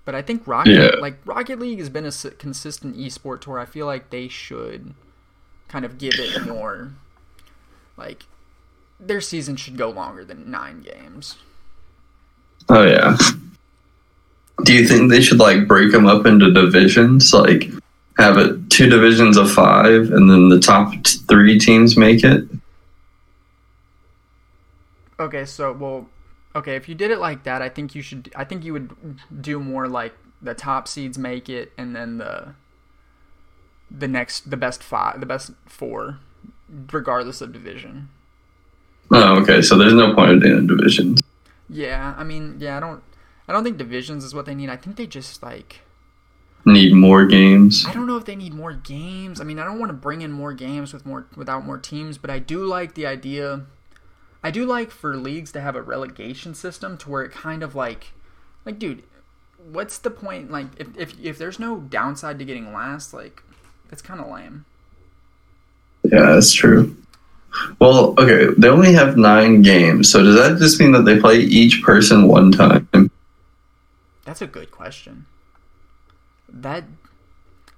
But 0.05 0.14
I 0.14 0.22
think 0.22 0.47
Rocket 0.47 0.72
Yeah. 0.72 1.01
like 1.01 1.18
Rocket 1.24 1.59
League 1.59 1.78
has 1.78 1.88
been 1.88 2.05
a 2.07 2.12
consistent 2.38 2.97
esport 2.97 3.41
tour. 3.41 3.59
I 3.59 3.64
feel 3.64 3.86
like 3.86 4.11
they 4.11 4.28
should 4.28 4.95
kind 5.68 5.84
of 5.84 5.99
give 5.99 6.14
it 6.18 6.47
more 6.47 6.93
like 7.97 8.24
their 8.99 9.20
season 9.20 9.57
should 9.57 9.76
go 9.76 9.88
longer 9.88 10.24
than 10.24 10.51
9 10.51 10.82
games. 10.82 11.36
Oh 12.68 12.82
yeah. 12.82 13.16
Do 14.64 14.74
you 14.74 14.86
think 14.86 15.11
they 15.11 15.22
should 15.22 15.38
like 15.38 15.66
break 15.66 15.93
them 15.93 16.07
up 16.07 16.26
into 16.26 16.53
divisions? 16.53 17.32
Like 17.32 17.70
have 18.18 18.36
it 18.36 18.68
two 18.68 18.88
divisions 18.91 19.36
of 19.38 19.51
five, 19.51 20.11
and 20.11 20.30
then 20.30 20.51
the 20.51 20.61
top 20.61 20.93
three 21.28 21.59
teams 21.59 21.97
make 21.97 22.22
it. 22.22 22.45
Okay, 25.21 25.45
so 25.45 25.73
well, 25.73 26.09
okay, 26.57 26.77
if 26.77 26.89
you 26.89 26.95
did 26.95 27.11
it 27.11 27.18
like 27.18 27.45
that, 27.45 27.62
I 27.62 27.68
think 27.68 27.95
you 27.95 28.03
should. 28.03 28.33
I 28.35 28.45
think 28.45 28.64
you 28.64 28.73
would 28.73 28.91
do 29.41 29.61
more 29.61 29.87
like 29.87 30.14
the 30.41 30.55
top 30.55 30.89
seeds 30.89 31.18
make 31.18 31.49
it, 31.49 31.73
and 31.77 31.95
then 31.95 32.18
the 32.18 32.55
the 33.91 34.09
next, 34.09 34.51
the 34.51 34.57
best 34.57 34.83
five, 34.83 35.21
the 35.21 35.27
best 35.27 35.53
four, 35.66 36.18
regardless 36.93 37.41
of 37.41 37.53
division. 37.53 38.09
Oh, 39.11 39.41
okay. 39.43 39.61
So 39.62 39.77
there's 39.77 39.95
no 39.95 40.14
point 40.14 40.31
in 40.31 40.41
doing 40.41 40.66
divisions. 40.66 41.21
Yeah, 41.68 42.14
I 42.16 42.25
mean, 42.25 42.57
yeah, 42.59 42.77
I 42.77 42.81
don't, 42.81 43.03
I 43.49 43.53
don't 43.53 43.64
think 43.64 43.77
divisions 43.77 44.25
is 44.25 44.35
what 44.35 44.47
they 44.47 44.55
need. 44.55 44.71
I 44.71 44.77
think 44.77 44.97
they 44.97 45.07
just 45.07 45.43
like, 45.43 45.81
Need 46.66 46.93
more 46.95 47.25
games. 47.25 47.87
I 47.87 47.95
don't 47.95 48.07
know 48.07 48.18
if 48.18 48.27
they 48.27 48.37
need 48.37 48.53
more 48.53 48.75
games. 48.75 49.41
I 49.41 49.45
mean, 49.45 49.59
I 49.59 49.64
don't 49.64 49.79
want 49.79 49.89
to 49.89 49.95
bring 49.95 50.21
in 50.21 50.31
more 50.31 50.53
games 50.53 50.93
with 50.93 51.07
more 51.07 51.27
without 51.35 51.64
more 51.64 51.79
teams, 51.79 52.18
but 52.18 52.29
I 52.29 52.39
do 52.39 52.64
like 52.64 52.95
the 52.95 53.07
idea. 53.07 53.62
I 54.43 54.51
do 54.51 54.64
like 54.64 54.91
for 54.91 55.16
leagues 55.16 55.53
to 55.53 55.61
have 55.61 55.76
a 55.76 55.82
relegation 55.82 56.55
system 56.55 56.97
to 56.99 57.11
where 57.11 57.22
it 57.22 57.32
kind 57.32 57.62
of 57.62 57.74
like, 57.74 58.12
like, 58.64 58.78
dude, 58.78 59.03
what's 59.59 59.99
the 59.99 60.11
point? 60.11 60.51
Like, 60.51 60.66
if 60.78 60.97
if 60.97 61.20
if 61.20 61.38
there's 61.38 61.59
no 61.59 61.78
downside 61.78 62.38
to 62.38 62.45
getting 62.45 62.72
last, 62.72 63.12
like, 63.12 63.43
it's 63.91 64.03
kind 64.03 64.20
of 64.20 64.28
lame. 64.28 64.64
Yeah, 66.05 66.32
that's 66.32 66.53
true. 66.53 66.97
Well, 67.78 68.14
okay, 68.18 68.47
they 68.57 68.68
only 68.68 68.93
have 68.95 69.16
nine 69.16 69.62
games, 69.62 70.11
so 70.11 70.22
does 70.22 70.36
that 70.36 70.59
just 70.59 70.80
mean 70.80 70.93
that 70.93 71.05
they 71.05 71.18
play 71.18 71.41
each 71.41 71.82
person 71.82 72.28
one 72.28 72.53
time? 72.53 73.11
That's 74.24 74.41
a 74.41 74.47
good 74.47 74.70
question. 74.70 75.26
That 76.49 76.84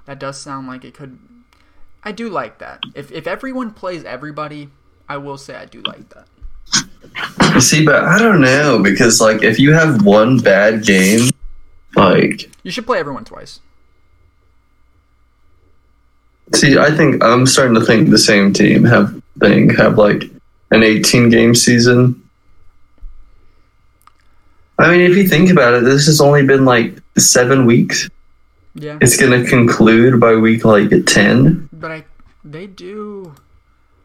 that 0.05 0.19
does 0.19 0.39
sound 0.39 0.67
like 0.67 0.85
it 0.85 0.95
could. 0.95 1.19
I 2.05 2.13
do 2.13 2.29
like 2.29 2.59
that. 2.59 2.83
If 2.95 3.11
if 3.11 3.27
everyone 3.27 3.73
plays 3.73 4.05
everybody, 4.05 4.69
I 5.09 5.17
will 5.17 5.39
say 5.39 5.55
I 5.55 5.65
do 5.65 5.83
like 5.83 6.11
that. 6.11 6.27
You 7.55 7.61
see, 7.71 7.85
but 7.85 8.05
I 8.05 8.19
don't 8.19 8.41
know 8.41 8.81
because 8.83 9.21
like 9.21 9.43
if 9.43 9.59
you 9.59 9.73
have 9.73 10.05
one 10.05 10.39
bad 10.39 10.85
game, 10.85 11.29
like 11.97 12.51
You 12.63 12.71
should 12.71 12.87
play 12.87 12.99
everyone 12.99 13.25
twice. 13.25 13.61
see, 16.55 16.79
I 16.79 16.91
think 16.91 17.23
I'm 17.25 17.47
starting 17.47 17.75
to 17.75 17.81
think 17.85 18.11
the 18.11 18.19
same 18.19 18.53
team 18.53 18.85
have 18.85 19.21
thing 19.41 19.71
have 19.77 19.97
like 19.99 20.25
an 20.71 20.83
18 20.83 21.31
game 21.31 21.55
season. 21.55 22.19
I 24.79 24.91
mean, 24.91 25.01
if 25.03 25.17
you 25.17 25.29
think 25.29 25.51
about 25.51 25.75
it, 25.75 25.85
this 25.85 26.07
has 26.07 26.21
only 26.21 26.45
been 26.45 26.65
like 26.65 26.99
seven 27.17 27.67
weeks. 27.67 28.09
Yeah, 28.75 28.97
It's 29.01 29.21
gonna 29.21 29.45
conclude 29.45 30.19
by 30.19 30.35
week 30.35 30.65
like 30.65 30.91
10. 31.07 31.69
but 31.73 31.91
I 31.91 32.05
they 32.45 32.67
do. 32.67 33.35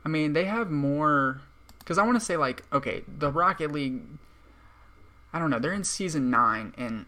I 0.05 0.09
mean, 0.09 0.33
they 0.33 0.45
have 0.45 0.69
more 0.69 1.41
because 1.87 1.97
I 1.97 2.03
want 2.03 2.19
to 2.19 2.25
say 2.25 2.35
like 2.35 2.63
okay, 2.73 3.03
the 3.07 3.31
Rocket 3.31 3.71
League. 3.71 4.01
I 5.31 5.39
don't 5.39 5.49
know. 5.49 5.57
They're 5.57 5.71
in 5.71 5.85
season 5.85 6.29
nine, 6.29 6.73
and 6.77 7.05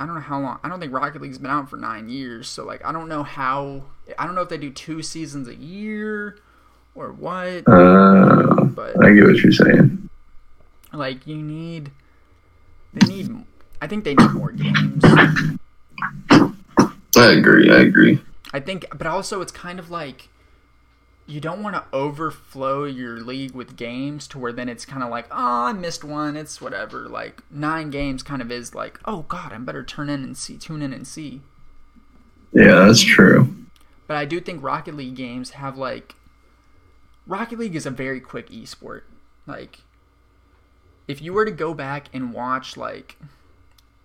I 0.00 0.06
don't 0.06 0.16
know 0.16 0.20
how 0.20 0.40
long. 0.40 0.58
I 0.64 0.68
don't 0.68 0.80
think 0.80 0.92
Rocket 0.92 1.22
League's 1.22 1.38
been 1.38 1.52
out 1.52 1.70
for 1.70 1.76
nine 1.76 2.08
years, 2.08 2.48
so 2.48 2.64
like 2.64 2.84
I 2.84 2.90
don't 2.90 3.08
know 3.08 3.22
how. 3.22 3.84
I 4.18 4.26
don't 4.26 4.34
know 4.34 4.42
if 4.42 4.48
they 4.48 4.58
do 4.58 4.70
two 4.70 5.02
seasons 5.02 5.46
a 5.46 5.54
year 5.54 6.36
or 6.96 7.12
what. 7.12 7.62
Uh, 7.68 8.64
But 8.64 9.04
I 9.04 9.12
get 9.12 9.24
what 9.24 9.36
you're 9.36 9.52
saying. 9.52 10.08
like 10.92 11.24
you 11.28 11.36
need 11.36 11.92
they 12.94 13.06
need 13.06 13.44
i 13.82 13.86
think 13.86 14.02
they 14.04 14.14
need 14.14 14.32
more 14.32 14.50
games 14.50 15.04
I 17.16 17.32
agree. 17.32 17.70
I 17.70 17.80
agree. 17.80 18.20
I 18.52 18.60
think, 18.60 18.86
but 18.96 19.06
also 19.06 19.40
it's 19.40 19.52
kind 19.52 19.78
of 19.78 19.90
like 19.90 20.28
you 21.28 21.40
don't 21.40 21.62
want 21.62 21.76
to 21.76 21.84
overflow 21.92 22.84
your 22.84 23.20
league 23.20 23.52
with 23.54 23.76
games 23.76 24.26
to 24.28 24.38
where 24.38 24.52
then 24.52 24.68
it's 24.68 24.86
kind 24.86 25.02
of 25.02 25.10
like, 25.10 25.26
oh, 25.30 25.66
I 25.66 25.72
missed 25.74 26.02
one. 26.02 26.36
It's 26.38 26.58
whatever. 26.58 27.06
Like 27.06 27.42
nine 27.50 27.90
games 27.90 28.22
kind 28.22 28.40
of 28.40 28.50
is 28.50 28.74
like, 28.74 28.98
oh 29.04 29.26
God, 29.28 29.52
I 29.52 29.58
better 29.58 29.84
turn 29.84 30.08
in 30.08 30.24
and 30.24 30.36
see, 30.36 30.56
tune 30.56 30.80
in 30.80 30.94
and 30.94 31.06
see. 31.06 31.42
Yeah, 32.54 32.86
that's 32.86 33.02
true. 33.02 33.54
But 34.06 34.16
I 34.16 34.24
do 34.24 34.40
think 34.40 34.62
Rocket 34.62 34.96
League 34.96 35.16
games 35.16 35.50
have 35.50 35.76
like 35.76 36.14
Rocket 37.26 37.58
League 37.58 37.76
is 37.76 37.84
a 37.84 37.90
very 37.90 38.20
quick 38.20 38.48
esport. 38.48 39.02
Like 39.46 39.80
if 41.06 41.20
you 41.20 41.34
were 41.34 41.44
to 41.44 41.50
go 41.50 41.74
back 41.74 42.08
and 42.14 42.32
watch 42.32 42.74
like 42.74 43.18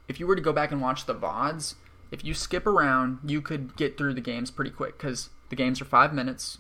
if 0.10 0.20
you 0.20 0.28
were 0.28 0.36
to 0.36 0.42
go 0.42 0.52
back 0.52 0.74
and 0.74 0.82
watch 0.82 1.06
the 1.06 1.16
VODs, 1.16 1.76
if 2.12 2.26
you 2.26 2.34
skip 2.34 2.68
around, 2.68 3.20
you 3.26 3.42
could 3.42 3.78
get 3.78 3.98
through 3.98 4.14
the 4.14 4.20
games 4.20 4.52
pretty 4.52 4.72
quick 4.72 5.00
cuz 5.00 5.30
the 5.48 5.56
games 5.56 5.80
are 5.80 5.86
5 5.86 6.14
minutes 6.14 6.58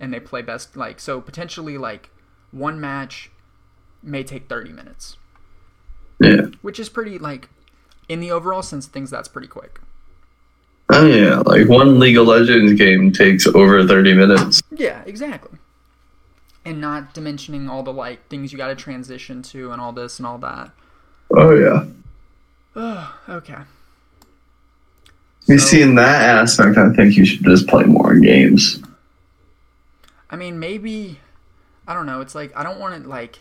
and 0.00 0.12
they 0.12 0.20
play 0.20 0.42
best 0.42 0.76
like 0.76 1.00
so 1.00 1.20
potentially 1.20 1.76
like 1.78 2.10
one 2.50 2.80
match 2.80 3.30
may 4.02 4.22
take 4.22 4.48
30 4.48 4.70
minutes. 4.72 5.16
Yeah. 6.20 6.46
Which 6.62 6.78
is 6.80 6.88
pretty 6.88 7.18
like 7.18 7.48
in 8.08 8.20
the 8.20 8.30
overall 8.30 8.62
sense 8.62 8.86
of 8.86 8.92
things 8.92 9.10
that's 9.10 9.28
pretty 9.28 9.48
quick. 9.48 9.80
Oh 10.90 11.04
yeah, 11.06 11.40
like 11.40 11.68
one 11.68 11.98
League 11.98 12.16
of 12.16 12.26
Legends 12.26 12.72
game 12.72 13.12
takes 13.12 13.46
over 13.46 13.86
thirty 13.86 14.14
minutes. 14.14 14.62
Yeah, 14.70 15.02
exactly. 15.04 15.58
And 16.64 16.80
not 16.80 17.14
dimensioning 17.14 17.68
all 17.68 17.82
the 17.82 17.92
like 17.92 18.26
things 18.28 18.52
you 18.52 18.58
got 18.58 18.68
to 18.68 18.74
transition 18.74 19.42
to 19.42 19.70
and 19.70 19.80
all 19.82 19.92
this 19.92 20.18
and 20.18 20.26
all 20.26 20.38
that. 20.38 20.70
Oh 21.36 21.54
yeah. 21.54 21.84
Oh, 22.74 23.14
okay. 23.28 23.58
You 25.46 25.58
So- 25.58 25.66
see, 25.66 25.82
in 25.82 25.94
that 25.96 26.22
aspect, 26.38 26.78
I 26.78 26.90
think 26.94 27.16
you 27.16 27.24
should 27.26 27.44
just 27.44 27.66
play 27.68 27.84
more 27.84 28.18
games. 28.18 28.82
I 30.30 30.36
mean, 30.36 30.58
maybe 30.58 31.20
I 31.86 31.94
don't 31.94 32.06
know. 32.06 32.20
It's 32.20 32.34
like 32.34 32.52
I 32.56 32.62
don't 32.62 32.78
want 32.78 33.02
to 33.02 33.08
like. 33.08 33.40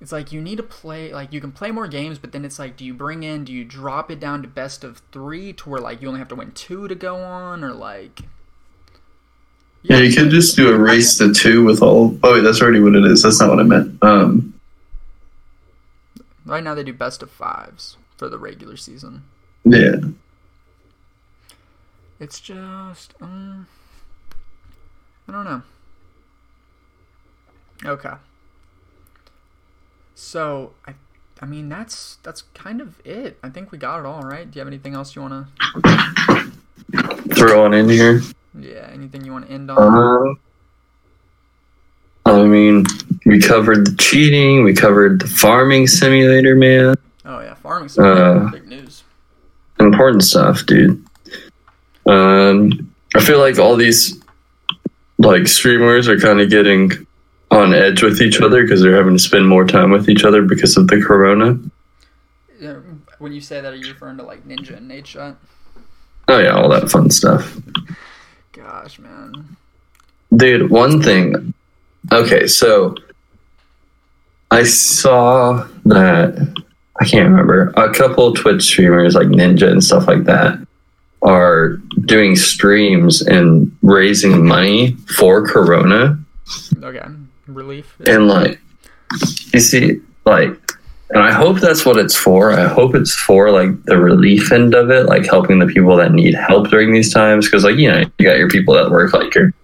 It's 0.00 0.12
like 0.12 0.30
you 0.30 0.40
need 0.40 0.56
to 0.56 0.62
play 0.62 1.12
like 1.12 1.32
you 1.32 1.40
can 1.40 1.50
play 1.50 1.70
more 1.70 1.88
games, 1.88 2.18
but 2.18 2.30
then 2.32 2.44
it's 2.44 2.58
like, 2.58 2.76
do 2.76 2.84
you 2.84 2.94
bring 2.94 3.22
in? 3.24 3.44
Do 3.44 3.52
you 3.52 3.64
drop 3.64 4.10
it 4.10 4.20
down 4.20 4.42
to 4.42 4.48
best 4.48 4.84
of 4.84 5.02
three 5.10 5.52
to 5.54 5.68
where 5.68 5.80
like 5.80 6.00
you 6.00 6.08
only 6.08 6.18
have 6.20 6.28
to 6.28 6.36
win 6.36 6.52
two 6.52 6.86
to 6.88 6.94
go 6.94 7.16
on, 7.16 7.64
or 7.64 7.72
like? 7.72 8.20
Yeah, 9.82 9.98
you 9.98 10.14
could 10.14 10.30
just 10.30 10.56
do 10.56 10.72
a 10.72 10.78
race 10.78 11.18
to 11.18 11.32
two 11.32 11.64
with 11.64 11.82
all. 11.82 12.18
Oh 12.22 12.32
wait, 12.34 12.40
that's 12.42 12.60
already 12.60 12.80
what 12.80 12.94
it 12.94 13.04
is. 13.04 13.22
That's 13.22 13.40
not 13.40 13.50
what 13.50 13.60
I 13.60 13.62
meant. 13.64 14.02
Um, 14.02 14.54
Right 16.44 16.64
now 16.64 16.74
they 16.74 16.82
do 16.82 16.92
best 16.94 17.22
of 17.22 17.30
fives 17.30 17.96
for 18.16 18.28
the 18.28 18.38
regular 18.38 18.76
season. 18.76 19.24
yeah, 19.64 19.96
It's 22.18 22.40
just, 22.40 23.14
um, 23.20 23.66
I 25.28 25.32
don't 25.32 25.44
know. 25.44 25.62
Okay. 27.84 28.14
So 30.14 30.74
I, 30.86 30.94
I 31.40 31.46
mean 31.46 31.68
that's 31.68 32.16
that's 32.22 32.42
kind 32.54 32.80
of 32.80 33.00
it. 33.04 33.38
I 33.42 33.48
think 33.50 33.70
we 33.70 33.78
got 33.78 34.00
it 34.00 34.06
all 34.06 34.22
right. 34.22 34.50
Do 34.50 34.56
you 34.56 34.60
have 34.60 34.68
anything 34.68 34.94
else 34.94 35.14
you 35.14 35.22
want 35.22 35.46
to? 35.84 36.52
throw 37.34 37.64
on 37.64 37.74
in 37.74 37.88
here. 37.88 38.20
Yeah, 38.58 38.88
anything 38.92 39.24
you 39.24 39.32
want 39.32 39.46
to 39.46 39.52
end 39.52 39.70
on? 39.70 39.78
Um, 39.78 40.40
I 42.26 42.44
mean, 42.44 42.84
we 43.24 43.40
covered 43.40 43.86
the 43.86 43.96
cheating. 43.96 44.64
We 44.64 44.74
covered 44.74 45.20
the 45.20 45.28
farming 45.28 45.86
simulator, 45.86 46.54
man. 46.54 46.96
oh 47.24 47.40
yeah, 47.40 47.54
farming 47.54 47.88
simulator, 47.88 48.46
uh, 48.46 48.50
big 48.50 48.66
news. 48.66 49.04
Important 49.78 50.24
stuff, 50.24 50.66
dude. 50.66 51.04
Um, 52.06 52.92
I 53.14 53.20
feel 53.20 53.38
like 53.38 53.58
all 53.58 53.76
these 53.76 54.20
like 55.18 55.46
streamers 55.46 56.08
are 56.08 56.18
kind 56.18 56.40
of 56.40 56.50
getting 56.50 57.06
on 57.58 57.74
edge 57.74 58.02
with 58.02 58.20
each 58.20 58.40
other 58.40 58.62
because 58.62 58.82
they're 58.82 58.96
having 58.96 59.14
to 59.14 59.22
spend 59.22 59.46
more 59.46 59.66
time 59.66 59.90
with 59.90 60.08
each 60.08 60.24
other 60.24 60.42
because 60.42 60.76
of 60.76 60.88
the 60.88 61.00
corona. 61.00 61.58
Uh, 62.64 62.74
when 63.18 63.32
you 63.32 63.40
say 63.40 63.60
that, 63.60 63.72
are 63.72 63.76
you 63.76 63.92
referring 63.92 64.16
to 64.16 64.22
like 64.22 64.46
Ninja 64.46 64.76
and 64.76 64.90
Nadeshot? 64.90 65.36
Oh 66.28 66.38
yeah, 66.38 66.50
all 66.50 66.68
that 66.68 66.90
fun 66.90 67.10
stuff. 67.10 67.56
Gosh, 68.52 68.98
man. 68.98 69.56
Dude, 70.36 70.70
one 70.70 71.02
thing. 71.02 71.54
Okay, 72.12 72.46
so 72.46 72.94
I 74.50 74.62
saw 74.62 75.66
that 75.86 76.62
I 77.00 77.04
can't 77.04 77.28
remember 77.28 77.72
a 77.76 77.92
couple 77.92 78.28
of 78.28 78.36
Twitch 78.36 78.62
streamers 78.62 79.14
like 79.14 79.28
Ninja 79.28 79.70
and 79.70 79.82
stuff 79.82 80.06
like 80.06 80.24
that 80.24 80.58
are 81.22 81.76
doing 82.04 82.36
streams 82.36 83.22
and 83.22 83.76
raising 83.82 84.46
money 84.46 84.92
for 85.16 85.44
Corona 85.46 86.16
Okay, 86.82 87.04
relief. 87.48 87.96
and 88.06 88.28
like 88.28 88.60
you 89.52 89.60
see 89.60 90.00
like 90.24 90.56
and 91.10 91.22
I 91.22 91.32
hope 91.32 91.58
that's 91.58 91.86
what 91.86 91.96
it's 91.96 92.14
for. 92.14 92.52
I 92.52 92.68
hope 92.68 92.94
it's 92.94 93.14
for 93.14 93.50
like 93.50 93.82
the 93.84 93.96
relief 93.96 94.52
end 94.52 94.74
of 94.74 94.90
it, 94.90 95.06
like 95.06 95.24
helping 95.24 95.58
the 95.58 95.66
people 95.66 95.96
that 95.96 96.12
need 96.12 96.34
help 96.34 96.68
during 96.68 96.92
these 96.92 97.12
times. 97.12 97.46
Because 97.46 97.64
like 97.64 97.76
you 97.76 97.90
know, 97.90 98.04
you 98.18 98.26
got 98.26 98.36
your 98.36 98.48
people 98.48 98.74
that 98.74 98.90
work 98.90 99.14
like 99.14 99.34
your 99.34 99.54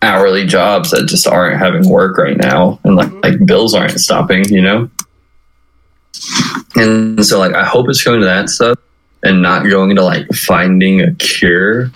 hourly 0.00 0.46
jobs 0.46 0.92
that 0.92 1.06
just 1.06 1.26
aren't 1.26 1.58
having 1.58 1.88
work 1.88 2.16
right 2.16 2.38
now, 2.38 2.80
and 2.84 2.96
like 2.96 3.08
mm-hmm. 3.08 3.20
like 3.20 3.46
bills 3.46 3.74
aren't 3.74 4.00
stopping. 4.00 4.44
You 4.48 4.62
know, 4.62 4.90
and 6.76 7.24
so 7.24 7.38
like 7.38 7.54
I 7.54 7.64
hope 7.64 7.90
it's 7.90 8.02
going 8.02 8.20
to 8.20 8.26
that 8.26 8.48
stuff 8.48 8.78
and 9.22 9.42
not 9.42 9.68
going 9.68 9.96
to 9.96 10.02
like 10.02 10.26
finding 10.32 11.02
a 11.02 11.12
cure. 11.14 11.90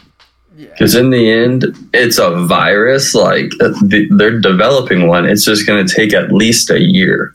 Because 0.81 0.95
in 0.95 1.11
the 1.11 1.31
end, 1.31 1.77
it's 1.93 2.17
a 2.17 2.31
virus. 2.47 3.15
Like 3.15 3.53
uh, 3.61 3.71
they're 3.83 4.41
developing 4.41 5.07
one. 5.07 5.27
It's 5.27 5.45
just 5.45 5.67
going 5.67 5.87
to 5.87 5.95
take 5.95 6.15
at 6.15 6.33
least 6.33 6.71
a 6.71 6.81
year. 6.81 7.35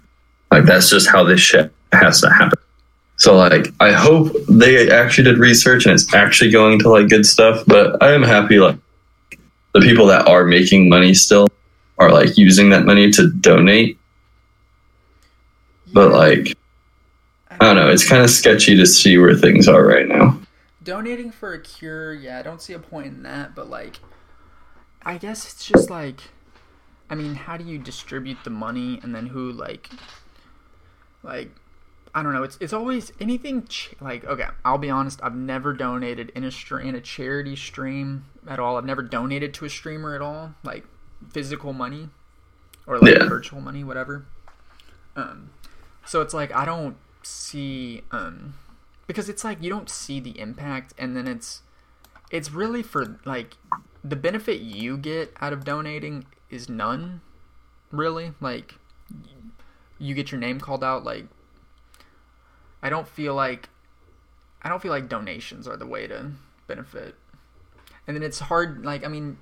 Like 0.50 0.66
that's 0.66 0.90
just 0.90 1.08
how 1.08 1.24
this 1.24 1.42
shit 1.42 1.72
has 1.92 2.22
to 2.22 2.30
happen. 2.32 2.58
So 3.18 3.38
like, 3.38 3.68
I 3.80 3.92
hope 3.92 4.34
they 4.50 4.90
actually 4.90 5.26
did 5.26 5.38
research 5.38 5.86
and 5.86 5.94
it's 5.94 6.12
actually 6.12 6.50
going 6.50 6.80
to 6.80 6.90
like 6.90 7.08
good 7.08 7.24
stuff. 7.24 7.64
But 7.68 8.02
I 8.02 8.14
am 8.14 8.24
happy 8.24 8.58
like 8.58 8.80
the 9.76 9.82
people 9.82 10.08
that 10.08 10.28
are 10.28 10.44
making 10.44 10.90
money 10.90 11.14
still 11.14 11.48
are 12.00 12.12
like 12.12 12.40
using 12.40 12.72
that 12.72 12.84
money 12.84 13.12
to 13.12 13.30
donate. 13.30 14.00
But 15.94 16.12
like, 16.12 16.58
I 17.52 17.58
don't 17.60 17.76
know. 17.76 17.90
It's 17.90 18.10
kind 18.10 18.24
of 18.24 18.32
sketchy 18.32 18.76
to 18.76 18.88
see 18.88 19.20
where 19.20 19.36
things 19.36 19.68
are 19.68 19.86
right 19.86 20.08
now. 20.08 20.36
Donating 20.86 21.32
for 21.32 21.52
a 21.54 21.60
cure 21.60 22.14
yeah 22.14 22.40
i 22.40 22.42
don't 22.42 22.62
see 22.62 22.72
a 22.74 22.80
point 22.80 23.08
in 23.08 23.24
that 23.24 23.54
but 23.56 23.70
like 23.70 24.00
i 25.04 25.18
guess 25.18 25.52
it's 25.52 25.66
just 25.66 25.90
like 25.90 26.22
i 27.10 27.16
mean 27.16 27.36
how 27.36 27.58
do 27.58 27.66
you 27.66 27.78
distribute 27.78 28.38
the 28.46 28.50
money 28.50 29.00
and 29.04 29.14
then 29.14 29.26
who 29.28 29.52
like 29.52 29.90
like 31.24 31.50
i 32.14 32.22
don't 32.24 32.34
know 32.34 32.44
it's 32.44 32.58
it's 32.62 32.72
always 32.74 33.12
anything 33.20 33.66
ch- 33.68 33.90
like 34.00 34.24
okay 34.26 34.46
i'll 34.64 34.78
be 34.78 34.90
honest 34.90 35.20
i've 35.24 35.36
never 35.36 35.74
donated 35.74 36.32
in 36.36 36.44
a 36.44 36.52
stream 36.52 36.88
in 36.88 36.96
a 36.96 37.02
charity 37.02 37.56
stream 37.56 38.26
at 38.48 38.60
all 38.60 38.78
i've 38.78 38.86
never 38.86 39.02
donated 39.02 39.54
to 39.54 39.66
a 39.66 39.70
streamer 39.70 40.16
at 40.16 40.22
all 40.22 40.54
like 40.64 40.86
physical 41.32 41.74
money 41.74 42.10
or 42.88 43.00
like 43.00 43.16
Yeah. 43.18 43.28
virtual 43.28 43.60
money 43.60 43.84
whatever 43.84 44.26
um 45.16 45.50
so 46.06 46.22
it's 46.22 46.34
like 46.34 46.54
i 46.54 46.64
don't 46.64 46.96
see 47.24 48.04
um 48.12 48.54
because 49.08 49.30
it's 49.30 49.44
like 49.44 49.62
you 49.62 49.70
don't 49.70 49.90
see 49.90 50.20
the 50.20 50.40
impact 50.40 50.94
and 50.98 51.16
then 51.16 51.28
it's 51.28 51.62
it's 52.32 52.52
really 52.52 52.84
for 52.84 53.20
like 53.26 53.56
the 54.04 54.16
benefit 54.16 54.62
you 54.62 54.98
get 54.98 55.34
out 55.42 55.54
of 55.54 55.64
donating 55.64 56.26
is 56.50 56.70
none 56.70 57.22
really. 57.92 58.34
Like 58.40 58.76
you 60.00 60.16
get 60.16 60.32
your 60.32 60.40
name 60.40 60.60
called 60.60 60.84
out 60.84 61.04
like 61.04 61.26
i 62.84 62.90
don't 62.90 63.08
feel 63.08 63.34
like 63.34 63.70
i 64.62 64.70
don't 64.70 64.82
feel 64.82 64.92
like 64.92 65.08
donations 65.08 65.68
are 65.68 65.78
the 65.78 65.86
way 65.86 66.08
to 66.08 66.32
benefit. 66.68 67.16
And 68.08 68.16
then 68.16 68.24
it's 68.24 68.40
hard 68.40 68.84
like 68.86 69.06
i 69.06 69.08
mean 69.08 69.38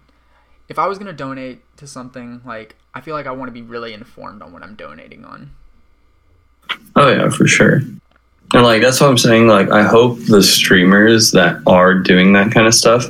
if 0.70 0.80
i 0.80 0.88
was 0.88 0.98
going 0.98 1.08
to 1.08 1.14
donate 1.14 1.62
to 1.78 1.88
something 1.88 2.42
like 2.46 2.76
i 2.94 3.02
feel 3.02 3.16
like 3.16 3.28
i 3.28 3.32
want 3.32 3.50
to 3.50 3.54
be 3.54 3.62
really 3.62 3.94
informed 3.94 4.42
on 4.42 4.54
what 4.54 4.64
i'm 4.64 4.76
donating 4.76 5.26
on. 5.26 5.52
Oh 6.96 7.10
yeah, 7.10 7.30
for 7.30 7.48
sure. 7.48 7.82
And 8.54 8.64
like 8.64 8.82
that's 8.82 9.02
what 9.02 9.10
I'm 9.10 9.18
saying. 9.18 9.48
Like 9.48 9.72
I 9.72 9.84
hope 9.84 10.20
the 10.28 10.44
streamers 10.44 11.32
that 11.32 11.62
are 11.66 11.96
doing 11.96 12.34
that 12.34 12.52
kind 12.52 12.68
of 12.68 12.74
stuff 12.76 13.06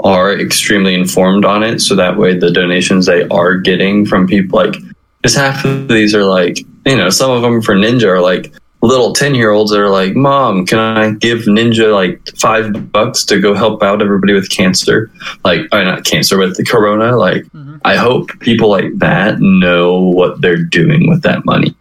are 0.00 0.38
extremely 0.38 0.94
informed 0.94 1.44
on 1.44 1.62
it, 1.62 1.80
so 1.80 1.94
that 1.96 2.16
way 2.18 2.36
the 2.38 2.50
donations 2.50 3.06
they 3.06 3.26
are 3.28 3.56
getting 3.56 4.04
from 4.04 4.26
people 4.26 4.58
like 4.58 4.74
because 5.22 5.34
half 5.36 5.64
of 5.64 5.88
these 5.88 6.14
are 6.14 6.24
like 6.24 6.58
you 6.84 6.96
know 6.96 7.08
some 7.08 7.30
of 7.30 7.42
them 7.42 7.62
for 7.62 7.74
Ninja 7.74 8.06
are 8.08 8.20
like 8.20 8.52
little 8.82 9.12
ten 9.12 9.34
year 9.34 9.50
olds 9.52 9.70
that 9.70 9.78
are 9.80 9.88
like, 9.88 10.14
Mom, 10.16 10.66
can 10.66 10.78
I 10.78 11.12
give 11.12 11.42
Ninja 11.42 11.94
like 11.94 12.20
five 12.36 12.90
bucks 12.90 13.24
to 13.26 13.40
go 13.40 13.54
help 13.54 13.80
out 13.82 14.02
everybody 14.02 14.32
with 14.34 14.50
cancer? 14.50 15.08
Like, 15.44 15.60
or 15.72 15.84
not 15.84 16.04
cancer, 16.04 16.36
with 16.36 16.56
the 16.56 16.64
corona. 16.64 17.16
Like, 17.16 17.44
Mhm. 17.54 17.80
I 17.84 17.94
hope 17.94 18.36
people 18.40 18.68
like 18.70 18.98
that 18.98 19.40
know 19.40 20.00
what 20.00 20.40
they're 20.40 20.56
doing 20.64 21.08
with 21.08 21.22
that 21.22 21.44
money 21.44 21.74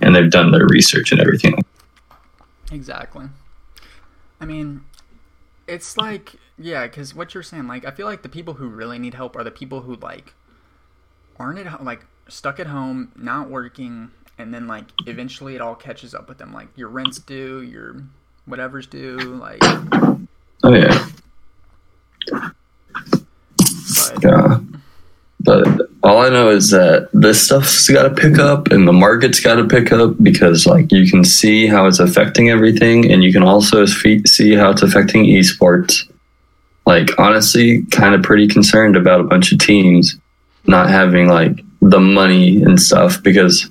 and 0.00 0.16
they've 0.16 0.30
done 0.30 0.50
their 0.50 0.66
research 0.66 1.12
and 1.12 1.20
everything. 1.20 1.62
Exactly. 2.70 3.26
I 4.40 4.44
mean, 4.44 4.84
it's 5.66 5.96
like 5.96 6.36
yeah, 6.58 6.86
because 6.86 7.14
what 7.14 7.34
you're 7.34 7.42
saying, 7.42 7.66
like, 7.66 7.84
I 7.84 7.90
feel 7.90 8.06
like 8.06 8.22
the 8.22 8.28
people 8.28 8.54
who 8.54 8.68
really 8.68 8.98
need 8.98 9.14
help 9.14 9.36
are 9.36 9.44
the 9.44 9.50
people 9.50 9.82
who 9.82 9.96
like 9.96 10.34
aren't 11.38 11.58
at 11.58 11.84
like 11.84 12.06
stuck 12.28 12.58
at 12.58 12.66
home, 12.66 13.12
not 13.16 13.50
working, 13.50 14.10
and 14.38 14.52
then 14.52 14.66
like 14.66 14.86
eventually 15.06 15.54
it 15.54 15.60
all 15.60 15.74
catches 15.74 16.14
up 16.14 16.28
with 16.28 16.38
them. 16.38 16.52
Like 16.52 16.68
your 16.76 16.88
rent's 16.88 17.18
due, 17.18 17.60
your 17.60 18.02
whatever's 18.46 18.86
due, 18.86 19.16
like. 19.18 19.58
Oh 19.62 20.72
yeah. 20.72 21.08
But 22.28 24.22
Yeah. 24.22 24.58
But 25.46 25.88
all 26.02 26.18
I 26.18 26.28
know 26.28 26.50
is 26.50 26.70
that 26.70 27.08
this 27.12 27.40
stuff's 27.40 27.88
got 27.88 28.02
to 28.02 28.10
pick 28.14 28.38
up 28.38 28.72
and 28.72 28.86
the 28.86 28.92
market's 28.92 29.38
got 29.38 29.54
to 29.54 29.64
pick 29.64 29.92
up 29.92 30.20
because, 30.20 30.66
like, 30.66 30.90
you 30.90 31.08
can 31.08 31.24
see 31.24 31.68
how 31.68 31.86
it's 31.86 32.00
affecting 32.00 32.50
everything, 32.50 33.10
and 33.10 33.22
you 33.22 33.32
can 33.32 33.44
also 33.44 33.86
see 33.86 34.54
how 34.54 34.70
it's 34.70 34.82
affecting 34.82 35.24
esports. 35.24 36.02
Like, 36.84 37.10
honestly, 37.18 37.84
kind 37.86 38.14
of 38.14 38.22
pretty 38.22 38.48
concerned 38.48 38.96
about 38.96 39.20
a 39.20 39.24
bunch 39.24 39.52
of 39.52 39.58
teams 39.60 40.18
not 40.66 40.90
having 40.90 41.28
like 41.28 41.60
the 41.80 42.00
money 42.00 42.62
and 42.62 42.80
stuff 42.80 43.22
because 43.22 43.70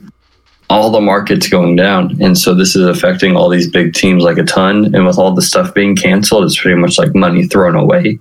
all 0.69 0.89
the 0.89 1.01
market's 1.01 1.49
going 1.49 1.76
down, 1.76 2.21
and 2.21 2.38
so 2.38 2.53
this 2.53 2.76
is 2.76 2.88
affecting 2.88 3.36
all 3.36 3.49
these 3.49 3.69
big 3.69 3.93
teams 3.93 4.23
like 4.23 4.38
a 4.38 4.43
ton. 4.43 4.95
And 4.95 5.05
with 5.05 5.17
all 5.17 5.34
the 5.34 5.41
stuff 5.41 5.73
being 5.73 5.95
canceled, 5.95 6.45
it's 6.45 6.59
pretty 6.59 6.80
much 6.80 6.97
like 6.97 7.13
money 7.13 7.47
thrown 7.47 7.76
away. 7.76 8.19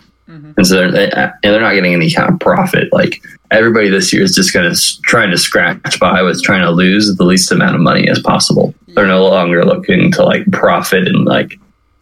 And 0.56 0.66
so 0.66 0.76
they're, 0.76 0.92
they, 0.92 1.10
uh, 1.10 1.30
and 1.42 1.52
they're 1.52 1.60
not 1.60 1.74
getting 1.74 1.94
any 1.94 2.10
kind 2.10 2.32
of 2.32 2.40
profit. 2.40 2.92
Like 2.92 3.22
everybody 3.50 3.88
this 3.88 4.12
year 4.12 4.22
is 4.22 4.34
just 4.34 4.52
going 4.52 4.72
to 4.72 5.02
trying 5.02 5.30
to 5.30 5.38
scratch 5.38 5.98
by 5.98 6.22
with 6.22 6.42
trying 6.42 6.62
to 6.62 6.70
lose 6.70 7.14
the 7.14 7.24
least 7.24 7.50
amount 7.50 7.74
of 7.74 7.80
money 7.80 8.08
as 8.08 8.20
possible. 8.20 8.74
They're 8.88 9.06
no 9.06 9.24
longer 9.24 9.64
looking 9.64 10.12
to 10.12 10.24
like 10.24 10.50
profit 10.52 11.08
and 11.08 11.24
like 11.24 11.58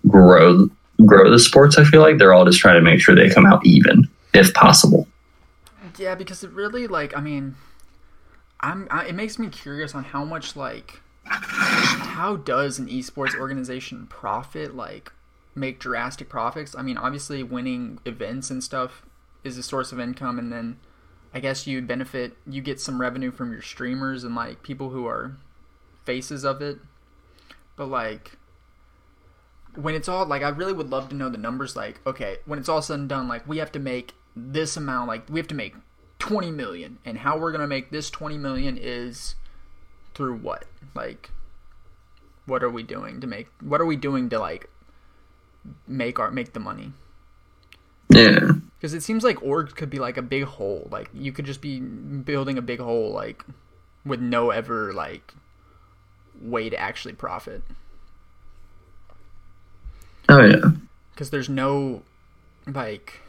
grow 0.08 0.68
grow 1.06 1.30
the 1.30 1.38
sports. 1.38 1.78
I 1.78 1.84
feel 1.84 2.00
like 2.00 2.18
they're 2.18 2.34
all 2.34 2.44
just 2.44 2.60
trying 2.60 2.76
to 2.76 2.82
make 2.82 3.00
sure 3.00 3.14
they 3.14 3.30
come 3.30 3.46
out 3.46 3.64
even 3.64 4.08
if 4.34 4.52
possible. 4.54 5.08
Yeah, 5.98 6.14
because 6.14 6.42
it 6.44 6.50
really 6.50 6.86
like 6.86 7.16
I 7.16 7.20
mean, 7.20 7.54
I'm 8.60 8.86
I, 8.90 9.06
it 9.06 9.14
makes 9.14 9.38
me 9.38 9.48
curious 9.48 9.94
on 9.94 10.04
how 10.04 10.24
much 10.24 10.56
like 10.56 11.00
how 11.24 12.36
does 12.36 12.78
an 12.78 12.88
esports 12.88 13.34
organization 13.38 14.06
profit 14.06 14.74
like 14.74 15.12
make 15.54 15.78
drastic 15.78 16.28
profits? 16.28 16.74
I 16.76 16.82
mean, 16.82 16.96
obviously 16.96 17.42
winning 17.42 17.98
events 18.04 18.50
and 18.50 18.62
stuff 18.62 19.02
is 19.44 19.58
a 19.58 19.62
source 19.62 19.92
of 19.92 20.00
income, 20.00 20.38
and 20.38 20.52
then 20.52 20.78
I 21.34 21.40
guess 21.40 21.66
you 21.66 21.80
benefit 21.82 22.36
you 22.46 22.62
get 22.62 22.80
some 22.80 23.00
revenue 23.00 23.30
from 23.30 23.52
your 23.52 23.62
streamers 23.62 24.24
and 24.24 24.34
like 24.34 24.62
people 24.62 24.90
who 24.90 25.06
are 25.06 25.36
faces 26.04 26.44
of 26.44 26.62
it, 26.62 26.78
but 27.76 27.86
like. 27.86 28.32
When 29.74 29.94
it's 29.94 30.06
all 30.06 30.26
like, 30.26 30.42
I 30.42 30.50
really 30.50 30.74
would 30.74 30.90
love 30.90 31.08
to 31.08 31.14
know 31.14 31.30
the 31.30 31.38
numbers. 31.38 31.74
Like, 31.74 31.98
okay, 32.06 32.36
when 32.44 32.58
it's 32.58 32.68
all 32.68 32.82
said 32.82 32.98
and 32.98 33.08
done, 33.08 33.26
like 33.26 33.48
we 33.48 33.56
have 33.56 33.72
to 33.72 33.78
make 33.78 34.12
this 34.34 34.76
amount 34.76 35.08
like 35.08 35.28
we 35.28 35.38
have 35.38 35.48
to 35.48 35.54
make 35.54 35.74
20 36.18 36.50
million 36.50 36.98
and 37.04 37.18
how 37.18 37.36
we're 37.36 37.52
to 37.52 37.66
make 37.66 37.90
this 37.90 38.10
20 38.10 38.38
million 38.38 38.78
is 38.80 39.34
through 40.14 40.36
what 40.36 40.64
like 40.94 41.30
what 42.46 42.62
are 42.62 42.70
we 42.70 42.82
doing 42.82 43.20
to 43.20 43.26
make 43.26 43.48
what 43.60 43.80
are 43.80 43.86
we 43.86 43.96
doing 43.96 44.28
to 44.28 44.38
like 44.38 44.68
make 45.86 46.18
our 46.18 46.30
make 46.30 46.52
the 46.52 46.60
money. 46.60 46.92
Yeah, 48.08 48.52
because 48.78 48.94
it 48.94 49.02
seems 49.02 49.24
like 49.24 49.42
org 49.42 49.74
could 49.74 49.90
be 49.90 49.98
like 49.98 50.16
a 50.16 50.22
big 50.22 50.44
hole. 50.44 50.88
Like 50.90 51.08
you 51.14 51.32
could 51.32 51.46
just 51.46 51.60
be 51.60 51.80
building 51.80 52.58
a 52.58 52.62
big 52.62 52.80
hole 52.80 53.10
like 53.12 53.44
with 54.04 54.20
no 54.20 54.50
ever 54.50 54.92
like 54.92 55.34
way 56.40 56.68
to 56.68 56.78
actually 56.78 57.14
profit. 57.14 57.62
Oh 60.28 60.44
yeah, 60.44 60.70
because 61.12 61.30
there's 61.30 61.48
no 61.48 62.02
like 62.66 63.20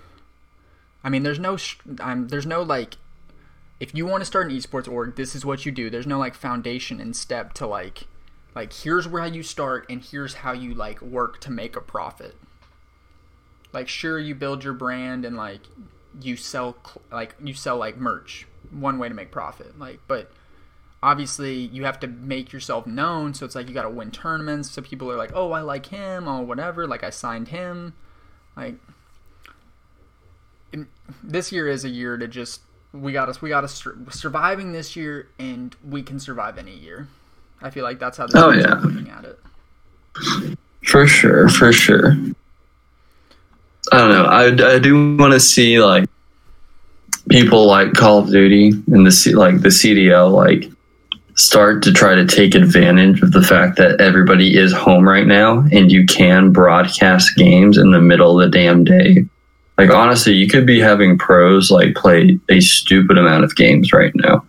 i 1.04 1.10
mean 1.10 1.24
there's 1.24 1.40
no 1.40 1.58
um, 2.02 2.28
there's 2.28 2.46
no 2.46 2.62
like 2.62 2.98
if 3.80 3.96
you 3.96 4.06
want 4.06 4.22
to 4.22 4.26
start 4.26 4.50
an 4.50 4.56
esports 4.56 4.88
org 4.90 5.16
this 5.16 5.36
is 5.36 5.46
what 5.46 5.66
you 5.66 5.72
do. 5.72 5.90
There's 5.90 6.08
no 6.08 6.20
like 6.20 6.36
foundation 6.36 7.02
and 7.02 7.16
step 7.16 7.54
to 7.54 7.68
like 7.68 8.08
like 8.56 8.74
here's 8.74 9.08
where 9.08 9.26
you 9.28 9.44
start 9.44 9.86
and 9.90 10.04
here's 10.04 10.36
how 10.36 10.52
you 10.52 10.74
like 10.74 11.02
work 11.02 11.40
to 11.42 11.52
make 11.52 11.76
a 11.76 11.82
profit. 11.82 12.36
Like 13.72 13.88
sure 13.88 14.20
you 14.20 14.36
build 14.36 14.64
your 14.64 14.74
brand 14.74 15.26
and 15.26 15.36
like 15.36 15.62
you 16.22 16.36
sell 16.36 16.78
like 17.12 17.36
you 17.44 17.54
sell 17.54 17.78
like 17.78 17.98
merch 17.98 18.48
one 18.72 18.98
way 18.98 19.10
to 19.10 19.16
make 19.16 19.32
profit 19.32 19.78
like 19.80 20.00
but 20.08 20.32
obviously 21.02 21.56
you 21.56 21.86
have 21.86 22.00
to 22.00 22.08
make 22.08 22.54
yourself 22.54 22.86
known 22.86 23.34
so 23.34 23.46
it's 23.46 23.56
like 23.56 23.68
you 23.68 23.74
got 23.74 23.84
to 23.84 23.90
win 23.90 24.12
tournaments 24.12 24.72
so 24.72 24.82
people 24.82 25.12
are 25.12 25.16
like 25.16 25.32
oh 25.34 25.52
i 25.52 25.62
like 25.62 25.88
him 25.88 26.28
or 26.28 26.44
whatever 26.44 26.88
like 26.88 27.04
i 27.04 27.10
signed 27.10 27.50
him 27.50 27.94
like 28.56 28.76
this 31.24 31.52
year 31.52 31.68
is 31.68 31.84
a 31.84 31.90
year 31.90 32.18
to 32.18 32.28
just 32.28 32.62
we 32.94 33.12
got 33.12 33.28
us 33.28 33.42
we 33.42 33.50
got 33.50 33.64
us 33.64 33.74
sur- 33.74 33.98
surviving 34.10 34.72
this 34.72 34.96
year 34.96 35.28
and 35.40 35.76
we 35.88 36.02
can 36.02 36.20
survive 36.20 36.58
any 36.58 36.76
year 36.76 37.08
i 37.64 37.70
feel 37.70 37.84
like 37.84 37.98
that's 38.00 38.18
how 38.18 38.28
this 38.28 38.36
Oh, 38.36 38.52
yeah. 38.52 38.76
looking 38.76 39.10
at 39.10 39.26
it 39.26 39.40
for 40.86 41.08
sure, 41.08 41.50
for 41.50 41.72
sure. 41.74 42.12
I 43.92 43.98
don't 43.98 44.10
know. 44.10 44.26
I, 44.26 44.76
I 44.76 44.80
do 44.80 45.18
want 45.18 45.34
to 45.34 45.40
see 45.40 45.80
like 45.80 46.10
people 47.30 47.66
like 47.66 47.94
Call 47.94 48.20
of 48.20 48.30
Duty 48.30 48.74
and 48.92 49.06
the 49.06 49.12
C, 49.12 49.34
like 49.34 49.62
the 49.62 49.70
CDL 49.70 50.32
like 50.32 50.70
start 51.36 51.82
to 51.84 51.94
try 51.94 52.14
to 52.16 52.26
take 52.28 52.54
advantage 52.54 53.22
of 53.22 53.32
the 53.32 53.42
fact 53.42 53.78
that 53.78 54.00
everybody 54.00 54.56
is 54.58 54.72
home 54.72 55.08
right 55.08 55.26
now 55.26 55.60
and 55.72 55.92
you 55.92 56.06
can 56.06 56.52
broadcast 56.52 57.36
games 57.38 57.78
in 57.78 57.92
the 57.92 58.02
middle 58.02 58.40
of 58.40 58.52
the 58.52 58.56
damn 58.58 58.84
day. 58.84 59.26
Like 59.78 59.90
honestly, 59.90 60.34
you 60.34 60.48
could 60.48 60.68
be 60.68 60.80
having 60.80 61.18
pros 61.18 61.72
like 61.72 61.96
play 61.96 62.38
a 62.50 62.60
stupid 62.60 63.18
amount 63.18 63.46
of 63.46 63.56
games 63.56 63.92
right 63.94 64.14
now. 64.16 64.46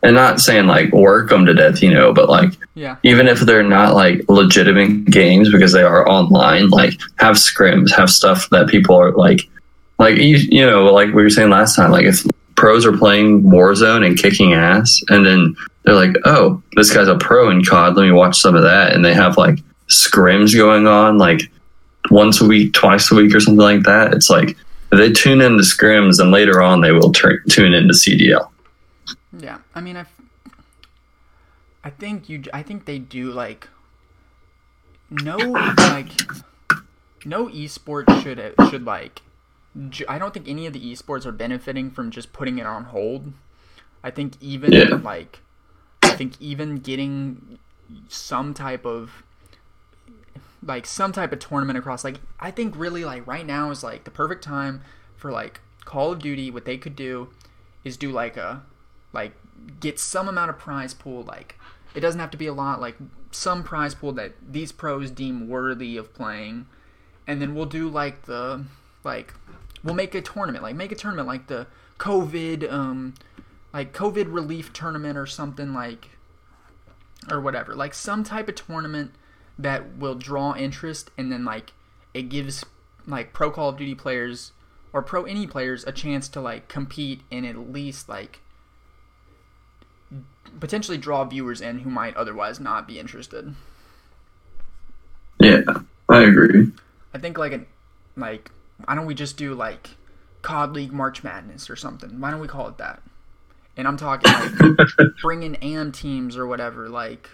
And 0.00 0.14
not 0.14 0.38
saying 0.38 0.66
like 0.66 0.92
work 0.92 1.30
them 1.30 1.44
to 1.46 1.54
death, 1.54 1.82
you 1.82 1.92
know, 1.92 2.12
but 2.12 2.28
like 2.28 2.52
yeah. 2.74 2.96
even 3.02 3.26
if 3.26 3.40
they're 3.40 3.64
not 3.64 3.94
like 3.94 4.22
legitimate 4.28 5.06
games 5.06 5.50
because 5.50 5.72
they 5.72 5.82
are 5.82 6.08
online 6.08 6.70
like 6.70 6.92
have 7.16 7.34
scrims 7.34 7.90
have 7.90 8.08
stuff 8.08 8.48
that 8.50 8.68
people 8.68 8.94
are 8.94 9.10
like 9.12 9.48
like 9.98 10.16
you, 10.16 10.36
you 10.36 10.64
know 10.64 10.84
like 10.92 11.08
we 11.08 11.22
were 11.22 11.30
saying 11.30 11.50
last 11.50 11.76
time 11.76 11.90
like 11.90 12.04
if 12.04 12.24
pros 12.56 12.86
are 12.86 12.96
playing 12.96 13.42
warzone 13.42 14.06
and 14.06 14.18
kicking 14.18 14.52
ass 14.52 15.00
and 15.08 15.26
then 15.26 15.56
they're 15.84 15.94
like 15.94 16.14
oh 16.24 16.62
this 16.76 16.92
guy's 16.94 17.08
a 17.08 17.16
pro 17.16 17.50
in 17.50 17.64
cod 17.64 17.96
let 17.96 18.04
me 18.04 18.12
watch 18.12 18.38
some 18.38 18.54
of 18.54 18.62
that 18.62 18.92
and 18.92 19.04
they 19.04 19.14
have 19.14 19.36
like 19.36 19.58
scrims 19.88 20.54
going 20.54 20.86
on 20.86 21.18
like 21.18 21.50
once 22.10 22.40
a 22.40 22.46
week 22.46 22.72
twice 22.72 23.10
a 23.10 23.14
week 23.14 23.34
or 23.34 23.40
something 23.40 23.58
like 23.58 23.82
that 23.82 24.12
it's 24.14 24.30
like 24.30 24.56
they 24.90 25.12
tune 25.12 25.40
into 25.40 25.62
scrims 25.62 26.20
and 26.20 26.30
later 26.30 26.62
on 26.62 26.80
they 26.80 26.92
will 26.92 27.12
turn 27.12 27.40
tune 27.48 27.74
into 27.74 27.94
cdl 27.94 28.48
I 29.78 29.80
mean, 29.80 29.96
I, 29.96 30.06
I 31.84 31.90
think 31.90 32.28
you, 32.28 32.42
I 32.52 32.62
think 32.62 32.84
they 32.84 32.98
do 32.98 33.30
like, 33.30 33.68
no, 35.08 35.36
like, 35.38 36.10
no 37.24 37.46
esport 37.46 38.22
should 38.22 38.40
uh, 38.40 38.68
should 38.68 38.84
like, 38.84 39.22
I 40.08 40.18
don't 40.18 40.34
think 40.34 40.48
any 40.48 40.66
of 40.66 40.72
the 40.72 40.92
esports 40.92 41.24
are 41.24 41.32
benefiting 41.32 41.92
from 41.92 42.10
just 42.10 42.32
putting 42.32 42.58
it 42.58 42.66
on 42.66 42.84
hold. 42.84 43.32
I 44.02 44.10
think 44.10 44.34
even 44.40 44.72
Yeah. 44.72 44.96
like, 44.96 45.40
I 46.02 46.16
think 46.16 46.34
even 46.40 46.76
getting 46.78 47.60
some 48.08 48.54
type 48.54 48.84
of 48.84 49.22
like 50.62 50.86
some 50.86 51.12
type 51.12 51.32
of 51.32 51.38
tournament 51.38 51.78
across 51.78 52.02
like 52.02 52.20
I 52.40 52.50
think 52.50 52.76
really 52.76 53.04
like 53.04 53.26
right 53.26 53.46
now 53.46 53.70
is 53.70 53.84
like 53.84 54.04
the 54.04 54.10
perfect 54.10 54.42
time 54.42 54.82
for 55.16 55.30
like 55.30 55.60
Call 55.84 56.12
of 56.12 56.18
Duty 56.18 56.50
what 56.50 56.64
they 56.64 56.76
could 56.76 56.96
do 56.96 57.28
is 57.84 57.96
do 57.96 58.10
like 58.10 58.36
a 58.36 58.62
like 59.12 59.32
get 59.80 59.98
some 59.98 60.28
amount 60.28 60.50
of 60.50 60.58
prize 60.58 60.94
pool 60.94 61.22
like 61.22 61.58
it 61.94 62.00
doesn't 62.00 62.20
have 62.20 62.30
to 62.30 62.36
be 62.36 62.46
a 62.46 62.52
lot 62.52 62.80
like 62.80 62.96
some 63.30 63.62
prize 63.62 63.94
pool 63.94 64.12
that 64.12 64.32
these 64.46 64.72
pros 64.72 65.10
deem 65.10 65.48
worthy 65.48 65.96
of 65.96 66.14
playing. 66.14 66.66
And 67.26 67.42
then 67.42 67.54
we'll 67.54 67.66
do 67.66 67.88
like 67.88 68.22
the 68.22 68.64
like 69.04 69.34
we'll 69.84 69.94
make 69.94 70.14
a 70.14 70.20
tournament 70.20 70.62
like 70.62 70.74
make 70.74 70.92
a 70.92 70.96
tournament 70.96 71.28
like 71.28 71.46
the 71.46 71.66
covid 71.98 72.70
um 72.70 73.14
like 73.72 73.92
covid 73.92 74.32
relief 74.32 74.72
tournament 74.72 75.16
or 75.16 75.26
something 75.26 75.72
like 75.74 76.10
or 77.30 77.40
whatever. 77.40 77.74
Like 77.74 77.94
some 77.94 78.24
type 78.24 78.48
of 78.48 78.54
tournament 78.54 79.12
that 79.58 79.98
will 79.98 80.14
draw 80.14 80.54
interest 80.54 81.10
and 81.18 81.30
then 81.30 81.44
like 81.44 81.72
it 82.14 82.28
gives 82.28 82.64
like 83.06 83.32
pro 83.32 83.50
call 83.50 83.70
of 83.70 83.76
duty 83.76 83.94
players 83.94 84.52
or 84.92 85.02
pro 85.02 85.24
any 85.24 85.46
players 85.46 85.84
a 85.84 85.92
chance 85.92 86.28
to 86.28 86.40
like 86.40 86.68
compete 86.68 87.22
and 87.30 87.44
at 87.44 87.72
least 87.72 88.08
like 88.08 88.40
potentially 90.60 90.98
draw 90.98 91.24
viewers 91.24 91.60
in 91.60 91.80
who 91.80 91.90
might 91.90 92.16
otherwise 92.16 92.60
not 92.60 92.86
be 92.86 92.98
interested. 92.98 93.54
Yeah 95.40 95.60
i 96.08 96.22
agree. 96.22 96.72
I 97.14 97.18
think 97.18 97.38
like 97.38 97.52
a 97.52 97.60
like 98.16 98.50
why 98.84 98.94
don't 98.94 99.06
we 99.06 99.14
just 99.14 99.36
do 99.36 99.54
like 99.54 99.90
cod 100.42 100.72
league 100.72 100.92
march 100.92 101.22
madness 101.22 101.68
or 101.68 101.76
something? 101.76 102.20
Why 102.20 102.30
don't 102.30 102.40
we 102.40 102.48
call 102.48 102.68
it 102.68 102.78
that? 102.78 103.02
And 103.76 103.86
i'm 103.86 103.96
talking 103.96 104.32
like 104.32 105.06
bring 105.22 105.42
in 105.44 105.54
am 105.56 105.92
teams 105.92 106.36
or 106.36 106.46
whatever 106.46 106.88
like 106.88 107.30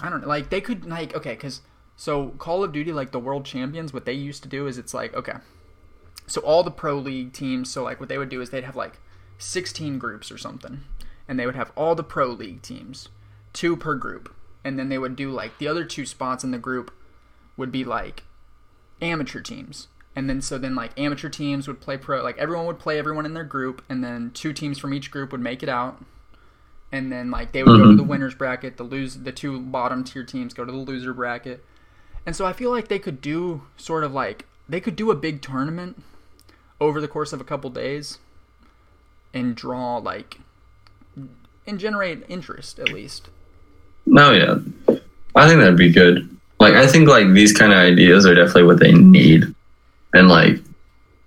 i 0.00 0.08
don't 0.08 0.20
know 0.20 0.28
like 0.28 0.50
they 0.50 0.60
could 0.60 0.86
like 0.86 1.14
okay 1.16 1.34
because 1.34 1.60
So 1.96 2.30
Call 2.38 2.64
of 2.64 2.72
Duty, 2.72 2.92
like 2.92 3.12
the 3.12 3.20
world 3.20 3.44
champions, 3.44 3.92
what 3.92 4.04
they 4.04 4.12
used 4.12 4.42
to 4.42 4.48
do 4.48 4.66
is 4.66 4.78
it's 4.78 4.94
like 4.94 5.14
okay, 5.14 5.34
so 6.26 6.40
all 6.40 6.62
the 6.62 6.70
pro 6.70 6.96
league 6.98 7.32
teams. 7.32 7.70
So 7.70 7.82
like 7.84 8.00
what 8.00 8.08
they 8.08 8.18
would 8.18 8.28
do 8.28 8.40
is 8.40 8.50
they'd 8.50 8.64
have 8.64 8.76
like 8.76 8.98
16 9.38 9.98
groups 9.98 10.30
or 10.32 10.38
something, 10.38 10.82
and 11.28 11.38
they 11.38 11.46
would 11.46 11.56
have 11.56 11.72
all 11.76 11.94
the 11.94 12.02
pro 12.02 12.28
league 12.28 12.62
teams, 12.62 13.08
two 13.52 13.76
per 13.76 13.94
group, 13.94 14.34
and 14.64 14.78
then 14.78 14.88
they 14.88 14.98
would 14.98 15.16
do 15.16 15.30
like 15.30 15.58
the 15.58 15.68
other 15.68 15.84
two 15.84 16.06
spots 16.06 16.44
in 16.44 16.50
the 16.50 16.58
group 16.58 16.92
would 17.56 17.72
be 17.72 17.84
like 17.84 18.24
amateur 19.00 19.40
teams. 19.40 19.88
And 20.16 20.28
then 20.28 20.40
so 20.40 20.58
then 20.58 20.74
like 20.74 20.98
amateur 20.98 21.28
teams 21.28 21.66
would 21.66 21.80
play 21.80 21.96
pro 21.96 22.22
like 22.22 22.38
everyone 22.38 22.66
would 22.66 22.78
play 22.78 22.98
everyone 22.98 23.26
in 23.26 23.34
their 23.34 23.44
group 23.44 23.82
and 23.88 24.02
then 24.02 24.30
two 24.32 24.52
teams 24.52 24.78
from 24.78 24.94
each 24.94 25.10
group 25.10 25.32
would 25.32 25.40
make 25.40 25.62
it 25.62 25.68
out. 25.68 26.02
And 26.92 27.10
then 27.10 27.30
like 27.30 27.52
they 27.52 27.62
would 27.62 27.72
go 27.72 27.78
to 27.78 27.84
mm-hmm. 27.84 27.96
the 27.96 28.04
winners 28.04 28.34
bracket, 28.34 28.76
the 28.76 28.84
lose 28.84 29.16
the 29.16 29.32
two 29.32 29.60
bottom 29.60 30.04
tier 30.04 30.24
teams 30.24 30.54
go 30.54 30.64
to 30.64 30.70
the 30.70 30.78
loser 30.78 31.12
bracket. 31.12 31.64
And 32.24 32.36
so 32.36 32.46
I 32.46 32.52
feel 32.52 32.70
like 32.70 32.88
they 32.88 32.98
could 32.98 33.20
do 33.20 33.62
sort 33.76 34.04
of 34.04 34.12
like 34.12 34.46
they 34.68 34.80
could 34.80 34.96
do 34.96 35.10
a 35.10 35.16
big 35.16 35.42
tournament 35.42 36.02
over 36.80 37.00
the 37.00 37.08
course 37.08 37.32
of 37.32 37.40
a 37.40 37.44
couple 37.44 37.70
days 37.70 38.18
and 39.32 39.56
draw 39.56 39.96
like 39.98 40.38
and 41.66 41.78
generate 41.78 42.24
interest 42.28 42.78
at 42.78 42.90
least. 42.90 43.28
No, 44.06 44.32
yeah. 44.32 44.58
I 45.34 45.48
think 45.48 45.60
that'd 45.60 45.76
be 45.76 45.90
good. 45.90 46.28
Like, 46.60 46.74
I 46.74 46.86
think 46.86 47.08
like 47.08 47.32
these 47.32 47.52
kind 47.52 47.72
of 47.72 47.78
ideas 47.78 48.26
are 48.26 48.34
definitely 48.34 48.64
what 48.64 48.78
they 48.78 48.92
need, 48.92 49.52
and 50.12 50.28
like, 50.28 50.60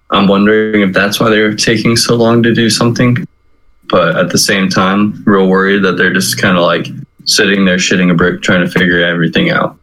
I'm 0.09 0.27
wondering 0.27 0.81
if 0.81 0.93
that's 0.93 1.19
why 1.19 1.29
they're 1.29 1.53
taking 1.53 1.97
so 1.97 2.15
long 2.15 2.41
to 2.43 2.53
do 2.53 2.69
something. 2.69 3.27
But 3.89 4.17
at 4.17 4.29
the 4.29 4.37
same 4.37 4.69
time, 4.69 5.23
real 5.25 5.47
worried 5.47 5.83
that 5.83 5.93
they're 5.97 6.13
just 6.13 6.41
kind 6.41 6.57
of 6.57 6.63
like 6.63 6.87
sitting 7.25 7.65
there 7.65 7.77
shitting 7.77 8.11
a 8.11 8.13
brick 8.13 8.41
trying 8.41 8.61
to 8.61 8.69
figure 8.69 9.01
everything 9.03 9.49
out. 9.49 9.77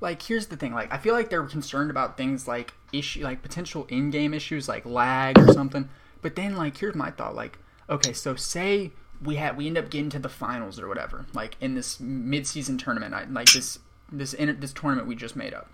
Like, 0.00 0.20
here's 0.22 0.46
the 0.46 0.56
thing. 0.56 0.74
Like, 0.74 0.92
I 0.92 0.98
feel 0.98 1.14
like 1.14 1.30
they're 1.30 1.44
concerned 1.44 1.90
about 1.90 2.16
things 2.16 2.48
like 2.48 2.72
issue, 2.92 3.22
like 3.22 3.42
potential 3.42 3.86
in-game 3.88 4.34
issues, 4.34 4.68
like 4.68 4.84
lag 4.84 5.38
or 5.38 5.52
something. 5.52 5.88
But 6.20 6.34
then, 6.34 6.56
like, 6.56 6.76
here's 6.76 6.94
my 6.94 7.10
thought. 7.10 7.34
Like, 7.34 7.58
okay, 7.88 8.12
so 8.12 8.36
say 8.36 8.90
we 9.22 9.36
had 9.36 9.56
we 9.56 9.66
end 9.66 9.78
up 9.78 9.90
getting 9.90 10.10
to 10.10 10.18
the 10.18 10.28
finals 10.28 10.78
or 10.78 10.88
whatever, 10.88 11.26
like 11.32 11.56
in 11.60 11.74
this 11.74 12.00
mid-season 12.00 12.78
tournament, 12.78 13.14
I, 13.14 13.24
like 13.24 13.52
this 13.52 13.78
this 14.10 14.34
inter, 14.34 14.52
this 14.52 14.72
tournament 14.72 15.06
we 15.08 15.14
just 15.14 15.36
made 15.36 15.54
up. 15.54 15.70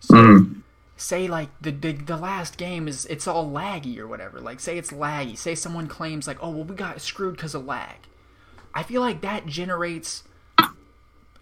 So 0.00 0.14
Mm. 0.14 0.62
say 0.96 1.28
like 1.28 1.48
the, 1.60 1.70
the 1.70 1.92
the 1.92 2.16
last 2.16 2.56
game 2.56 2.88
is 2.88 3.06
it's 3.06 3.26
all 3.26 3.48
laggy 3.50 3.98
or 3.98 4.06
whatever. 4.08 4.40
Like 4.40 4.60
say 4.60 4.78
it's 4.78 4.90
laggy. 4.90 5.36
Say 5.36 5.54
someone 5.54 5.86
claims 5.86 6.26
like, 6.26 6.38
oh 6.40 6.50
well, 6.50 6.64
we 6.64 6.74
got 6.74 7.00
screwed 7.00 7.36
because 7.36 7.54
of 7.54 7.64
lag. 7.64 7.96
I 8.74 8.82
feel 8.82 9.00
like 9.00 9.20
that 9.20 9.46
generates 9.46 10.24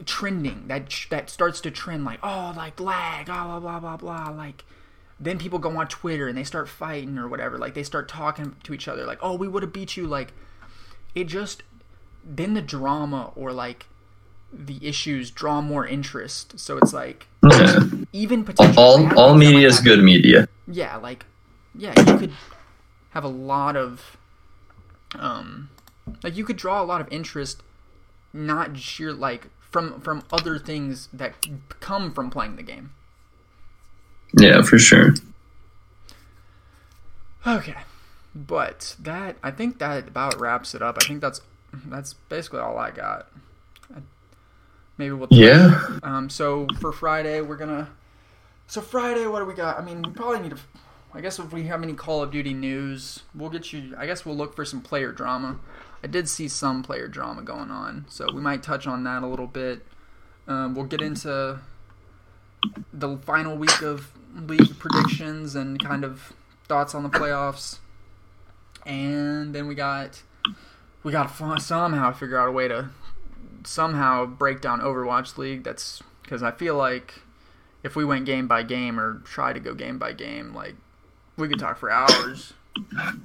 trending 0.07 0.66
that 0.68 0.91
that 1.11 1.28
starts 1.28 1.61
to 1.61 1.70
trend 1.70 2.05
like 2.07 2.18
oh 2.22 2.55
like 2.57 2.81
lag 2.81 3.26
blah 3.26 3.45
blah 3.45 3.61
blah 3.61 3.78
blah 3.78 3.97
blah 3.99 4.31
like 4.31 4.64
then 5.18 5.37
people 5.39 5.59
go 5.59 5.76
on 5.76 5.87
Twitter 5.89 6.26
and 6.26 6.39
they 6.39 6.45
start 6.45 6.68
fighting 6.70 7.18
or 7.18 7.28
whatever 7.28 7.59
like 7.59 7.74
they 7.74 7.83
start 7.83 8.09
talking 8.09 8.57
to 8.62 8.72
each 8.72 8.89
other 8.89 9.05
like 9.05 9.18
oh 9.20 9.35
we 9.35 9.47
would 9.47 9.62
have 9.62 9.74
beat 9.74 9.99
you 9.99 10.07
like 10.07 10.33
it 11.14 11.24
just 11.24 11.62
then 12.24 12.54
the 12.54 12.62
drama 12.62 13.32
or 13.34 13.52
like 13.52 13.86
the 14.52 14.78
issues 14.86 15.30
draw 15.30 15.61
more 15.61 15.86
interest 15.86 16.58
so 16.58 16.76
it's 16.76 16.92
like 16.92 17.26
Yeah. 17.44 17.80
even 18.12 18.44
potential 18.44 18.82
All 18.82 19.18
all 19.18 19.34
media 19.36 19.66
is 19.68 19.80
good 19.80 20.02
media. 20.02 20.48
yeah 20.66 20.96
like 20.96 21.24
yeah 21.74 21.94
you 21.98 22.18
could 22.18 22.32
have 23.11 23.24
a 23.24 23.28
lot 23.28 23.76
of 23.76 24.16
um 25.18 25.70
like 26.22 26.36
you 26.36 26.44
could 26.44 26.56
draw 26.56 26.82
a 26.82 26.84
lot 26.84 27.00
of 27.00 27.08
interest 27.12 27.62
not 28.32 28.76
sheer 28.78 29.12
like 29.12 29.48
from 29.61 30.00
from 30.00 30.22
other 30.32 30.58
things 30.58 31.08
that 31.12 31.34
come 31.80 32.12
from 32.12 32.28
playing 32.30 32.56
the 32.56 32.62
game 32.62 32.90
Yeah, 34.38 34.62
for 34.62 34.78
sure. 34.78 35.14
okay 37.46 37.76
but 38.35 38.97
that 38.99 39.37
i 39.43 39.51
think 39.51 39.78
that 39.78 40.09
about 40.09 40.39
wraps 40.41 40.74
it 40.74 40.83
up 40.83 40.97
i 41.01 41.05
think 41.07 41.20
that's 41.20 41.41
that's 41.87 42.14
basically 42.28 42.61
all 42.61 42.78
i 42.78 42.91
got 42.91 43.26
maybe 45.01 45.14
we'll 45.14 45.28
Yeah. 45.31 45.99
Um, 46.03 46.28
so 46.28 46.68
for 46.78 46.93
Friday, 46.93 47.41
we're 47.41 47.57
gonna. 47.57 47.89
So 48.68 48.81
Friday, 48.81 49.26
what 49.26 49.41
do 49.41 49.47
we 49.47 49.55
got? 49.55 49.78
I 49.78 49.83
mean, 49.83 50.03
we 50.03 50.11
probably 50.12 50.41
need 50.41 50.51
to. 50.51 50.59
I 51.12 51.20
guess 51.20 51.41
if 51.41 51.53
we 51.53 51.64
have 51.64 51.83
any 51.83 51.95
Call 51.95 52.22
of 52.22 52.31
Duty 52.31 52.55
news, 52.55 53.24
we'll 53.35 53.51
get 53.51 53.72
you. 53.72 53.95
I 53.99 54.07
guess 54.07 54.24
we'll 54.24 54.37
look 54.37 54.55
for 54.55 54.64
some 54.64 54.81
player 54.81 55.11
drama. 55.11 55.59
I 56.05 56.07
did 56.07 56.28
see 56.28 56.47
some 56.47 56.83
player 56.83 57.09
drama 57.09 57.43
going 57.43 57.70
on, 57.70 58.05
so 58.09 58.26
we 58.33 58.41
might 58.41 58.62
touch 58.62 58.87
on 58.87 59.03
that 59.05 59.22
a 59.22 59.26
little 59.26 59.49
bit. 59.49 59.85
Um, 60.47 60.74
we'll 60.74 60.87
get 60.87 61.01
into 61.01 61.59
the 62.93 63.16
final 63.18 63.57
week 63.57 63.83
of 63.83 64.12
league 64.35 64.78
predictions 64.78 65.57
and 65.57 65.83
kind 65.83 66.05
of 66.05 66.33
thoughts 66.68 66.95
on 66.95 67.03
the 67.03 67.09
playoffs, 67.09 67.78
and 68.87 69.55
then 69.55 69.66
we 69.66 69.74
got 69.74 70.22
we 71.03 71.12
got 71.12 71.35
to 71.37 71.61
somehow 71.61 72.12
figure 72.12 72.39
out 72.39 72.49
a 72.49 72.53
way 72.53 72.68
to 72.68 72.91
somehow 73.64 74.26
break 74.26 74.61
down 74.61 74.81
Overwatch 74.81 75.39
League. 75.39 75.64
That's 75.64 76.03
because 76.22 76.43
I 76.43 76.51
feel 76.51 76.76
like 76.76 77.22
if 77.83 77.97
we 77.97 78.05
went 78.05 78.26
game 78.26 78.47
by 78.47 78.62
game 78.62 79.01
or 79.01 79.20
try 79.24 79.53
to 79.53 79.61
go 79.61 79.74
game 79.74 79.99
by 79.99 80.12
game, 80.12 80.55
like 80.55 80.74
we 81.37 81.49
could 81.49 81.59
talk 81.59 81.78
for 81.78 81.91
hours. 81.91 82.53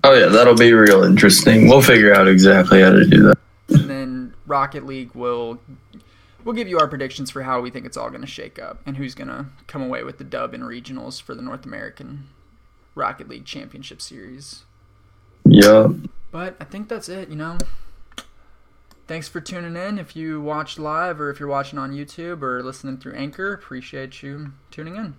Oh 0.04 0.14
yeah, 0.14 0.28
that'll 0.28 0.56
be 0.56 0.74
real 0.74 1.04
interesting. 1.04 1.68
We'll 1.68 1.82
figure 1.82 2.14
out 2.14 2.28
exactly 2.28 2.82
how 2.82 2.92
to 2.92 3.06
do 3.06 3.24
that. 3.24 3.38
And 3.70 3.90
then 3.90 4.34
Rocket 4.46 4.86
League 4.86 5.14
will 5.14 5.60
we'll 6.44 6.56
give 6.56 6.68
you 6.68 6.80
our 6.80 6.88
predictions 6.88 7.32
for 7.32 7.44
how 7.44 7.62
we 7.62 7.70
think 7.70 7.86
it's 7.86 7.98
all 7.98 8.10
going 8.10 8.22
to 8.22 8.28
shake 8.28 8.60
up 8.60 8.80
and 8.86 8.98
who's 8.98 9.16
going 9.16 9.28
to 9.28 9.48
come 9.68 9.82
away 9.82 10.04
with 10.04 10.18
the 10.18 10.24
dub 10.24 10.54
in 10.54 10.62
regionals 10.62 11.22
for 11.22 11.36
the 11.36 11.42
North 11.42 11.66
American 11.66 12.28
Rocket 12.94 13.28
League 13.28 13.46
Championship 13.46 14.02
Series. 14.02 14.65
Yeah. 15.46 15.90
But 16.32 16.56
I 16.60 16.66
think 16.66 16.90
that's 16.90 17.08
it, 17.08 17.30
you 17.30 17.36
know. 17.36 17.58
Thanks 19.08 19.28
for 19.28 19.40
tuning 19.40 19.76
in. 19.76 20.00
If 20.00 20.16
you 20.16 20.42
watched 20.42 20.80
live 20.80 21.22
or 21.22 21.30
if 21.30 21.40
you're 21.40 21.48
watching 21.50 21.78
on 21.78 21.92
YouTube 21.92 22.42
or 22.42 22.64
listening 22.64 22.98
through 22.98 23.14
Anchor, 23.14 23.54
appreciate 23.54 24.24
you 24.24 24.54
tuning 24.72 24.96
in. 24.96 25.16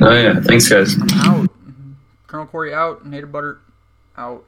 Oh 0.00 0.10
yeah. 0.10 0.40
Thanks 0.40 0.68
guys. 0.68 0.96
out. 0.96 1.50
Mm-hmm. 1.50 1.92
KernelCory 2.26 2.72
out. 2.72 3.04
Naterbutter 3.04 3.58
out. 4.16 4.44